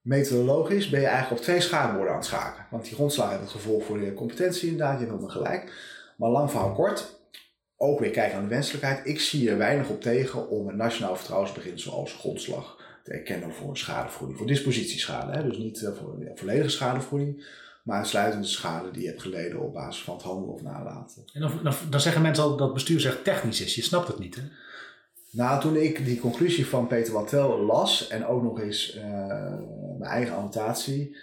methodologisch 0.00 0.88
ben 0.88 1.00
je 1.00 1.06
eigenlijk 1.06 1.40
op 1.40 1.46
twee 1.46 1.60
schaakborden 1.60 2.10
aan 2.10 2.18
het 2.18 2.26
schaken. 2.26 2.66
Want 2.70 2.84
die 2.84 2.94
grondslagen 2.94 3.32
hebben 3.32 3.48
het 3.52 3.60
gevolg 3.60 3.84
voor 3.84 3.98
de 3.98 4.14
competentie 4.14 4.70
inderdaad. 4.70 5.00
Je 5.00 5.06
hebt 5.06 5.20
me 5.20 5.30
gelijk. 5.30 5.72
Maar 6.16 6.30
lang 6.30 6.50
verhaal 6.50 6.72
kort. 6.72 7.17
Ook 7.80 8.00
weer 8.00 8.10
kijken 8.10 8.38
naar 8.38 8.48
de 8.48 8.54
wenselijkheid. 8.54 9.06
Ik 9.06 9.20
zie 9.20 9.50
er 9.50 9.58
weinig 9.58 9.88
op 9.88 10.00
tegen 10.00 10.48
om 10.48 10.68
een 10.68 10.76
nationaal 10.76 11.16
vertrouwensbeginsel 11.16 11.92
als 11.92 12.12
grondslag 12.12 12.76
te 13.02 13.12
erkennen 13.12 13.54
voor 13.54 13.76
schadevergoeding. 13.76 14.38
Voor 14.38 14.46
dispositieschade. 14.46 15.32
Hè? 15.32 15.44
Dus 15.44 15.58
niet 15.58 15.82
eh, 15.82 15.92
voor 15.92 16.16
ja, 16.24 16.30
volledige 16.34 16.68
schadevergoeding. 16.68 17.46
Maar 17.82 17.96
uitsluitend 17.96 18.42
de 18.42 18.48
schade 18.48 18.90
die 18.90 19.02
je 19.02 19.08
hebt 19.08 19.22
geleden 19.22 19.60
op 19.60 19.72
basis 19.72 20.02
van 20.02 20.14
het 20.14 20.22
handelen 20.22 20.54
of 20.54 20.62
nalaten. 20.62 21.24
En 21.32 21.40
dan, 21.40 21.60
dan, 21.62 21.74
dan 21.90 22.00
zeggen 22.00 22.22
mensen 22.22 22.42
altijd 22.42 22.60
dat 22.60 22.74
bestuur 22.74 23.00
zegt 23.00 23.24
technisch 23.24 23.60
is. 23.60 23.74
Je 23.74 23.82
snapt 23.82 24.08
het 24.08 24.18
niet, 24.18 24.34
hè? 24.34 24.42
Nou, 25.30 25.60
toen 25.60 25.76
ik 25.76 26.04
die 26.04 26.20
conclusie 26.20 26.66
van 26.66 26.86
Peter 26.86 27.12
Wattel 27.12 27.58
las 27.58 28.08
en 28.08 28.26
ook 28.26 28.42
nog 28.42 28.60
eens 28.60 28.94
eh, 28.94 29.02
mijn 29.98 30.10
eigen 30.10 30.36
annotatie 30.36 31.16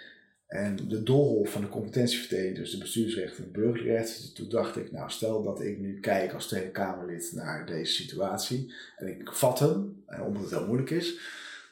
en 0.55 0.77
de 0.87 1.03
doolhof 1.03 1.49
van 1.49 1.61
de 1.61 1.69
competentieverdeling, 1.69 2.55
dus 2.55 2.71
de 2.71 2.77
bestuursrechten 2.77 3.43
en 3.43 3.51
burgerrecht, 3.51 4.35
toen 4.35 4.49
dacht 4.49 4.77
ik, 4.77 4.91
nou 4.91 5.09
stel 5.09 5.43
dat 5.43 5.61
ik 5.61 5.79
nu 5.79 5.99
kijk 5.99 6.33
als 6.33 6.47
Tweede 6.47 6.69
Kamerlid 6.69 7.31
naar 7.33 7.65
deze 7.65 7.93
situatie 7.93 8.73
en 8.97 9.07
ik 9.07 9.31
vat 9.31 9.59
hem, 9.59 10.03
en 10.07 10.21
omdat 10.21 10.41
het 10.41 10.51
heel 10.51 10.65
moeilijk 10.65 10.89
is, 10.89 11.17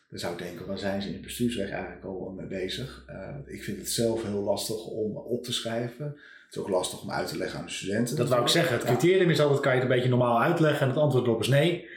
dan 0.09 0.19
zou 0.21 0.33
ik 0.33 0.39
denken, 0.39 0.65
waar 0.65 0.77
zijn 0.77 1.01
ze 1.01 1.07
in 1.07 1.13
het 1.13 1.23
bestuursrecht 1.23 1.71
eigenlijk 1.71 2.05
al 2.05 2.33
mee 2.37 2.45
bezig? 2.45 3.03
Eh, 3.07 3.35
ik 3.45 3.63
vind 3.63 3.77
het 3.77 3.89
zelf 3.89 4.23
heel 4.23 4.41
lastig 4.41 4.85
om 4.85 5.15
op 5.15 5.43
te 5.43 5.53
schrijven. 5.53 6.05
Het 6.05 6.55
is 6.55 6.57
ook 6.57 6.69
lastig 6.69 7.01
om 7.01 7.11
uit 7.11 7.27
te 7.27 7.37
leggen 7.37 7.59
aan 7.59 7.65
de 7.65 7.71
studenten. 7.71 8.15
Dat 8.15 8.29
wou 8.29 8.41
ik 8.41 8.47
zeggen. 8.47 8.75
Het 8.75 8.85
criterium 8.85 9.29
is 9.29 9.39
altijd, 9.39 9.59
kan 9.59 9.71
je 9.75 9.79
het 9.79 9.89
een 9.89 9.95
beetje 9.95 10.09
normaal 10.09 10.41
uitleggen 10.41 10.81
en 10.81 10.87
het 10.87 10.97
antwoord 10.97 11.25
erop 11.25 11.41
is 11.41 11.47
nee. 11.47 11.87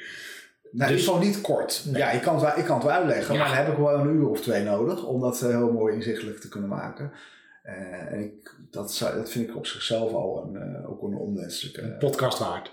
Nou, 0.77 0.93
Dus- 0.93 1.09
is 1.09 1.19
niet 1.21 1.41
kort. 1.41 1.83
Nee. 1.87 1.97
Ja, 1.97 2.11
ik 2.11 2.23
kan, 2.23 2.35
het 2.35 2.43
wel, 2.43 2.59
ik 2.59 2.65
kan 2.65 2.75
het 2.77 2.85
wel 2.85 2.95
uitleggen, 2.95 3.35
Ja. 3.35 3.41
maar 3.41 3.49
dan 3.49 3.57
heb 3.65 3.73
ik 3.73 3.79
wel 3.79 3.95
een 3.99 4.15
uur 4.17 4.29
of 4.29 4.41
twee 4.41 4.62
nodig 4.65 5.05
om 5.07 5.21
dat 5.21 5.43
eh, 5.43 5.49
heel 5.49 5.73
mooi 5.73 5.95
inzichtelijk 5.95 6.39
te 6.41 6.49
kunnen 6.49 6.69
maken. 6.69 7.12
Eh, 7.62 8.12
en 8.12 8.21
ik, 8.21 8.55
dat, 8.71 8.93
zou- 8.95 9.17
dat 9.17 9.31
vind 9.31 9.49
ik 9.49 9.57
op 9.57 9.67
zichzelf 9.67 10.12
al 10.12 10.45
een, 10.45 10.57
eh, 10.62 10.91
ook 10.91 11.03
een 11.03 11.15
onwenselijke 11.17 11.81
Een 11.83 11.99
podcast 11.99 12.39
waard. 12.39 12.73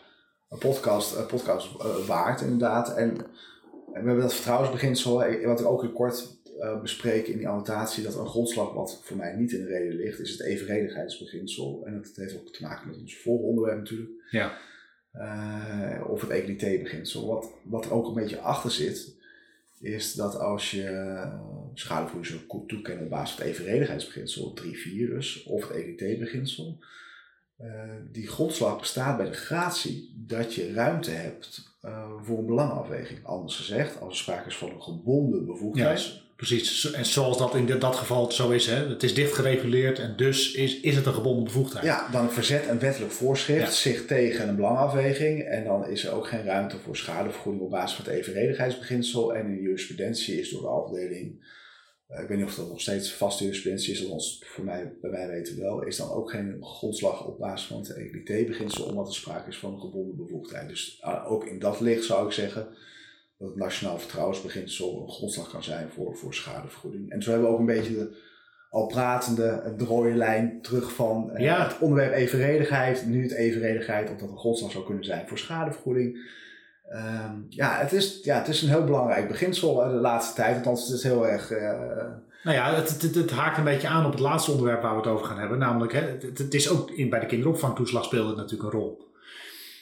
een 0.50 0.58
podcast, 0.58 1.16
een 1.16 1.26
podcast 1.26 1.70
waard, 2.08 2.42
inderdaad. 2.42 2.96
En, 2.96 3.10
en 3.10 4.02
we 4.02 4.08
hebben 4.08 4.20
dat 4.22 4.34
vertrouwensbeginsel, 4.34 5.14
wat 5.46 5.60
ik 5.60 5.66
ook 5.66 5.84
in 5.84 5.94
kort 5.94 6.42
eh 6.60 6.82
bespreek 6.82 7.28
in 7.28 7.38
die 7.38 7.48
annotatie, 7.48 8.04
dat 8.04 8.16
een 8.16 8.28
grondslag 8.28 8.74
wat 8.74 9.00
voor 9.04 9.18
mij 9.18 9.36
niet 9.36 9.52
in 9.52 9.60
de 9.62 9.68
reden 9.68 9.96
ligt, 9.96 10.20
is 10.20 10.32
het 10.32 10.42
evenredigheidsbeginsel. 10.42 11.82
En 11.86 11.94
dat 12.02 12.12
heeft 12.16 12.36
ook 12.36 12.48
te 12.54 12.62
maken 12.64 12.88
met 12.88 12.98
ons 12.98 13.18
volgende 13.18 13.50
onderwerp 13.50 13.78
natuurlijk. 13.78 14.12
Ja. 14.30 14.52
Eh, 15.14 16.02
of 16.08 16.22
het 16.22 16.30
equité-beginsel. 16.30 17.28
Wat, 17.28 17.50
wat 17.64 17.86
er 17.86 17.94
ook 17.94 18.08
een 18.08 18.14
beetje 18.14 18.40
achter 18.40 18.72
zit, 18.72 19.16
is 19.80 20.14
dat 20.14 20.40
als 20.40 20.72
je 20.72 21.22
schadevergoeding 21.74 22.42
zou 22.50 22.66
toekennen 22.68 23.04
op 23.04 23.10
basis 23.10 23.36
van 23.36 23.46
het 23.46 23.54
evenredigheidsbeginsel, 23.54 24.54
3-4 24.54 25.10
dus, 25.10 25.44
of 25.44 25.68
het 25.68 25.78
equité-beginsel, 25.78 26.80
eh, 27.58 27.70
die 28.12 28.28
grondslag 28.28 28.80
bestaat 28.80 29.18
bij 29.18 29.26
de 29.26 29.36
gratie 29.36 30.14
dat 30.16 30.54
je 30.54 30.74
ruimte 30.74 31.12
hebt 31.12 31.72
eh, 31.82 32.12
voor 32.22 32.38
een 32.38 32.46
belangenafweging. 32.46 33.26
Anders 33.26 33.56
gezegd, 33.56 34.00
als 34.00 34.10
er 34.12 34.18
sprake 34.18 34.48
is 34.48 34.58
van 34.58 34.70
een 34.70 34.82
gebonden 34.82 35.46
bevoegdheid, 35.46 36.22
precies. 36.36 36.92
En 36.92 37.06
zoals 37.06 37.38
dat 37.38 37.56
in 37.56 37.80
dat 37.80 37.96
geval 37.96 38.32
zo 38.32 38.50
is. 38.50 38.66
Hè? 38.66 38.76
Het 38.90 39.04
is 39.04 39.14
dicht 39.14 39.34
gereguleerd 39.34 40.00
en 40.00 40.14
dus 40.18 40.52
is, 40.54 40.80
is 40.80 40.96
het 40.96 41.06
een 41.06 41.14
gebonden 41.14 41.44
bevoegdheid. 41.44 41.86
Ja, 41.86 42.10
dan 42.12 42.32
verzet 42.32 42.68
een 42.68 42.80
wettelijk 42.80 43.12
voorschrift 43.12 43.62
Ja. 43.66 43.72
zich 43.72 44.06
tegen 44.06 44.48
een 44.50 44.56
belangenafweging. 44.56 45.44
En 45.44 45.64
dan 45.64 45.88
is 45.88 46.06
er 46.06 46.14
ook 46.14 46.28
geen 46.28 46.44
ruimte 46.44 46.78
voor 46.78 46.98
schadevergoeding 46.98 47.64
op 47.64 47.70
basis 47.72 47.96
van 47.96 48.06
het 48.06 48.14
evenredigheidsbeginsel. 48.14 49.36
En 49.36 49.46
in 49.46 49.56
de 49.56 49.62
jurisprudentie 49.62 50.40
is 50.40 50.50
door 50.50 50.62
de 50.62 50.68
afdeling, 50.68 51.46
eh, 52.08 52.22
ik 52.22 52.28
weet 52.28 52.38
niet 52.38 52.48
of 52.48 52.56
dat 52.56 52.70
nog 52.70 52.82
steeds 52.82 53.12
vaste 53.14 53.44
jurisprudentie 53.44 53.94
is, 53.94 54.04
althans 54.04 54.44
voor 54.46 54.64
mij, 54.64 54.94
bij 55.02 55.10
mij 55.10 55.28
weten 55.28 55.60
wel, 55.60 55.84
is 55.84 55.98
dan 55.98 56.12
ook 56.12 56.30
geen 56.32 56.58
grondslag 56.62 57.26
op 57.26 57.40
basis 57.40 57.68
van 57.68 57.78
het 57.80 57.90
equité-beginsel, 57.94 58.86
omdat 58.86 59.08
er 59.08 59.14
sprake 59.16 59.50
is 59.50 59.58
van 59.58 59.74
een 59.74 59.80
gebonden 59.80 60.16
bevoegdheid. 60.16 60.70
Dus 60.70 61.00
eh, 61.02 61.32
ook 61.32 61.46
in 61.46 61.60
dat 61.60 61.80
licht 61.80 62.04
zou 62.04 62.26
ik 62.26 62.32
zeggen 62.34 62.68
dat 63.44 63.52
het 63.52 63.60
nationaal 63.64 64.00
vertrouwensbeginsel 64.00 65.02
een 65.04 65.14
grondslag 65.14 65.50
kan 65.50 65.64
zijn 65.64 65.90
voor, 65.96 66.18
voor 66.18 66.34
schadevergoeding. 66.34 67.10
En 67.12 67.24
zo 67.24 67.32
hebben 67.32 67.48
we 67.48 67.54
ook 67.54 67.60
een 67.60 67.66
beetje 67.66 67.94
de, 67.94 68.18
al 68.70 68.86
pratende 68.88 69.74
de 69.78 69.86
rode 69.86 70.14
lijn 70.14 70.62
terug 70.62 70.94
van 70.94 71.32
eh, 71.32 71.44
Ja. 71.44 71.64
het 71.64 71.80
onderwerp 71.80 72.14
evenredigheid, 72.14 73.06
nu 73.06 73.22
het 73.24 73.32
evenredigheid, 73.34 74.10
of 74.12 74.18
dat 74.18 74.30
een 74.30 74.38
grondslag 74.38 74.72
zou 74.72 74.86
kunnen 74.86 75.04
zijn 75.04 75.28
voor 75.28 75.38
schadevergoeding. 75.38 76.42
Ehm, 76.90 77.36
ja, 77.50 77.78
het 77.80 77.92
is, 77.92 78.20
ja, 78.24 78.38
het 78.38 78.48
is 78.48 78.62
een 78.62 78.70
heel 78.70 78.84
belangrijk 78.84 79.28
beginsel 79.28 79.76
de 79.76 79.84
laatste 79.88 80.36
tijd, 80.36 80.56
althans 80.56 80.88
het 80.88 80.98
is 80.98 81.04
heel 81.04 81.28
erg... 81.28 81.52
eh, 81.52 81.80
Nou 82.44 82.56
ja, 82.58 82.76
het, 82.76 83.02
het, 83.02 83.16
het 83.16 83.32
haakt 83.32 83.58
een 83.58 83.64
beetje 83.64 83.88
aan 83.88 84.06
op 84.06 84.12
het 84.12 84.20
laatste 84.20 84.52
onderwerp 84.52 84.82
waar 84.82 84.92
we 84.92 84.98
het 85.02 85.08
over 85.10 85.26
gaan 85.26 85.40
hebben. 85.40 85.58
Namelijk, 85.58 85.94
hè, 85.94 86.02
het, 86.02 86.38
het 86.38 86.54
is 86.54 86.70
ook 86.70 86.92
in, 86.92 87.10
bij 87.10 87.20
de 87.20 87.26
kinderopvangtoeslag 87.26 88.04
speelde 88.06 88.28
het 88.28 88.38
natuurlijk 88.38 88.74
een 88.74 88.80
rol. 88.80 89.12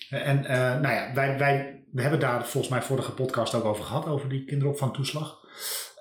En 0.10 0.45
eh, 0.45 0.58
nou 0.80 0.93
ja, 0.93 1.12
wij, 1.13 1.38
wij 1.38 1.80
we 1.91 2.01
hebben 2.01 2.19
daar 2.19 2.45
volgens 2.47 2.73
mij 2.73 2.82
vorige 2.82 3.12
podcast 3.12 3.54
ook 3.54 3.65
over 3.65 3.84
gehad, 3.84 4.06
over 4.08 4.30
die 4.30 4.45
kinderopvangtoeslag. 4.45 5.39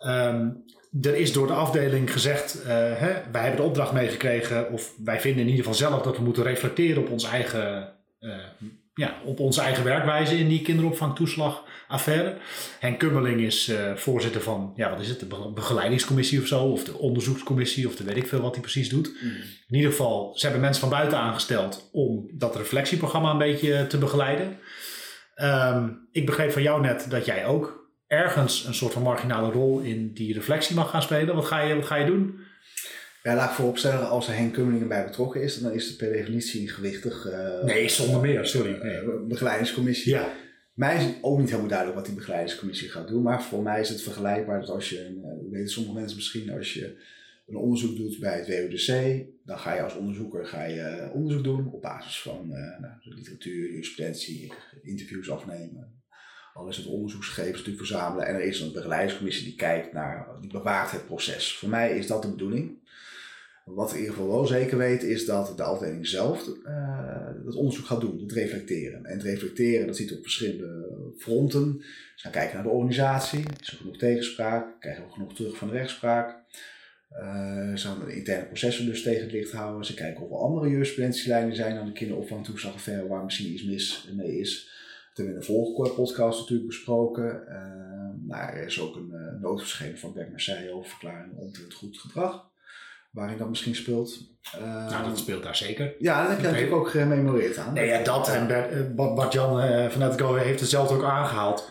Ehm, 0.01 0.49
er 1.03 1.15
is 1.17 1.33
door 1.33 1.47
de 1.47 1.53
afdeling 1.53 2.13
gezegd, 2.13 2.63
eh, 2.63 2.69
hè, 2.75 3.13
wij 3.33 3.43
hebben 3.43 3.57
de 3.57 3.63
opdracht 3.67 3.93
meegekregen, 3.93 4.73
of 4.73 4.95
wij 5.05 5.21
vinden 5.21 5.41
in 5.41 5.49
ieder 5.49 5.65
geval 5.65 5.79
zelf 5.79 6.03
dat 6.03 6.17
we 6.17 6.23
moeten 6.23 6.43
reflecteren 6.43 7.03
op, 7.03 7.11
ons 7.11 7.25
eigen, 7.25 7.93
eh, 8.21 8.31
ja, 8.95 9.15
op 9.25 9.41
onze 9.41 9.61
eigen 9.61 9.85
werkwijze 9.85 10.39
in 10.39 10.49
die 10.49 10.63
kinderopvangtoeslagaffaire. 10.63 12.37
Henk 12.81 12.99
Kummerling 12.99 13.41
is 13.41 13.69
eh, 13.69 13.95
voorzitter 13.95 14.41
van, 14.41 14.73
ja, 14.77 14.91
wat 14.91 15.01
is 15.01 15.09
het, 15.09 15.21
de 15.21 15.27
be- 15.27 15.53
begeleidingscommissie 15.55 16.41
of 16.41 16.47
zo, 16.47 16.65
of 16.65 16.85
de 16.85 16.99
onderzoekscommissie, 16.99 17.87
of 17.89 17.97
de 17.97 18.05
weet 18.05 18.17
ik 18.17 18.27
veel 18.27 18.41
wat 18.41 18.53
hij 18.53 18.61
precies 18.61 18.89
doet. 18.89 19.11
In 19.69 19.77
ieder 19.77 19.91
geval, 19.91 20.33
ze 20.35 20.43
hebben 20.45 20.61
mensen 20.61 20.81
van 20.81 20.91
buiten 20.91 21.19
aangesteld 21.19 21.89
om 21.93 22.31
dat 22.33 22.57
reflectieprogramma 22.57 23.31
een 23.31 23.39
beetje 23.39 23.87
te 23.87 23.99
begeleiden. 23.99 24.59
Ehm, 25.41 25.89
ik 26.13 26.27
begreep 26.27 26.51
van 26.53 26.63
jou 26.63 26.81
net 26.83 27.07
dat 27.09 27.25
jij 27.25 27.47
ook 27.47 27.89
ergens 28.07 28.65
een 28.67 28.75
soort 28.75 28.93
van 28.93 29.03
marginale 29.03 29.53
rol 29.53 29.79
in 29.81 30.13
die 30.15 30.35
reflectie 30.35 30.75
mag 30.77 30.91
gaan 30.91 31.03
spelen. 31.03 31.35
Wat 31.35 31.45
ga 31.45 31.61
je, 31.61 31.75
wat 31.75 31.85
ga 31.87 31.97
je 31.97 32.07
doen? 32.07 32.39
Ja, 33.23 33.35
laat 33.35 33.49
ik 33.51 33.55
vooropstellen, 33.57 34.09
als 34.09 34.29
er 34.29 34.35
Henk 34.35 34.53
Kummeling 34.53 34.83
erbij 34.83 35.05
betrokken 35.05 35.43
is, 35.43 35.59
dan 35.61 35.73
is 35.73 35.89
het 35.89 35.97
per 35.97 36.13
definitie 36.13 36.69
gewichtig. 36.69 37.27
eh, 37.27 37.65
Nee, 37.65 37.89
zonder 37.89 38.21
meer, 38.21 38.47
sorry. 38.47 38.79
Nee. 38.83 38.95
eh, 38.95 39.07
begeleidingscommissie. 39.29 40.13
Ja, 40.13 40.29
Mij 40.75 40.97
is 40.97 41.05
ook 41.21 41.39
niet 41.39 41.49
helemaal 41.49 41.69
duidelijk 41.69 41.99
wat 41.99 42.07
die 42.07 42.15
begeleidingscommissie 42.17 42.89
gaat 42.89 43.09
doen, 43.09 43.23
maar 43.23 43.43
voor 43.43 43.63
mij 43.63 43.81
is 43.81 43.89
het 43.89 44.03
vergelijkbaar 44.03 44.61
dat 44.61 44.69
als 44.69 44.91
je, 44.91 45.21
dat 45.23 45.51
weten 45.51 45.69
sommige 45.71 45.95
mensen 45.99 46.17
misschien, 46.17 46.51
als 46.53 46.73
je 46.75 46.97
een 47.51 47.57
onderzoek 47.57 47.97
doet 47.97 48.19
bij 48.19 48.39
het 48.39 48.49
WODC, 48.49 49.25
dan 49.45 49.59
ga 49.59 49.75
je 49.75 49.83
als 49.83 49.95
onderzoeker 49.95 50.47
ga 50.47 50.65
je 50.65 50.81
eh, 50.81 51.15
onderzoek 51.15 51.45
doen 51.45 51.73
op 51.73 51.83
basis 51.83 52.23
van 52.23 52.53
eh, 52.53 52.81
nou, 52.81 52.95
literatuur, 53.03 53.71
jurisprudentie, 53.71 54.53
interviews 54.83 55.31
afnemen. 55.31 55.99
Al 56.55 56.69
is 56.69 56.77
het 56.77 56.87
onderzoeksgegevens 56.87 57.59
natuurlijk 57.59 57.87
verzamelen 57.87 58.27
en 58.27 58.35
er 58.35 58.43
is 58.43 58.61
een 58.61 58.73
begeleidingscommissie 58.73 59.45
die 59.45 59.57
kijkt 59.57 59.93
naar, 59.93 60.27
die 60.41 60.51
bewaart 60.51 60.91
het 60.91 61.07
proces. 61.07 61.57
Voor 61.57 61.69
mij 61.69 61.99
is 61.99 62.07
dat 62.07 62.23
de 62.23 62.31
bedoeling. 62.31 62.79
Wat 63.65 63.93
in 63.93 63.99
ieder 63.99 64.15
geval 64.15 64.29
wel 64.29 64.47
zeker 64.47 64.79
weet, 64.79 65.03
is 65.03 65.27
dat 65.27 65.57
de 65.57 65.63
afdeling 65.63 66.07
zelf 66.07 66.49
eh, 66.65 67.29
dat 67.45 67.55
onderzoek 67.55 67.85
gaat 67.85 68.01
doen, 68.01 68.21
het 68.21 68.33
reflecteren. 68.33 69.05
En 69.05 69.13
het 69.13 69.23
reflecteren, 69.23 69.87
dat 69.87 69.97
ziet 69.97 70.13
op 70.13 70.23
verschillende 70.23 71.13
fronten. 71.19 71.81
Ze 72.15 72.23
gaan 72.23 72.33
kijken 72.33 72.55
naar 72.55 72.65
de 72.65 72.71
organisatie, 72.71 73.45
is 73.61 73.71
er 73.71 73.77
genoeg 73.77 73.97
tegenspraak, 73.97 74.81
krijgen 74.81 75.05
we 75.05 75.11
genoeg 75.11 75.35
terug 75.35 75.57
van 75.57 75.69
de 75.69 75.75
rechtspraak. 75.75 76.40
Eh, 77.11 77.75
ze 77.75 77.87
gaan 77.87 78.05
de 78.07 78.17
interne 78.17 78.47
processen 78.47 78.87
dus 78.87 79.03
tegen 79.03 79.23
het 79.23 79.33
licht 79.33 79.53
houden. 79.53 79.85
Ze 79.85 79.95
kijken 79.95 80.23
of 80.25 80.31
er 80.31 80.37
andere 80.37 80.69
jurisprudentielijnen 80.71 81.57
zijn 81.57 81.79
aan 81.79 81.87
de 81.87 81.93
kinderopvangtoeslagaffaire 81.93 83.09
waar 83.09 83.25
misschien 83.25 83.53
iets 83.53 83.65
mis 83.65 84.11
mee 84.17 84.39
is. 84.39 84.69
Dat 85.09 85.17
hebben 85.17 85.25
we 85.35 85.41
in 85.41 85.47
de 85.47 85.53
vorige 85.75 85.95
podcast 85.95 86.39
natuurlijk 86.39 86.69
besproken. 86.69 87.43
Nou, 88.27 88.53
er 88.53 88.67
is 88.67 88.81
ook 88.81 88.97
een 88.97 89.13
uh, 89.43 89.97
van 89.97 90.13
Bert 90.13 90.31
Marseille 90.31 90.73
over 90.73 90.91
verklaring 90.91 91.37
omtrent 91.37 91.75
goed 91.75 91.99
gedrag 91.99 92.49
waarin 93.11 93.39
dat 93.39 93.49
misschien 93.49 93.75
speelt. 93.75 94.21
Uh, 94.57 94.91
nou, 94.91 95.05
dat 95.09 95.19
speelt 95.19 95.43
daar 95.43 95.57
zeker. 95.57 95.95
Ja, 95.99 96.21
dat 96.21 96.31
heb 96.31 96.37
je 96.41 96.43
Nee. 96.43 96.53
natuurlijk 96.53 96.81
ook 96.81 96.91
gememoreerd 96.91 97.59
aan. 97.59 97.75
Nee, 97.75 97.87
ja, 97.87 98.03
dat 98.03 98.29
en 98.29 98.95
Bart-Jan 98.95 99.61
vanuit 99.91 100.13
het 100.13 100.21
Go 100.21 100.35
heeft 100.35 100.61
het 100.61 100.69
zelf 100.69 100.91
ook 100.91 101.05
aangehaald. 101.05 101.71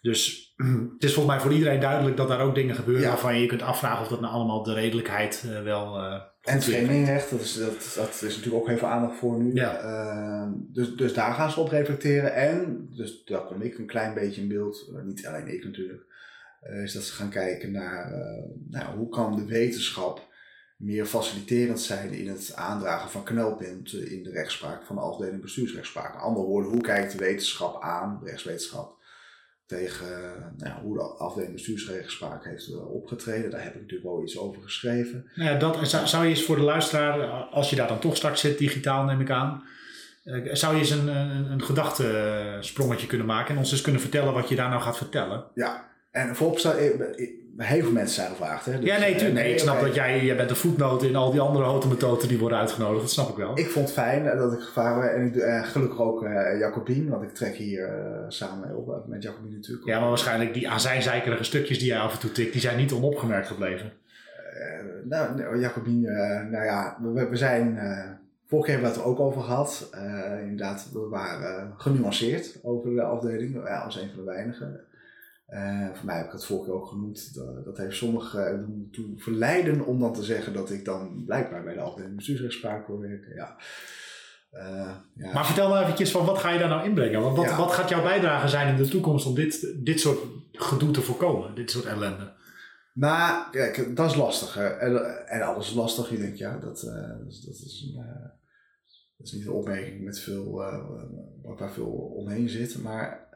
Dus 0.00 0.47
het 0.94 1.04
is 1.04 1.14
volgens 1.14 1.34
mij 1.34 1.40
voor 1.44 1.52
iedereen 1.52 1.80
duidelijk 1.80 2.16
dat 2.16 2.28
daar 2.28 2.40
ook 2.40 2.54
dingen 2.54 2.74
gebeuren 2.74 3.02
Ja. 3.02 3.08
waarvan 3.08 3.34
je 3.34 3.40
je 3.40 3.46
kunt 3.46 3.62
afvragen 3.62 4.02
of 4.02 4.08
dat 4.08 4.20
nou 4.20 4.32
allemaal 4.32 4.62
de 4.62 4.72
redelijkheid 4.74 5.44
eh, 5.46 5.62
wel. 5.62 5.96
eh, 5.96 6.20
En 6.42 6.58
trainingrecht, 6.58 7.30
dat 7.30 7.40
is, 7.40 7.54
dat, 7.54 7.92
dat 7.96 8.22
is 8.22 8.36
natuurlijk 8.36 8.68
ook 8.70 8.78
veel 8.78 8.88
aandacht 8.88 9.18
voor 9.18 9.38
nu. 9.42 9.54
Ja. 9.54 9.76
Ehm, 9.80 10.50
dus, 10.56 10.96
dus 10.96 11.14
daar 11.14 11.34
gaan 11.34 11.50
ze 11.50 11.60
op 11.60 11.68
reflecteren. 11.68 12.34
En, 12.34 12.88
dus 12.96 13.24
daar 13.24 13.44
kom 13.44 13.62
ik 13.62 13.78
een 13.78 13.86
klein 13.86 14.14
beetje 14.14 14.40
in 14.40 14.48
beeld, 14.48 14.90
eh, 14.94 15.02
niet 15.02 15.26
alleen 15.26 15.54
ik 15.54 15.64
natuurlijk, 15.64 16.02
is 16.82 16.92
dat 16.92 17.02
ze 17.02 17.12
gaan 17.12 17.30
kijken 17.30 17.72
naar 17.72 18.12
nou, 18.70 18.96
hoe 18.96 19.08
kan 19.08 19.36
de 19.36 19.44
wetenschap 19.44 20.26
meer 20.76 21.04
faciliterend 21.06 21.80
zijn 21.80 22.12
in 22.12 22.28
het 22.28 22.52
aandragen 22.54 23.10
van 23.10 23.22
knelpunten 23.22 24.10
in 24.10 24.22
de 24.22 24.30
rechtspraak 24.30 24.84
van 24.86 24.96
de 24.96 25.02
afdeling 25.02 25.40
bestuursrechtspraak. 25.40 26.14
Met 26.14 26.22
andere 26.22 26.46
woorden, 26.46 26.70
hoe 26.70 26.80
kijkt 26.80 27.12
de 27.12 27.18
wetenschap 27.18 27.82
aan, 27.82 28.20
rechtswetenschap, 28.24 28.96
tegen 29.68 30.06
nou, 30.56 30.70
ja, 30.74 30.80
hoe 30.82 30.96
de 30.96 31.02
afdeling 31.02 31.52
bestuursrechtspraak 31.52 32.44
heeft 32.44 32.68
eh, 32.68 32.94
opgetreden. 32.94 33.50
Daar 33.50 33.62
heb 33.62 33.74
ik 33.74 33.80
natuurlijk 33.80 34.08
wel 34.08 34.22
iets 34.22 34.38
over 34.38 34.62
geschreven. 34.62 35.30
Nou 35.34 35.50
ja, 35.50 35.58
dat, 35.58 35.78
en 35.78 35.86
zou, 35.86 36.06
zou 36.06 36.24
je 36.24 36.30
eens 36.30 36.44
voor 36.44 36.56
de 36.56 36.62
luisteraar, 36.62 37.20
als 37.30 37.70
je 37.70 37.76
daar 37.76 37.88
dan 37.88 37.98
toch 37.98 38.16
straks 38.16 38.40
zit, 38.40 38.58
digitaal 38.58 39.04
neem 39.04 39.20
ik 39.20 39.30
aan, 39.30 39.64
eh, 40.24 40.54
zou 40.54 40.74
je 40.74 40.80
eens 40.80 40.90
een, 40.90 41.08
een, 41.08 41.50
een 41.50 41.62
gedachtesprongetje 41.62 43.06
kunnen 43.06 43.26
maken 43.26 43.54
en 43.54 43.60
ons 43.60 43.72
eens 43.72 43.80
kunnen 43.80 44.00
vertellen 44.00 44.32
wat 44.32 44.48
je 44.48 44.56
daar 44.56 44.68
nou 44.68 44.82
gaat 44.82 44.96
vertellen? 44.96 45.44
Ja, 45.54 45.88
en 46.10 46.36
vooropstel, 46.36 46.72
eh, 46.72 47.00
eh, 47.00 47.28
heel 47.66 47.82
veel 47.82 47.92
mensen 47.92 48.14
zijn 48.14 48.28
gevraagd. 48.28 48.64
Hè? 48.64 48.78
Dus, 48.78 48.84
ja, 48.84 48.98
nee, 48.98 49.12
eh, 49.12 49.18
tuurlijk. 49.18 49.40
Nee, 49.40 49.52
ik 49.52 49.58
snap 49.58 49.80
dat 49.80 49.94
jij, 49.94 50.24
jij 50.24 50.36
bent 50.36 50.48
de 50.48 50.54
voetnoot 50.54 51.02
in 51.02 51.16
al 51.16 51.30
die 51.30 51.40
andere 51.40 51.64
hotemethoden 51.64 52.28
die 52.28 52.38
worden 52.38 52.58
uitgenodigd. 52.58 53.00
Dat 53.00 53.10
snap 53.10 53.28
ik 53.28 53.36
wel. 53.36 53.58
Ik 53.58 53.70
vond 53.70 53.84
het 53.84 53.94
fijn 53.94 54.26
eh, 54.26 54.38
dat 54.38 54.52
ik 54.52 54.60
gevraagd 54.60 55.00
werd. 55.00 55.14
En 55.14 55.26
ik 55.26 55.36
eh, 55.36 55.64
gelukkig 55.64 56.00
ook 56.00 56.24
eh 56.24 56.58
Jacobien, 56.58 57.08
want 57.08 57.22
ik 57.22 57.34
trek 57.34 57.54
hier 57.54 57.84
eh, 57.84 58.24
samen 58.28 58.76
op. 58.76 59.04
Met 59.06 59.22
Jacobien 59.22 59.54
natuurlijk. 59.54 59.86
Ja, 59.86 60.00
maar 60.00 60.08
waarschijnlijk 60.08 60.54
die 60.54 60.70
azijnzeikerige 60.70 61.44
stukjes 61.44 61.78
die 61.78 61.88
jij 61.88 61.98
af 61.98 62.12
en 62.12 62.18
toe 62.18 62.32
tikt, 62.32 62.52
die 62.52 62.60
zijn 62.60 62.76
niet 62.76 62.92
onopgemerkt 62.92 63.46
gebleven. 63.46 63.92
Nou, 65.04 65.58
Jacobien, 65.60 66.00
nou 66.50 66.64
ja, 66.64 66.96
we, 67.02 67.28
we 67.28 67.36
zijn... 67.36 67.78
eh 67.78 68.16
vorige 68.48 68.66
keer 68.66 68.74
hebben 68.74 68.94
we 68.94 68.98
het 68.98 69.06
er 69.06 69.12
ook 69.12 69.20
over 69.20 69.42
gehad. 69.42 69.88
Eh, 69.92 70.40
inderdaad, 70.40 70.88
we 70.92 71.08
waren 71.08 71.74
genuanceerd 71.76 72.58
over 72.62 72.94
de 72.94 73.02
afdeling. 73.02 73.54
Ja, 73.54 73.78
als 73.78 73.96
een 73.96 74.08
van 74.08 74.24
de 74.24 74.30
weinigen. 74.30 74.80
Eh, 75.48 75.88
voor 75.94 76.06
mij 76.06 76.16
heb 76.16 76.26
ik 76.26 76.32
het 76.32 76.44
vorige 76.44 76.64
keer 76.64 76.74
ook 76.74 76.86
genoemd. 76.86 77.34
Dat, 77.34 77.64
dat 77.64 77.76
heeft 77.76 77.96
sommigen 77.96 78.60
uh, 78.60 78.92
toe 78.92 79.12
verleiden 79.16 79.84
om 79.84 80.00
dan 80.00 80.12
te 80.12 80.22
zeggen 80.22 80.52
dat 80.52 80.70
ik 80.70 80.84
dan 80.84 81.22
blijkbaar 81.26 81.64
bij 81.64 81.74
de 81.74 81.80
afdeling 81.80 82.16
bestuursrechtspraak 82.16 82.86
wil 82.86 83.00
werken. 83.00 83.34
Ja. 83.34 83.56
Eh, 84.50 84.94
ja. 85.14 85.32
Maar 85.32 85.46
vertel 85.46 85.68
nou 85.68 85.82
eventjes 85.82 86.10
van 86.10 86.26
wat 86.26 86.38
ga 86.38 86.50
je 86.50 86.58
daar 86.58 86.68
nou 86.68 86.84
inbrengen? 86.84 87.20
Want 87.20 87.36
wat, 87.36 87.44
Ja. 87.44 87.56
wat 87.56 87.72
gaat 87.72 87.88
jouw 87.88 88.02
bijdrage 88.02 88.48
zijn 88.48 88.68
in 88.68 88.82
de 88.82 88.88
toekomst 88.88 89.26
om 89.26 89.34
dit, 89.34 89.74
dit 89.84 90.00
soort 90.00 90.18
gedoe 90.52 90.90
te 90.90 91.00
voorkomen? 91.00 91.54
Dit 91.54 91.70
soort 91.70 91.84
ellende. 91.84 92.36
Maar 92.92 93.48
kijk, 93.50 93.96
dat 93.96 94.10
is 94.10 94.16
lastig. 94.16 94.54
Hè. 94.54 94.66
En, 94.66 95.26
en 95.26 95.42
alles 95.42 95.68
is 95.68 95.74
lastig. 95.74 96.10
Je 96.10 96.18
denkt, 96.18 96.38
ja, 96.38 96.58
dat, 96.58 96.82
eh, 96.82 97.18
dat, 97.18 97.26
is, 97.28 97.40
dat, 97.40 97.54
is, 97.54 97.92
een, 97.94 98.02
eh, 98.02 98.22
dat 99.16 99.26
is 99.26 99.32
niet 99.32 99.46
een 99.46 99.52
opmerking 99.52 100.04
met 100.04 100.18
veel, 100.20 100.62
eh, 100.62 100.84
waar 101.42 101.72
veel 101.72 101.90
omheen 101.90 102.48
zit. 102.48 102.82
Maar 102.82 103.27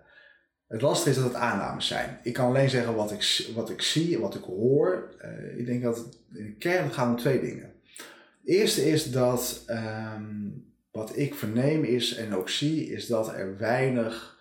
het 0.73 0.83
lastige 0.83 1.11
is 1.11 1.17
dat 1.17 1.25
het 1.25 1.35
aannames 1.35 1.87
zijn. 1.87 2.19
Ik 2.23 2.33
kan 2.33 2.47
alleen 2.47 2.71
zeggen 2.71 2.95
wat 2.95 3.13
ik, 3.13 3.51
wat 3.55 3.71
ik 3.71 3.83
zie 3.83 4.15
en 4.15 4.21
wat 4.21 4.35
ik 4.35 4.43
hoor. 4.43 5.15
Eh, 5.19 5.59
ik 5.59 5.67
denk 5.67 5.83
dat 5.83 5.97
het 5.97 6.19
in 6.33 6.45
de 6.45 6.55
kern 6.55 6.93
gaat 6.93 7.09
om 7.09 7.17
twee 7.17 7.41
dingen. 7.41 7.73
Het 7.97 8.51
eerste 8.51 8.89
is 8.91 9.11
dat 9.11 9.63
ehm, 9.67 10.49
wat 10.91 11.17
ik 11.17 11.35
verneem 11.35 11.85
is 11.85 12.15
en 12.15 12.35
ook 12.35 12.49
zie, 12.49 12.91
is 12.91 13.07
dat 13.07 13.35
er 13.35 13.59
weinig 13.59 14.39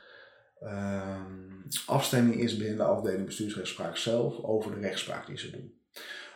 ehm, 0.62 1.22
afstemming 1.86 2.42
is 2.42 2.58
binnen 2.58 2.78
de 2.78 2.84
afdeling 2.84 3.26
bestuursrechtspraak 3.26 3.98
zelf 3.98 4.44
over 4.44 4.72
de 4.74 4.80
rechtspraak 4.80 5.28
die 5.28 5.38
ze 5.38 5.52
doen. 5.52 5.74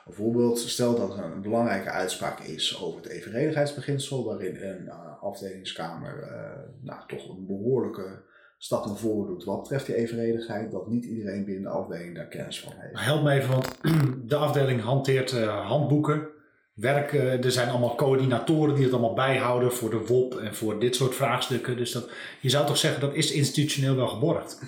Bijvoorbeeld, 0.06 0.60
stel 0.60 0.96
dat 0.96 1.18
er 1.18 1.24
een 1.24 1.42
belangrijke 1.42 1.90
uitspraak 1.90 2.40
is 2.40 2.82
over 2.82 3.02
het 3.02 3.12
evenredigheidsbeginsel, 3.12 4.26
waarin 4.26 4.56
een 4.56 4.88
eh, 4.88 5.24
afdelingskamer 5.24 6.22
eh, 6.22 6.60
nou, 6.82 7.00
toch 7.08 7.30
een 7.30 7.46
behoorlijke 7.46 8.24
stap 8.58 8.86
naar 8.86 8.96
voren 8.96 9.28
doet 9.28 9.44
wat 9.44 9.62
betreft 9.62 9.86
die 9.86 9.96
evenredigheid, 9.96 10.72
dat 10.72 10.88
niet 10.88 11.06
iedereen 11.06 11.46
binnen 11.46 11.64
de 11.64 11.70
afdeling 11.70 12.16
daar 12.16 12.28
kennis 12.28 12.60
van 12.60 12.74
heeft. 12.76 13.06
Help 13.06 13.24
me 13.24 13.32
even, 13.32 13.50
want 13.50 13.78
de 14.30 14.36
afdeling 14.36 14.82
hanteert 14.82 15.32
eh, 15.32 15.68
handboeken. 15.68 16.28
Werk, 16.74 17.14
eh, 17.14 17.44
er 17.46 17.52
zijn 17.52 17.70
allemaal 17.70 17.96
coördinatoren 17.96 18.76
die 18.76 18.84
het 18.84 18.94
allemaal 18.94 19.14
bijhouden 19.14 19.72
voor 19.72 19.90
de 19.90 20.06
WOP 20.08 20.36
en 20.36 20.56
voor 20.56 20.80
dit 20.80 20.96
soort 20.96 21.16
vraagstukken. 21.16 21.78
Dus 21.78 21.92
dat, 21.92 22.10
je 22.42 22.50
zou 22.50 22.66
toch 22.66 22.78
zeggen 22.78 23.02
dat 23.02 23.14
is 23.16 23.32
institutioneel 23.32 23.96
wel 23.96 24.08
geborgd. 24.08 24.60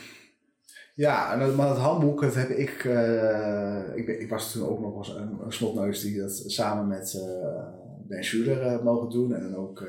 Ja, 0.95 1.35
maar 1.35 1.67
dat 1.67 1.77
handboek, 1.77 2.21
dat 2.21 2.35
heb 2.35 2.49
ik, 2.49 2.85
eh, 2.85 3.95
ik, 3.95 4.05
ben- 4.05 4.21
ik 4.21 4.29
was 4.29 4.51
toen 4.51 4.67
ook 4.67 4.79
nog 4.79 4.97
eens 4.97 5.15
een, 5.15 5.39
een 5.45 5.51
snotneus 5.51 6.01
die 6.01 6.19
dat 6.19 6.43
samen 6.45 6.87
met 6.87 7.13
eh, 7.13 7.63
Ben 8.07 8.23
Schuler 8.23 8.61
eh, 8.61 8.83
mogen 8.83 9.09
doen. 9.09 9.33
En 9.33 9.41
dan 9.41 9.55
ook 9.55 9.87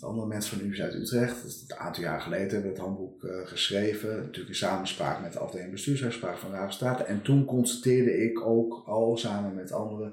het 0.00 0.08
andere 0.08 0.26
mensen 0.26 0.50
van 0.50 0.58
de 0.58 0.64
Universiteit 0.64 1.02
Utrecht. 1.02 1.42
Dat 1.42 1.64
een 1.68 1.76
aantal 1.76 2.02
jaar 2.02 2.20
geleden 2.20 2.48
hebben 2.48 2.62
we 2.62 2.68
het 2.68 2.78
handboek 2.78 3.24
eh, 3.24 3.46
geschreven. 3.46 4.16
Natuurlijk 4.16 4.48
in 4.48 4.54
samenspraak 4.54 5.20
met 5.22 5.32
de 5.32 5.38
afdeling 5.38 5.70
bestuursrechtspraak 5.70 6.38
van 6.38 6.50
Ravenstaten. 6.50 7.06
En 7.06 7.22
toen 7.22 7.44
constateerde 7.44 8.22
ik 8.22 8.40
ook 8.40 8.82
al 8.86 9.16
samen 9.16 9.54
met 9.54 9.72
anderen 9.72 10.12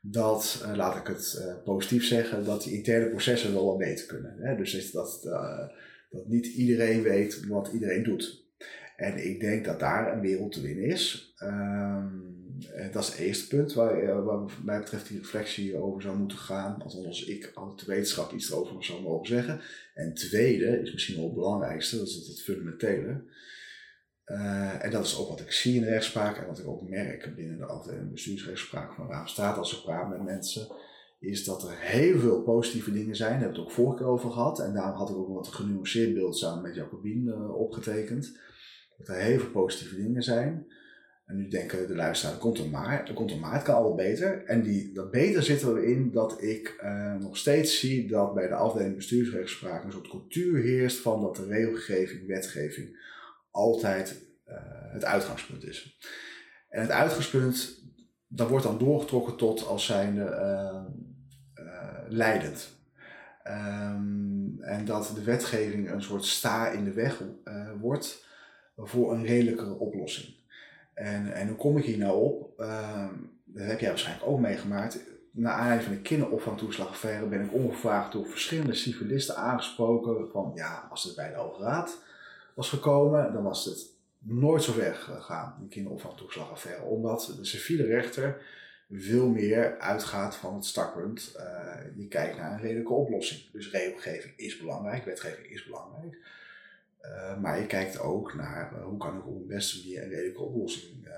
dat, 0.00 0.62
eh, 0.64 0.76
laat 0.76 0.96
ik 0.96 1.06
het 1.06 1.34
eh, 1.40 1.54
positief 1.64 2.04
zeggen, 2.04 2.44
dat 2.44 2.62
die 2.62 2.72
interne 2.72 3.08
processen 3.08 3.52
wel 3.52 3.66
wat 3.66 3.78
beter 3.78 4.06
kunnen. 4.06 4.36
Hè? 4.38 4.56
Dus 4.56 4.90
dat, 4.90 5.20
dat 6.10 6.28
niet 6.28 6.46
iedereen 6.46 7.02
weet 7.02 7.46
wat 7.46 7.70
iedereen 7.72 8.02
doet. 8.02 8.44
En 8.96 9.26
ik 9.26 9.40
denk 9.40 9.64
dat 9.64 9.80
daar 9.80 10.12
een 10.12 10.20
wereld 10.20 10.52
te 10.52 10.60
winnen 10.60 10.84
is. 10.84 11.34
Ehm, 11.36 12.35
dat 12.92 13.02
is 13.02 13.08
het 13.08 13.18
eerste 13.18 13.56
punt 13.56 13.72
waar, 13.72 14.02
eh, 14.02 14.24
waar 14.24 14.50
mij 14.64 14.78
betreft 14.78 15.08
die 15.08 15.18
reflectie 15.18 15.76
over 15.76 16.02
zou 16.02 16.16
moeten 16.16 16.38
gaan. 16.38 16.82
Althans, 16.82 17.06
als 17.06 17.24
ik 17.24 17.50
als 17.54 17.84
de 17.84 17.92
wetenschap 17.92 18.32
iets 18.32 18.50
erover 18.50 18.84
zou 18.84 19.02
mogen 19.02 19.26
zeggen. 19.26 19.60
En 19.94 20.14
tweede 20.14 20.80
is 20.80 20.92
misschien 20.92 21.16
wel 21.16 21.24
het 21.24 21.34
belangrijkste, 21.34 21.98
dat 21.98 22.06
is 22.06 22.26
het, 22.28 22.42
fundamentele. 22.42 23.24
Eh, 24.24 24.84
en 24.84 24.90
dat 24.90 25.04
is 25.04 25.18
ook 25.18 25.28
wat 25.28 25.40
ik 25.40 25.52
zie 25.52 25.74
in 25.74 25.80
de 25.80 25.88
rechtspraak 25.88 26.36
en 26.36 26.46
wat 26.46 26.58
ik 26.58 26.66
ook 26.66 26.88
merk 26.88 27.34
binnen 27.36 27.58
de 27.58 27.64
afdeling 27.64 28.10
bestuursrechtspraak 28.10 28.92
van 28.92 29.10
Raamstaat 29.10 29.56
als 29.56 29.76
ik 29.76 29.82
praat 29.84 30.08
met 30.08 30.22
mensen. 30.22 30.68
Is 31.18 31.44
dat 31.44 31.62
er 31.62 31.76
heel 31.78 32.18
veel 32.18 32.42
positieve 32.42 32.92
dingen 32.92 33.16
zijn. 33.16 33.30
Daar 33.30 33.40
hebben 33.40 33.56
we 33.56 33.62
het 33.62 33.70
ook 33.70 33.76
vorige 33.76 33.96
keer 33.96 34.12
over 34.12 34.30
gehad. 34.30 34.60
En 34.60 34.74
daarom 34.74 34.96
had 34.98 35.10
ik 35.10 35.16
ook 35.16 35.28
een 35.28 35.34
wat 35.34 35.48
genuanceerd 35.48 36.14
beeld 36.14 36.38
samen 36.38 36.62
met 36.62 36.74
Jacobien 36.74 37.28
eh, 37.28 37.54
opgetekend 37.54 38.38
dat 38.98 39.08
er 39.08 39.14
heel 39.14 39.38
veel 39.38 39.50
positieve 39.50 39.96
dingen 39.96 40.22
zijn. 40.22 40.66
En 41.26 41.36
nu 41.36 41.48
denken 41.48 41.86
de 41.86 41.94
luisteraar, 41.94 42.34
er 42.34 42.40
komt 42.40 42.58
een 42.58 42.70
maar, 42.70 43.08
er 43.08 43.14
komt 43.14 43.30
een 43.30 43.40
maar, 43.40 43.54
het 43.54 43.62
kan 43.62 43.74
altijd 43.74 43.96
beter. 43.96 44.44
En 44.44 44.62
die, 44.62 44.92
dat 44.92 45.10
beter 45.10 45.42
zit 45.42 45.62
erin 45.62 46.10
dat 46.12 46.42
ik 46.42 46.76
eh, 46.80 47.14
nog 47.14 47.36
steeds 47.36 47.78
zie 47.80 48.08
dat 48.08 48.34
bij 48.34 48.48
de 48.48 48.54
afdeling 48.54 48.96
bestuursrechtspraak 48.96 49.84
een 49.84 49.92
soort 49.92 50.08
cultuur 50.08 50.62
heerst 50.62 50.98
van 50.98 51.20
dat 51.20 51.36
de 51.36 51.46
regelgeving, 51.46 52.26
wetgeving 52.26 52.98
altijd 53.50 54.26
eh, 54.44 54.56
het 54.92 55.04
uitgangspunt 55.04 55.64
is. 55.64 55.98
En 56.68 56.80
het 56.80 56.90
uitgangspunt, 56.90 57.82
dat 58.26 58.48
wordt 58.48 58.64
dan 58.64 58.78
doorgetrokken 58.78 59.36
tot 59.36 59.66
als 59.66 59.86
zijnde 59.86 60.24
eh, 60.24 60.84
leidend. 62.08 62.68
Ehm, 63.42 64.60
en 64.60 64.84
dat 64.84 65.12
de 65.14 65.22
wetgeving 65.22 65.90
een 65.90 66.02
soort 66.02 66.24
sta 66.24 66.68
in 66.68 66.84
de 66.84 66.92
weg 66.92 67.22
wordt 67.80 68.26
voor 68.76 69.12
een 69.12 69.24
redelijkere 69.24 69.78
oplossing. 69.78 70.34
En, 70.96 71.32
en 71.32 71.48
hoe 71.48 71.56
kom 71.56 71.78
ik 71.78 71.84
hier 71.84 71.98
nou 71.98 72.22
op? 72.22 72.60
Ehm, 72.60 73.14
dat 73.44 73.66
heb 73.66 73.80
jij 73.80 73.88
waarschijnlijk 73.88 74.26
ook 74.28 74.40
meegemaakt. 74.40 74.98
Na 75.30 75.50
aanleiding 75.50 75.82
van 75.88 75.94
de 75.96 76.02
kinderopvangtoeslagaffaire 76.02 77.26
ben 77.26 77.44
ik 77.44 77.52
ongevraagd 77.52 78.12
door 78.12 78.26
verschillende 78.26 78.74
civilisten 78.74 79.36
aangesproken 79.36 80.28
van 80.30 80.52
ja, 80.54 80.86
als 80.90 81.04
het 81.04 81.16
bij 81.16 81.28
de 81.28 81.36
Hoge 81.36 81.62
Raad 81.62 81.98
was 82.54 82.68
gekomen, 82.68 83.32
dan 83.32 83.42
was 83.42 83.64
het 83.64 83.86
nooit 84.18 84.62
zo 84.62 84.72
ver 84.72 84.94
gegaan, 84.94 85.56
die 85.60 85.68
kinderopvangtoeslagaffaire. 85.68 86.82
Omdat 86.82 87.34
de 87.38 87.44
civiele 87.44 87.84
rechter 87.84 88.42
veel 88.90 89.28
meer 89.28 89.78
uitgaat 89.78 90.36
van 90.36 90.54
het 90.54 90.64
startpunt. 90.64 91.34
eh, 91.36 91.96
je 91.96 92.08
kijkt 92.08 92.36
naar 92.36 92.52
een 92.52 92.60
redelijke 92.60 92.92
oplossing. 92.92 93.40
Dus 93.52 93.70
regelgeving 93.70 94.32
is 94.36 94.58
belangrijk, 94.58 95.04
wetgeving 95.04 95.46
is 95.46 95.64
belangrijk. 95.64 96.18
Uh, 97.14 97.40
maar 97.40 97.60
je 97.60 97.66
kijkt 97.66 98.00
ook 98.00 98.34
naar 98.34 98.72
uh, 98.74 98.84
hoe 98.84 98.98
kan 98.98 99.16
ik 99.16 99.26
op 99.26 99.38
de 99.38 99.54
beste 99.54 99.78
manier 99.78 100.02
een 100.02 100.08
redelijke 100.08 100.42
oplossing 100.42 101.06
uh, 101.06 101.12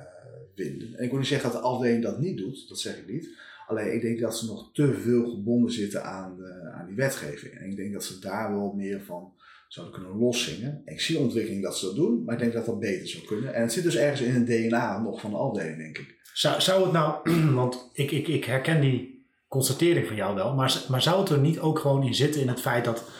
vinden. 0.55 0.99
En 0.99 1.05
ik 1.05 1.11
wil 1.11 1.19
niet 1.19 1.29
zeggen 1.29 1.53
dat 1.53 1.61
de 1.61 1.67
afdeling 1.69 2.03
dat 2.03 2.21
niet 2.21 2.39
doet, 2.39 2.69
dat 2.69 2.79
zeg 2.79 2.97
ik 2.99 3.09
niet. 3.09 3.29
Alleen 3.67 3.95
ik 3.95 4.03
denk 4.03 4.21
dat 4.21 4.39
ze 4.39 4.47
nog 4.47 4.73
te 4.73 4.95
veel 4.95 5.31
gebonden 5.31 5.73
zitten 5.73 6.05
aan, 6.05 6.37
de, 6.37 6.71
aan 6.75 6.87
die 6.87 6.97
wetgeving. 6.97 7.53
En 7.55 7.71
ik 7.71 7.77
denk 7.77 7.93
dat 7.93 8.05
ze 8.05 8.19
daar 8.19 8.53
wel 8.53 8.73
meer 8.73 9.01
van 9.01 9.33
zouden 9.69 9.95
kunnen 9.95 10.19
loszingen. 10.19 10.83
En 10.85 10.93
ik 10.93 11.01
zie 11.01 11.19
ontwikkeling 11.19 11.63
dat 11.63 11.79
ze 11.79 11.87
dat 11.87 11.95
doen, 11.95 12.25
maar 12.25 12.35
ik 12.35 12.41
denk 12.41 12.53
dat 12.53 12.67
dat 12.67 12.81
beter 12.81 13.09
zou 13.09 13.25
kunnen. 13.25 13.55
En 13.55 13.63
het 13.63 13.73
zit 13.73 13.83
dus 13.83 13.97
ergens 13.97 14.21
in 14.21 14.35
het 14.35 14.47
DNA 14.47 15.01
nog 15.01 15.21
van 15.21 15.31
de 15.31 15.37
afdeling, 15.37 15.77
denk 15.77 15.99
ik. 15.99 16.17
Zou, 16.33 16.61
zou 16.61 16.83
het 16.83 16.93
nou, 16.93 17.31
want 17.55 17.91
ik, 17.93 18.11
ik, 18.11 18.29
ik 18.29 18.45
herken 18.45 18.81
die 18.81 19.27
constatering 19.49 20.07
van 20.07 20.17
jou 20.17 20.35
wel, 20.35 20.55
maar, 20.55 20.85
maar 20.89 21.03
zou 21.03 21.21
het 21.21 21.29
er 21.29 21.39
niet 21.39 21.59
ook 21.59 21.79
gewoon 21.79 22.07
in 22.07 22.15
zitten 22.15 22.41
in 22.41 22.49
het 22.49 22.61
feit 22.61 22.85
dat 22.85 23.11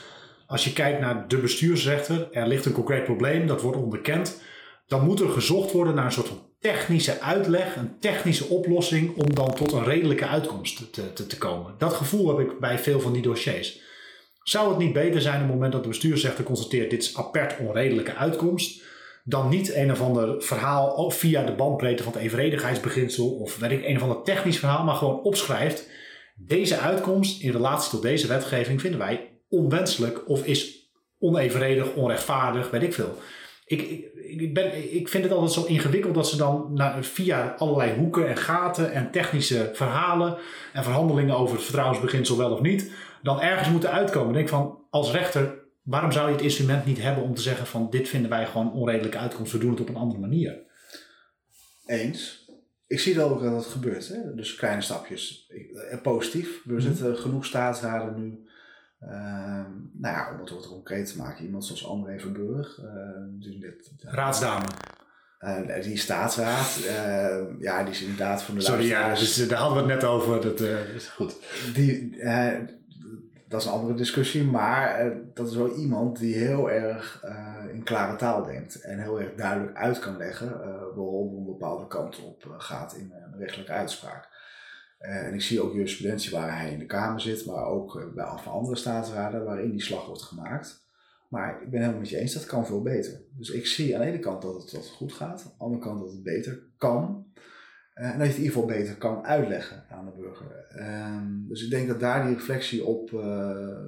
als 0.49 0.65
je 0.65 0.73
kijkt 0.73 1.01
naar 1.01 1.29
de 1.29 1.39
bestuursrechter, 1.39 2.29
er 2.33 2.47
ligt 2.47 2.65
een 2.65 2.73
concreet 2.73 3.05
probleem, 3.05 3.47
dat 3.47 3.63
wordt 3.63 3.79
onderkend. 3.79 4.41
dan 4.87 5.05
moet 5.05 5.21
er 5.21 5.29
gezocht 5.29 5.73
worden 5.73 5.95
naar 5.95 6.05
een 6.05 6.13
soort 6.13 6.29
van 6.29 6.43
technische 6.61 7.21
uitleg, 7.21 7.77
een 7.77 7.99
technische 7.99 8.45
oplossing 8.45 9.17
om 9.17 9.35
dan 9.35 9.55
tot 9.55 9.73
een 9.73 9.85
redelijke 9.85 10.27
uitkomst 10.27 10.93
te, 10.93 11.13
te, 11.13 11.27
te 11.27 11.39
komen. 11.39 11.75
Dat 11.79 11.93
gevoel 11.93 12.29
heb 12.29 12.51
ik 12.51 12.59
bij 12.59 12.79
veel 12.79 13.01
van 13.01 13.13
die 13.13 13.23
dossiers. 13.23 13.81
Zou 14.43 14.69
het 14.69 14.79
niet 14.79 14.93
beter 14.93 15.21
zijn 15.21 15.35
op 15.35 15.43
het 15.43 15.53
moment 15.53 15.73
dat 15.73 15.83
de 15.83 15.89
bestuursrechter 15.89 16.45
constateert 16.45 16.91
dit 16.91 17.03
is 17.03 17.17
apert 17.17 17.59
onredelijke 17.59 18.15
uitkomst, 18.15 18.83
dan 19.25 19.49
niet 19.49 19.75
een 19.75 19.91
of 19.91 20.01
ander 20.01 20.43
verhaal 20.43 21.11
via 21.11 21.45
de 21.45 21.55
bandbreedte 21.55 22.03
van 22.03 22.13
het 22.13 22.23
evenredigheidsbeginsel 22.23 23.31
of 23.31 23.59
weet 23.59 23.71
ik, 23.71 23.85
een 23.85 23.97
of 23.97 24.03
ander 24.03 24.23
technisch 24.23 24.59
verhaal, 24.59 24.85
maar 24.85 24.95
gewoon 24.95 25.23
opschrijft. 25.23 25.89
Deze 26.37 26.79
uitkomst 26.79 27.43
in 27.43 27.51
relatie 27.51 27.91
tot 27.91 28.03
deze 28.03 28.27
wetgeving 28.27 28.81
vinden 28.81 29.01
wij 29.01 29.28
onwenselijk 29.49 30.29
of 30.29 30.45
is 30.47 30.91
onevenredig, 31.19 31.95
onrechtvaardig, 31.95 32.71
weet 32.71 32.83
ik 32.83 32.95
veel. 32.95 33.19
Ik, 33.67 33.83
ik, 33.83 34.41
ik, 34.41 34.55
ben, 34.55 34.95
ik 34.95 35.09
vind 35.09 35.25
het 35.25 35.33
altijd 35.33 35.53
zo 35.53 35.65
ingewikkeld 35.65 36.15
dat 36.15 36.29
ze 36.29 36.37
dan 36.37 36.71
naar, 36.73 37.05
via 37.05 37.55
allerlei 37.59 37.99
hoeken 37.99 38.29
en 38.29 38.37
gaten 38.37 38.93
en 38.93 39.11
technische 39.11 39.71
verhalen 39.73 40.37
en 40.73 40.85
verhandelingen 40.85 41.37
over 41.37 41.55
het 41.55 41.65
vertrouwensbeginsel 41.65 42.37
wel 42.37 42.53
of 42.53 42.61
niet, 42.61 42.91
dan 43.23 43.41
ergens 43.41 43.69
moeten 43.69 43.93
uitkomen. 43.93 44.29
Ik 44.29 44.35
denk 44.35 44.49
van, 44.49 44.79
als 44.91 45.13
rechter, 45.13 45.55
waarom 45.83 46.13
zou 46.13 46.27
je 46.27 46.35
het 46.35 46.43
instrument 46.43 46.85
niet 46.85 47.03
hebben 47.03 47.23
om 47.23 47.35
te 47.35 47.43
zeggen 47.43 47.67
van 47.67 47.91
dit 47.91 48.09
vinden 48.09 48.31
wij 48.31 48.47
gewoon 48.47 48.73
onredelijke 48.73 49.19
uitkomst, 49.19 49.53
we 49.53 49.59
doen 49.59 49.71
het 49.71 49.81
op 49.81 49.89
een 49.89 49.97
andere 49.97 50.21
manier? 50.21 50.67
Eens. 51.87 52.47
Ik 52.87 53.01
zie 53.01 53.15
wel 53.15 53.31
ook 53.31 53.43
dat 53.43 53.55
het 53.55 53.67
gebeurt, 53.67 54.09
hè? 54.09 54.35
dus 54.35 54.55
kleine 54.55 54.83
stapjes. 54.83 55.51
Eh, 55.91 56.01
positief. 56.03 56.65
Er 56.67 56.73
mhm. 56.73 56.81
zitten 56.81 57.17
genoeg 57.17 57.45
staatsraden 57.45 58.21
nu 58.21 58.48
Ehm, 59.01 59.71
nou 59.93 60.15
ja, 60.15 60.33
om 60.33 60.41
het 60.41 60.51
wat 60.51 60.69
concreet 60.69 61.13
te 61.13 61.19
maken, 61.19 61.45
iemand 61.45 61.65
zoals 61.65 61.87
André 61.87 62.19
Verburg. 62.19 62.79
Uh, 62.79 63.61
dit, 63.61 63.93
Raadsdame. 64.01 64.67
Uh, 65.41 65.83
die 65.83 65.97
staatsraad, 65.97 66.79
uh, 66.85 67.61
ja, 67.61 67.83
die 67.83 67.93
is 67.93 68.03
inderdaad 68.03 68.43
van 68.43 68.55
de 68.55 68.61
Sorry, 68.61 68.87
ja, 68.87 69.15
dus, 69.15 69.41
eh, 69.41 69.49
daar 69.49 69.59
hadden 69.59 69.85
we 69.85 69.93
het 69.93 70.01
net 70.01 70.11
over. 70.11 70.41
Dat 70.41 70.61
is 70.61 71.09
goed. 71.09 71.37
Die, 71.75 72.17
dat 73.49 73.61
is 73.61 73.67
een 73.67 73.73
andere 73.73 73.95
discussie, 73.95 74.45
maar 74.45 75.13
dat 75.35 75.49
is 75.49 75.57
wel 75.57 75.75
iemand 75.75 76.19
die 76.19 76.35
heel 76.35 76.71
erg 76.71 77.25
in 77.73 77.83
klare 77.83 78.17
taal 78.17 78.45
denkt. 78.45 78.81
En 78.81 78.99
heel 78.99 79.21
erg 79.21 79.35
duidelijk 79.35 79.77
uit 79.77 79.99
kan 79.99 80.17
leggen 80.17 80.49
waarom 80.95 81.37
een 81.37 81.45
bepaalde 81.45 81.87
kant 81.87 82.25
op 82.25 82.55
gaat 82.59 82.95
in 82.95 83.13
een 83.13 83.39
rechtelijke 83.39 83.73
uitspraak. 83.73 84.29
Eh, 84.99 85.27
en 85.27 85.35
ik 85.35 85.43
zie 85.43 85.61
ook 85.61 85.73
jurisprudentie 85.73 86.31
waar 86.31 86.59
hij 86.59 86.73
in 86.73 86.79
de 86.79 86.87
Kamer 86.87 87.21
zit, 87.21 87.47
maar 87.47 87.67
ook 87.67 87.95
uh, 87.95 88.15
bij 88.15 88.25
andere 88.25 88.77
staatsraden 88.77 89.45
waarin 89.45 89.71
die 89.71 89.83
slag 89.83 90.07
wordt 90.07 90.23
gemaakt. 90.23 90.87
Maar 91.29 91.63
ik 91.63 91.71
ben 91.71 91.81
helemaal 91.81 92.01
met 92.01 92.11
je 92.11 92.17
eens, 92.17 92.33
dat 92.33 92.47
kan 92.47 92.67
veel 92.67 92.83
beter. 92.83 93.21
Dus 93.31 93.51
ik 93.51 93.67
zie 93.67 93.95
aan 93.95 94.01
de 94.01 94.07
ene 94.07 94.19
kant 94.19 94.43
dat 94.43 94.63
het, 94.63 94.71
dat 94.71 94.89
goed 94.89 95.13
gaat, 95.13 95.43
aan 95.43 95.53
de 95.59 95.65
andere 95.65 95.83
kant 95.83 96.01
dat 96.01 96.11
het 96.11 96.23
beter 96.23 96.63
kan. 96.77 97.27
Uh, 97.95 98.05
en 98.05 98.19
dat 98.19 98.27
je 98.27 98.33
het 98.33 98.37
in 98.37 98.43
ieder 98.43 98.53
geval 98.53 98.77
beter 98.77 98.97
kan 98.97 99.25
uitleggen 99.25 99.85
aan 99.91 100.05
de 100.05 100.13
burger. 100.17 100.67
Ehm, 100.69 101.49
dus 101.49 101.65
ik 101.65 101.71
denk 101.71 101.89
dat 101.89 102.01
daar 102.01 102.27
die 102.27 102.35
reflectie 102.35 102.85
op 102.85 103.09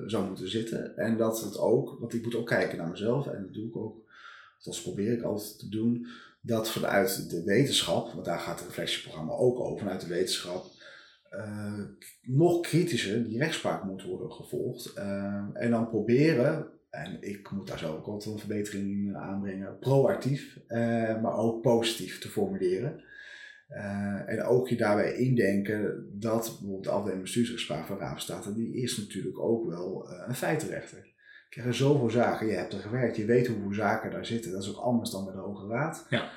zou 0.07 0.27
moeten 0.27 0.49
zitten. 0.49 0.97
En 0.97 1.17
dat 1.17 1.41
het 1.41 1.59
ook, 1.59 1.97
want 2.01 2.15
ik 2.15 2.25
moet 2.25 2.35
ook 2.35 2.47
kijken 2.47 2.79
naar 2.79 2.89
mezelf 2.89 3.27
en 3.27 3.43
dat 3.43 3.55
doe 3.55 3.69
ik 3.69 3.77
ook. 3.77 4.09
Dat 4.63 4.83
probeer 4.83 5.13
ik 5.13 5.23
altijd 5.23 5.59
te 5.59 5.69
doen. 5.69 6.07
Dat 6.41 6.71
vanuit 6.71 7.31
de 7.31 7.43
wetenschap, 7.45 8.13
want 8.13 8.25
daar 8.25 8.39
gaat 8.39 8.59
het 8.59 8.69
reflectieprogramma 8.69 9.33
ook 9.33 9.61
over, 9.61 9.79
vanuit 9.79 10.01
de 10.01 10.07
wetenschap 10.07 10.65
uh, 11.31 11.85
nog 12.23 12.61
kritischer 12.61 13.25
die 13.25 13.39
rechtspraak 13.39 13.85
moet 13.85 14.03
worden 14.03 14.33
gevolgd. 14.33 14.93
Uh, 14.97 15.05
en 15.53 15.71
dan 15.71 15.89
proberen, 15.89 16.67
en 16.91 17.17
ik 17.21 17.51
moet 17.51 17.67
daar 17.67 17.79
zo 17.79 17.97
ook 17.97 18.07
altijd 18.07 18.35
een 18.35 18.41
verbetering 18.41 19.09
in 19.09 19.17
aanbrengen, 19.17 19.79
proactief, 19.79 20.59
uh, 20.69 21.23
maar 21.23 21.37
ook 21.37 21.63
positief 21.63 22.19
te 22.19 22.29
formuleren. 22.29 23.03
en 24.27 24.43
ook 24.43 24.69
je 24.69 24.77
daarbij 24.77 25.15
indenken 25.15 26.09
dat 26.13 26.43
bijvoorbeeld 26.43 26.85
de 26.85 26.91
afdeling 26.91 27.23
bestuursrechtspraak 27.23 27.87
van 27.87 27.99
Ravenstaten, 27.99 28.55
die 28.55 28.75
is 28.75 28.97
natuurlijk 28.97 29.39
ook 29.39 29.67
wel 29.67 30.09
een 30.27 30.35
feitenrechter. 30.35 30.99
Ik 30.99 31.57
krijg 31.57 31.69
er 31.69 31.75
zoveel 31.75 32.11
zaken, 32.11 32.47
je 32.47 32.53
hebt 32.53 32.73
er 32.73 32.79
gewerkt, 32.79 33.17
je 33.17 33.25
weet 33.25 33.47
hoeveel 33.47 33.75
zaken 33.75 34.11
daar 34.11 34.27
zitten. 34.27 34.53
Dat 34.53 34.63
is 34.63 34.77
ook 34.77 34.85
anders 34.85 35.11
dan 35.11 35.25
bij 35.25 35.35
de 35.35 35.41
Hoge 35.41 35.69
Raad. 35.69 36.07
Ja. 36.09 36.31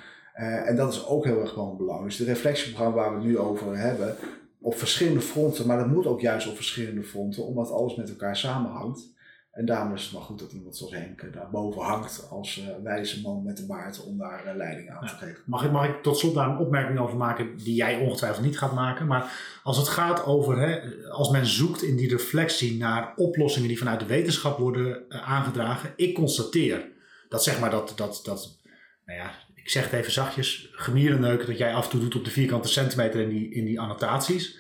en 0.66 0.76
dat 0.76 0.94
is 0.94 1.08
ook 1.08 1.26
heel 1.26 1.42
erg 1.42 1.50
gewoon 1.50 1.78
belangrijk. 1.78 2.10
Dus 2.10 2.26
de 2.26 2.34
reflectieprogramma 2.34 2.96
waar 2.96 3.10
we 3.10 3.16
het 3.16 3.26
nu 3.26 3.38
over 3.38 3.78
hebben, 3.78 4.16
op 4.64 4.78
verschillende 4.78 5.22
fronten, 5.22 5.68
maar 5.68 5.78
dat 5.78 5.88
moet 5.88 6.06
ook 6.06 6.22
juist 6.22 6.48
op 6.48 6.56
verschillende 6.56 7.04
fronten, 7.04 7.46
omdat 7.46 7.72
alles 7.72 7.96
met 7.96 8.10
elkaar 8.10 8.38
samenhangt. 8.38 9.12
En 9.52 9.66
daarom 9.66 9.94
is 9.94 10.04
het 10.04 10.14
maar 10.14 10.22
goed 10.22 10.40
dat 10.40 10.52
iemand 10.52 10.78
zoals 10.78 10.94
Henk 10.94 11.34
daarboven 11.34 11.82
hangt 11.82 12.28
als 12.30 12.58
uh, 12.58 12.84
wijze 12.84 13.22
man 13.22 13.44
met 13.44 13.58
de 13.58 13.66
baard 13.66 14.04
om 14.06 14.18
daar 14.18 14.48
uh, 14.48 14.56
leiding 14.56 14.90
aan 14.90 15.08
te 15.08 15.16
geven. 15.16 15.44
Mag 15.46 15.66
ik, 15.66 15.72
mag 15.72 15.88
ik 15.88 16.02
tot 16.02 16.18
slot 16.18 16.34
daar 16.34 16.50
een 16.50 16.58
opmerking 16.58 17.00
over 17.00 17.18
maken 17.18 17.58
die 17.58 17.76
jij 17.76 18.00
ongetwijfeld 18.00 18.46
niet 18.46 18.58
gaat 18.58 18.74
maken. 18.74 19.08
Maar 19.08 19.32
als 19.64 19.78
het 19.78 19.88
gaat 19.88 20.26
over, 20.26 20.58
hè, 20.60 20.80
als 21.10 21.30
men 21.30 21.46
zoekt 21.46 21.82
in 21.82 21.96
die 21.96 22.10
reflectie 22.10 22.78
naar 22.78 23.14
oplossingen 23.16 23.68
die 23.68 23.78
vanuit 23.78 24.00
de 24.00 24.06
wetenschap 24.06 24.58
worden 24.58 25.04
uh, 25.10 25.30
aangedragen. 25.30 25.94
Ik 25.96 26.16
constateer 26.16 26.92
dat 27.30 27.44
zeg 27.44 27.60
maar 27.60 27.72
dat, 27.72 27.94
dat, 27.96 28.22
dat 28.24 28.58
nou 29.06 29.20
ja, 29.20 29.32
ik 29.64 29.70
zeg 29.70 29.84
het 29.84 29.94
even 29.94 30.12
zachtjes, 30.12 30.70
gemierenneuken 30.72 31.48
dat 31.48 31.58
jij 31.58 31.74
af 31.74 31.84
en 31.84 31.90
toe 31.90 32.00
doet 32.00 32.16
op 32.16 32.26
de 32.26 32.32
vierkante 32.32 32.68
centimeter 32.68 33.22
in 33.22 33.30
die, 33.30 33.54
in 33.54 33.66
die 33.66 33.80
annotaties. 33.80 34.58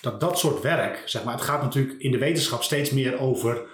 Dat 0.00 0.20
dat 0.20 0.38
soort 0.38 0.62
werk, 0.62 1.02
zeg 1.04 1.24
maar, 1.24 1.34
het 1.34 1.42
gaat 1.42 1.62
natuurlijk 1.62 1.98
in 1.98 2.10
de 2.10 2.18
wetenschap 2.18 2.62
steeds 2.62 2.90
meer 2.90 3.18
over 3.18 3.68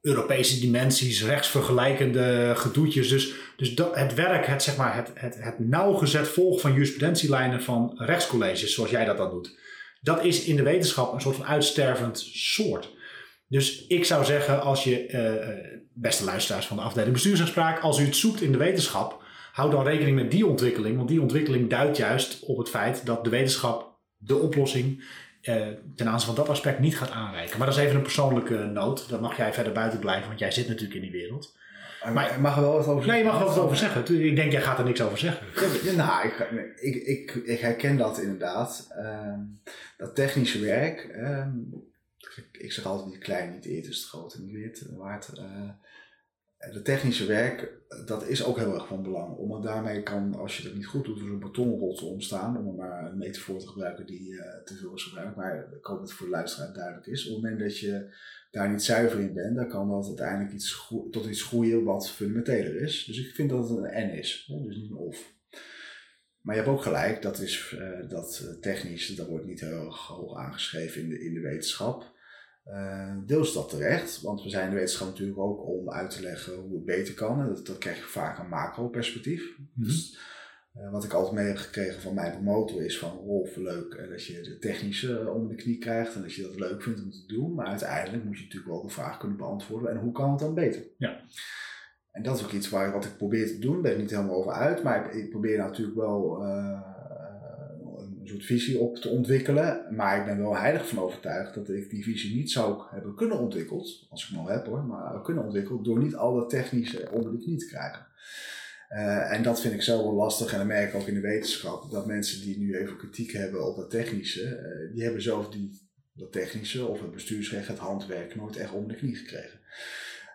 Europese 0.00 0.60
dimensies, 0.60 1.24
rechtsvergelijkende 1.24 2.52
gedoetjes. 2.56 3.08
Dus, 3.08 3.32
dus 3.56 3.74
dat, 3.74 3.94
het 3.94 4.14
werk, 4.14 4.46
het, 4.46 4.62
zeg 4.62 4.76
maar, 4.76 4.96
het, 4.96 5.10
het, 5.14 5.36
het 5.38 5.58
nauwgezet 5.58 6.28
volgen 6.28 6.60
van 6.60 6.72
jurisprudentielijnen 6.72 7.62
van 7.62 7.94
rechtscolleges, 7.96 8.74
zoals 8.74 8.90
jij 8.90 9.04
dat 9.04 9.16
dan 9.16 9.30
doet. 9.30 9.58
Dat 10.00 10.24
is 10.24 10.44
in 10.44 10.56
de 10.56 10.62
wetenschap 10.62 11.12
een 11.12 11.20
soort 11.20 11.36
van 11.36 11.46
uitstervend 11.46 12.18
soort. 12.32 12.90
Dus 13.48 13.86
ik 13.86 14.04
zou 14.04 14.24
zeggen, 14.24 14.62
als 14.62 14.84
je, 14.84 15.08
uh, 15.08 15.80
beste 15.94 16.24
luisteraars 16.24 16.66
van 16.66 16.76
de 16.76 16.82
afdeling 16.82 17.12
bestuursrechtspraak, 17.12 17.80
als 17.80 17.98
u 17.98 18.04
het 18.04 18.16
zoekt 18.16 18.40
in 18.40 18.52
de 18.52 18.58
wetenschap, 18.58 19.21
hou 19.52 19.70
dan 19.70 19.84
rekening 19.84 20.16
met 20.16 20.30
die 20.30 20.46
ontwikkeling, 20.46 20.96
want 20.96 21.08
die 21.08 21.20
ontwikkeling 21.20 21.70
duidt 21.70 21.96
juist 21.96 22.42
op 22.42 22.58
het 22.58 22.68
feit 22.68 23.06
dat 23.06 23.24
de 23.24 23.30
wetenschap 23.30 23.98
de 24.16 24.36
oplossing 24.36 25.04
eh, 25.42 25.66
ten 25.96 26.08
aanzien 26.08 26.26
van 26.26 26.34
dat 26.34 26.48
aspect 26.48 26.78
niet 26.78 26.96
gaat 26.96 27.10
aanreiken. 27.10 27.58
Maar 27.58 27.66
dat 27.66 27.76
is 27.76 27.82
even 27.82 27.96
een 27.96 28.02
persoonlijke 28.02 28.54
noot. 28.54 29.08
Daar 29.08 29.20
mag 29.20 29.36
jij 29.36 29.52
verder 29.52 29.72
buiten 29.72 29.98
blijven, 29.98 30.26
want 30.26 30.38
jij 30.38 30.50
zit 30.50 30.68
natuurlijk 30.68 30.94
in 30.94 31.10
die 31.10 31.20
wereld. 31.20 31.56
Maar, 32.12 32.40
mag 32.40 32.56
er 32.56 32.62
wel 32.62 32.72
wat 32.72 32.86
over 32.86 33.02
zeggen? 33.02 33.12
Nee, 33.12 33.18
je 33.18 33.24
mag 33.24 33.34
er 33.34 33.44
wel 33.44 33.54
wat 33.54 33.64
over 33.64 33.76
zeggen. 33.76 34.20
Ik 34.20 34.36
denk, 34.36 34.52
jij 34.52 34.62
gaat 34.62 34.78
er 34.78 34.84
niks 34.84 35.02
over 35.02 35.18
zeggen. 35.18 35.46
Ja, 35.84 35.92
nou, 35.92 36.26
ik, 36.26 36.38
ik, 36.80 36.94
ik, 36.94 37.34
ik, 37.34 37.60
herken 37.60 37.96
dat 37.96 38.20
inderdaad. 38.20 38.88
Ehm, 38.90 39.40
dat 39.96 40.14
technische 40.14 40.60
werk. 40.60 41.00
Ehm, 41.00 41.50
ik 42.52 42.72
zeg 42.72 42.84
altijd 42.84 43.08
niet 43.08 43.18
klein, 43.18 43.50
niet 43.50 43.66
eet 43.66 43.86
is 43.86 43.96
het 43.96 44.08
groot 44.08 44.34
en 44.34 44.44
niet 44.44 44.54
wit 44.54 44.86
waard. 44.96 45.30
Uh, 45.38 45.70
de 46.70 46.82
technische 46.82 47.26
werk, 47.26 47.72
dat 48.06 48.28
is 48.28 48.44
ook 48.44 48.58
heel 48.58 48.74
erg 48.74 48.86
van 48.86 49.02
belang. 49.02 49.36
Omdat 49.36 49.62
daarmee 49.62 50.02
kan, 50.02 50.34
als 50.34 50.56
je 50.56 50.62
het 50.62 50.74
niet 50.74 50.86
goed 50.86 51.04
doet, 51.04 51.18
er 51.18 51.26
een 51.26 51.38
betonrot 51.38 52.02
ontstaan. 52.02 52.56
Om 52.56 52.66
er 52.66 52.74
maar 52.74 53.10
een 53.10 53.18
metafoor 53.18 53.58
te 53.58 53.68
gebruiken 53.68 54.06
die 54.06 54.32
uh, 54.32 54.42
te 54.64 54.74
veel 54.74 54.94
is 54.94 55.02
gebruikt. 55.02 55.36
Maar 55.36 55.56
ik 55.56 55.84
hoop 55.84 55.98
dat 55.98 56.08
het 56.08 56.12
voor 56.12 56.26
de 56.26 56.32
luisteraar 56.32 56.72
duidelijk 56.72 57.06
is. 57.06 57.26
Op 57.26 57.34
het 57.34 57.42
moment 57.42 57.60
dat 57.60 57.78
je 57.78 58.14
daar 58.50 58.70
niet 58.70 58.82
zuiver 58.82 59.20
in 59.20 59.34
bent, 59.34 59.56
dan 59.56 59.68
kan 59.68 59.88
dat 59.88 60.06
uiteindelijk 60.06 60.52
iets 60.52 60.90
tot 61.10 61.26
iets 61.26 61.42
groeien 61.42 61.84
wat 61.84 62.10
fundamenteler 62.10 62.80
is. 62.80 63.04
Dus 63.04 63.26
ik 63.26 63.34
vind 63.34 63.50
dat 63.50 63.68
het 63.68 63.78
een 63.78 63.84
en 63.84 64.12
is, 64.12 64.44
hè? 64.48 64.62
dus 64.62 64.76
niet 64.76 64.90
een 64.90 64.96
of. 64.96 65.34
Maar 66.40 66.54
je 66.54 66.60
hebt 66.60 66.74
ook 66.74 66.82
gelijk, 66.82 67.22
dat 67.22 67.40
is 67.40 67.76
uh, 67.78 68.08
dat 68.08 68.56
technisch, 68.60 69.16
dat 69.16 69.28
wordt 69.28 69.46
niet 69.46 69.60
heel 69.60 69.94
hoog 69.94 70.36
aangeschreven 70.36 71.02
in 71.02 71.08
de, 71.08 71.24
in 71.24 71.34
de 71.34 71.40
wetenschap. 71.40 72.12
Uh, 72.66 73.16
deels 73.26 73.54
dat 73.54 73.68
terecht, 73.68 74.20
want 74.20 74.42
we 74.42 74.48
zijn 74.48 74.70
de 74.70 74.76
wetenschap 74.76 75.08
natuurlijk 75.08 75.38
ook 75.38 75.66
om 75.66 75.90
uit 75.90 76.10
te 76.10 76.22
leggen 76.22 76.54
hoe 76.54 76.74
het 76.74 76.84
beter 76.84 77.14
kan. 77.14 77.40
En 77.40 77.46
dat, 77.46 77.66
dat 77.66 77.78
krijg 77.78 77.96
je 77.96 78.02
vaak 78.02 78.38
een 78.38 78.48
macro-perspectief. 78.48 79.58
Mhm. 79.74 79.86
Dus 79.86 80.18
uh, 80.76 80.90
wat 80.90 81.04
ik 81.04 81.12
altijd 81.12 81.34
mee 81.34 81.46
heb 81.46 81.56
gekregen 81.56 82.02
van 82.02 82.14
mijn 82.14 82.32
promotor 82.32 82.84
is 82.84 82.98
van 82.98 83.10
Rolf, 83.10 83.56
leuk 83.56 83.94
uh, 83.94 84.08
dat 84.08 84.24
je 84.24 84.40
de 84.40 84.58
technische 84.58 85.30
onder 85.30 85.56
de 85.56 85.62
knie 85.62 85.78
krijgt 85.78 86.14
en 86.14 86.22
dat 86.22 86.34
je 86.34 86.42
dat 86.42 86.58
leuk 86.58 86.82
vindt 86.82 87.02
om 87.02 87.10
te 87.10 87.26
doen. 87.26 87.54
Maar 87.54 87.66
uiteindelijk 87.66 88.24
moet 88.24 88.38
je 88.38 88.44
natuurlijk 88.44 88.72
wel 88.72 88.82
de 88.82 88.88
vraag 88.88 89.18
kunnen 89.18 89.38
beantwoorden 89.38 89.90
en 89.90 89.98
hoe 89.98 90.12
kan 90.12 90.30
het 90.30 90.38
dan 90.38 90.54
beter? 90.54 90.82
Ja. 90.98 91.20
En 92.10 92.22
dat 92.22 92.36
is 92.36 92.44
ook 92.44 92.52
iets 92.52 92.68
waar, 92.68 92.92
wat 92.92 93.04
ik 93.04 93.16
probeer 93.16 93.46
te 93.46 93.58
doen, 93.58 93.72
daar 93.72 93.82
ben 93.82 93.92
ik 93.92 93.98
niet 93.98 94.10
helemaal 94.10 94.36
over 94.36 94.52
uit, 94.52 94.82
maar 94.82 95.06
ik, 95.06 95.14
ik 95.14 95.30
probeer 95.30 95.58
natuurlijk 95.58 95.96
wel 95.96 96.44
soort 98.32 98.44
visie 98.44 98.78
op 98.78 98.96
te 98.96 99.08
ontwikkelen. 99.08 99.94
Maar 99.94 100.18
ik 100.18 100.24
ben 100.24 100.38
wel 100.38 100.56
heilig 100.56 100.88
van 100.88 100.98
overtuigd 100.98 101.54
dat 101.54 101.68
ik 101.68 101.90
die 101.90 102.04
visie 102.04 102.36
niet 102.36 102.50
zou 102.50 102.82
hebben 102.90 103.14
kunnen 103.14 103.38
ontwikkeld, 103.38 104.06
als 104.10 104.22
ik 104.22 104.28
hem 104.28 104.38
al 104.38 104.48
heb 104.48 104.66
hoor, 104.66 104.84
maar 104.84 105.22
kunnen 105.22 105.44
ontwikkeld 105.44 105.84
door 105.84 105.98
niet 105.98 106.14
al 106.14 106.34
dat 106.34 106.50
technische 106.50 107.08
onder 107.10 107.32
de 107.32 107.38
knie 107.38 107.58
te 107.58 107.66
krijgen. 107.66 108.06
Uh, 108.90 109.32
en 109.32 109.42
dat 109.42 109.60
vind 109.60 109.74
ik 109.74 109.82
zo 109.82 109.96
wel 109.96 110.14
lastig 110.14 110.52
en 110.52 110.58
dan 110.58 110.66
merk 110.66 110.88
ik 110.88 111.00
ook 111.00 111.06
in 111.06 111.14
de 111.14 111.20
wetenschap 111.20 111.90
dat 111.90 112.06
mensen 112.06 112.40
die 112.40 112.58
nu 112.58 112.76
even 112.76 112.96
kritiek 112.96 113.32
hebben 113.32 113.66
op 113.66 113.76
dat 113.76 113.90
technische, 113.90 114.42
uh, 114.42 114.94
die 114.94 115.02
hebben 115.02 115.22
zelf 115.22 115.48
die, 115.48 115.88
dat 116.12 116.32
technische 116.32 116.86
of 116.86 117.00
het 117.00 117.10
bestuursrecht, 117.10 117.68
het 117.68 117.78
handwerk 117.78 118.36
nooit 118.36 118.56
echt 118.56 118.72
onder 118.72 118.88
de 118.88 118.96
knie 118.96 119.16
gekregen. 119.16 119.60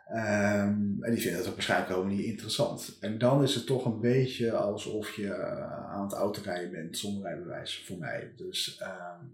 Ehm, 0.07 1.03
en 1.03 1.11
die 1.11 1.21
vinden 1.21 1.47
ook 1.47 1.53
waarschijnlijk 1.53 1.89
helemaal 1.89 2.15
niet 2.15 2.25
interessant. 2.25 2.97
En 3.01 3.17
dan 3.17 3.43
is 3.43 3.55
het 3.55 3.65
toch 3.65 3.85
een 3.85 3.99
beetje 3.99 4.51
alsof 4.51 5.15
je 5.15 5.33
eh, 5.33 5.89
aan 5.89 6.03
het 6.03 6.13
autorijden 6.13 6.71
bent 6.71 6.97
zonder 6.97 7.23
rijbewijs 7.23 7.83
voor 7.85 7.97
mij. 7.97 8.33
Dus 8.35 8.77
ehm, 8.77 9.25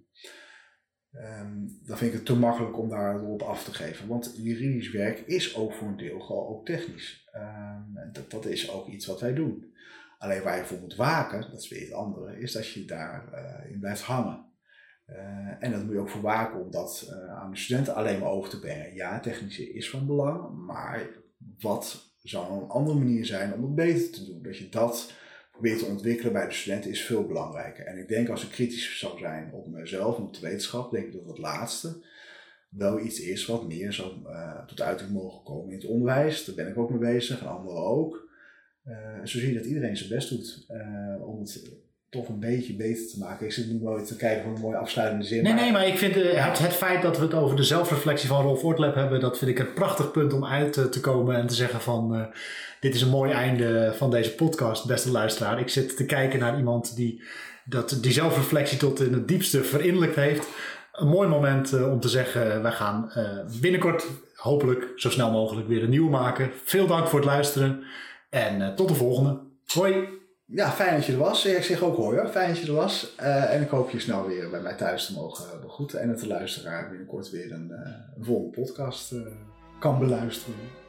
ehm, 1.11 1.57
dan 1.83 1.97
vind 1.97 2.11
ik 2.11 2.17
het 2.17 2.25
te 2.25 2.35
makkelijk 2.35 2.77
om 2.77 2.89
daarop 2.89 3.41
af 3.41 3.63
te 3.63 3.73
geven. 3.73 4.07
Want 4.07 4.33
juridisch 4.37 4.91
werk 4.91 5.19
is 5.19 5.55
ook 5.55 5.73
voor 5.73 5.87
een 5.87 5.97
deel 5.97 6.19
gewoon 6.19 6.47
ook 6.47 6.65
technisch. 6.65 7.21
dat, 8.11 8.31
dat 8.31 8.45
is 8.45 8.71
ook 8.71 8.87
iets 8.87 9.05
wat 9.05 9.21
wij 9.21 9.33
doen. 9.33 9.73
Alleen 10.17 10.43
waar 10.43 10.57
je 10.57 10.65
voor 10.65 10.79
moet 10.79 10.95
waken, 10.95 11.41
dat 11.41 11.61
is 11.61 11.69
weer 11.69 11.81
het 11.81 11.93
andere, 11.93 12.39
is 12.39 12.51
dat 12.51 12.67
je 12.67 12.85
daarin 12.85 13.73
uh, 13.73 13.79
blijft 13.79 14.01
hangen. 14.01 14.52
Uh, 15.09 15.15
en 15.59 15.71
dat 15.71 15.83
moet 15.83 15.93
je 15.93 15.99
ook 15.99 16.09
voor 16.09 16.21
waken 16.21 16.59
om 16.59 16.71
dat 16.71 17.09
uh, 17.09 17.33
aan 17.33 17.51
de 17.51 17.57
studenten 17.57 17.95
alleen 17.95 18.19
maar 18.19 18.29
over 18.29 18.49
te 18.49 18.59
brengen. 18.59 18.95
Ja, 18.95 19.19
technische 19.19 19.73
is 19.73 19.89
van 19.89 20.05
belang, 20.05 20.65
maar 20.65 21.09
wat 21.59 22.13
zou 22.21 22.61
een 22.61 22.69
andere 22.69 22.97
manier 22.97 23.25
zijn 23.25 23.53
om 23.53 23.63
het 23.63 23.75
beter 23.75 24.11
te 24.11 24.25
doen? 24.25 24.41
Dat 24.43 24.57
je 24.57 24.69
dat 24.69 25.13
probeert 25.51 25.79
te 25.79 25.85
ontwikkelen 25.85 26.33
bij 26.33 26.45
de 26.45 26.53
studenten 26.53 26.91
is 26.91 27.05
veel 27.05 27.25
belangrijker. 27.25 27.85
En 27.85 27.97
ik 27.97 28.07
denk 28.07 28.29
als 28.29 28.43
ik 28.43 28.49
kritisch 28.49 28.99
zou 28.99 29.19
zijn 29.19 29.53
op 29.53 29.67
mezelf 29.67 30.17
en 30.17 30.23
op 30.23 30.33
de 30.33 30.39
wetenschap, 30.39 30.91
denk 30.91 31.05
ik 31.05 31.13
dat 31.13 31.25
het 31.25 31.37
laatste 31.37 32.05
wel 32.69 32.99
iets 32.99 33.19
is 33.19 33.45
wat 33.45 33.67
meer 33.67 33.93
zou 33.93 34.11
uh, 34.25 34.65
tot 34.65 34.81
uiting 34.81 35.09
mogen 35.09 35.43
komen 35.43 35.69
in 35.69 35.77
het 35.77 35.85
onderwijs. 35.85 36.45
Daar 36.45 36.55
ben 36.55 36.67
ik 36.67 36.77
ook 36.77 36.89
mee 36.89 37.13
bezig 37.13 37.41
en 37.41 37.47
anderen 37.47 37.83
ook. 37.83 38.29
zo 39.23 39.37
zie 39.37 39.47
je 39.47 39.57
dat 39.57 39.65
iedereen 39.65 39.97
zijn 39.97 40.09
best 40.09 40.29
doet 40.29 40.65
om 41.21 41.39
het 41.39 41.71
toch 42.13 42.27
een 42.27 42.39
beetje 42.39 42.75
beter 42.75 43.07
te 43.07 43.19
maken. 43.19 43.45
Ik 43.45 43.51
zit 43.51 43.71
nu 43.71 43.79
nooit 43.81 44.07
te 44.07 44.15
kijken 44.15 44.43
voor 44.43 44.53
een 44.53 44.61
mooie 44.61 44.77
afsluitende 44.77 45.25
zin. 45.25 45.43
Nee, 45.43 45.53
nee, 45.53 45.71
maar 45.71 45.87
ik 45.87 45.97
vind 45.97 46.17
uh, 46.17 46.45
het, 46.45 46.59
het, 46.59 46.73
feit 46.73 47.01
dat 47.01 47.17
we 47.17 47.23
het 47.23 47.33
over 47.33 47.55
de 47.55 47.63
zelfreflectie 47.63 48.27
van 48.27 48.41
Rolf 48.41 48.63
Ortlab 48.63 48.95
hebben, 48.95 49.19
dat 49.19 49.37
vind 49.37 49.51
ik 49.51 49.59
een 49.59 49.73
prachtig 49.73 50.11
punt 50.11 50.33
om 50.33 50.45
uit 50.45 50.77
uh, 50.77 50.85
te 50.85 50.99
komen 50.99 51.35
en 51.35 51.47
te 51.47 51.53
zeggen 51.53 51.81
van 51.81 52.15
uh, 52.15 52.25
dit 52.79 52.95
is 52.95 53.01
een 53.01 53.09
mooi 53.09 53.31
einde 53.31 53.93
van 53.95 54.11
deze 54.11 54.35
podcast, 54.35 54.87
beste 54.87 55.11
luisteraar. 55.11 55.59
Ik 55.59 55.69
zit 55.69 55.97
te 55.97 56.05
kijken 56.05 56.39
naar 56.39 56.57
iemand 56.57 56.95
die 56.95 57.21
dat, 57.65 57.97
die 58.01 58.11
zelfreflectie 58.11 58.77
tot 58.77 59.01
in 59.01 59.13
het 59.13 59.27
diepste 59.27 59.63
verinnerlijkt 59.63 60.15
heeft. 60.15 60.47
Een 60.91 61.07
mooi 61.07 61.27
moment 61.27 61.73
om 61.73 61.99
te 61.99 62.09
zeggen, 62.09 62.61
wij 62.61 62.71
gaan 62.71 63.11
binnenkort 63.61 64.05
hopelijk 64.35 64.91
zo 64.95 65.09
snel 65.09 65.31
mogelijk 65.31 65.67
weer 65.67 65.83
een 65.83 65.89
nieuwe 65.89 66.09
maken. 66.09 66.51
Veel 66.63 66.87
dank 66.87 67.07
voor 67.07 67.19
het 67.19 67.27
luisteren 67.27 67.83
en 68.29 68.75
tot 68.75 68.87
de 68.87 68.95
volgende. 68.95 69.39
Hoi! 69.65 70.21
Ja, 70.45 70.71
fijn 70.71 70.95
dat 70.95 71.05
je 71.05 71.11
er 71.11 71.17
was. 71.17 71.45
Ik 71.45 71.63
zeg 71.63 71.81
ook 71.81 71.95
hoor, 71.95 72.27
fijn 72.27 72.49
dat 72.49 72.59
je 72.59 72.67
er 72.67 72.73
was. 72.73 73.15
Uh, 73.19 73.53
en 73.53 73.61
ik 73.61 73.69
hoop 73.69 73.89
je 73.89 73.99
snel 73.99 74.27
weer 74.27 74.49
bij 74.49 74.61
mij 74.61 74.75
thuis 74.75 75.05
te 75.05 75.13
mogen 75.13 75.61
begroeten. 75.61 75.99
En 75.99 76.07
dat 76.07 76.19
de 76.19 76.27
luisteraar 76.27 76.89
binnenkort 76.89 77.29
weer 77.29 77.51
een, 77.51 77.69
uh, 77.71 77.77
een 78.17 78.23
volgende 78.23 78.61
podcast 78.61 79.11
uh, 79.11 79.21
kan 79.79 79.99
beluisteren. 79.99 80.82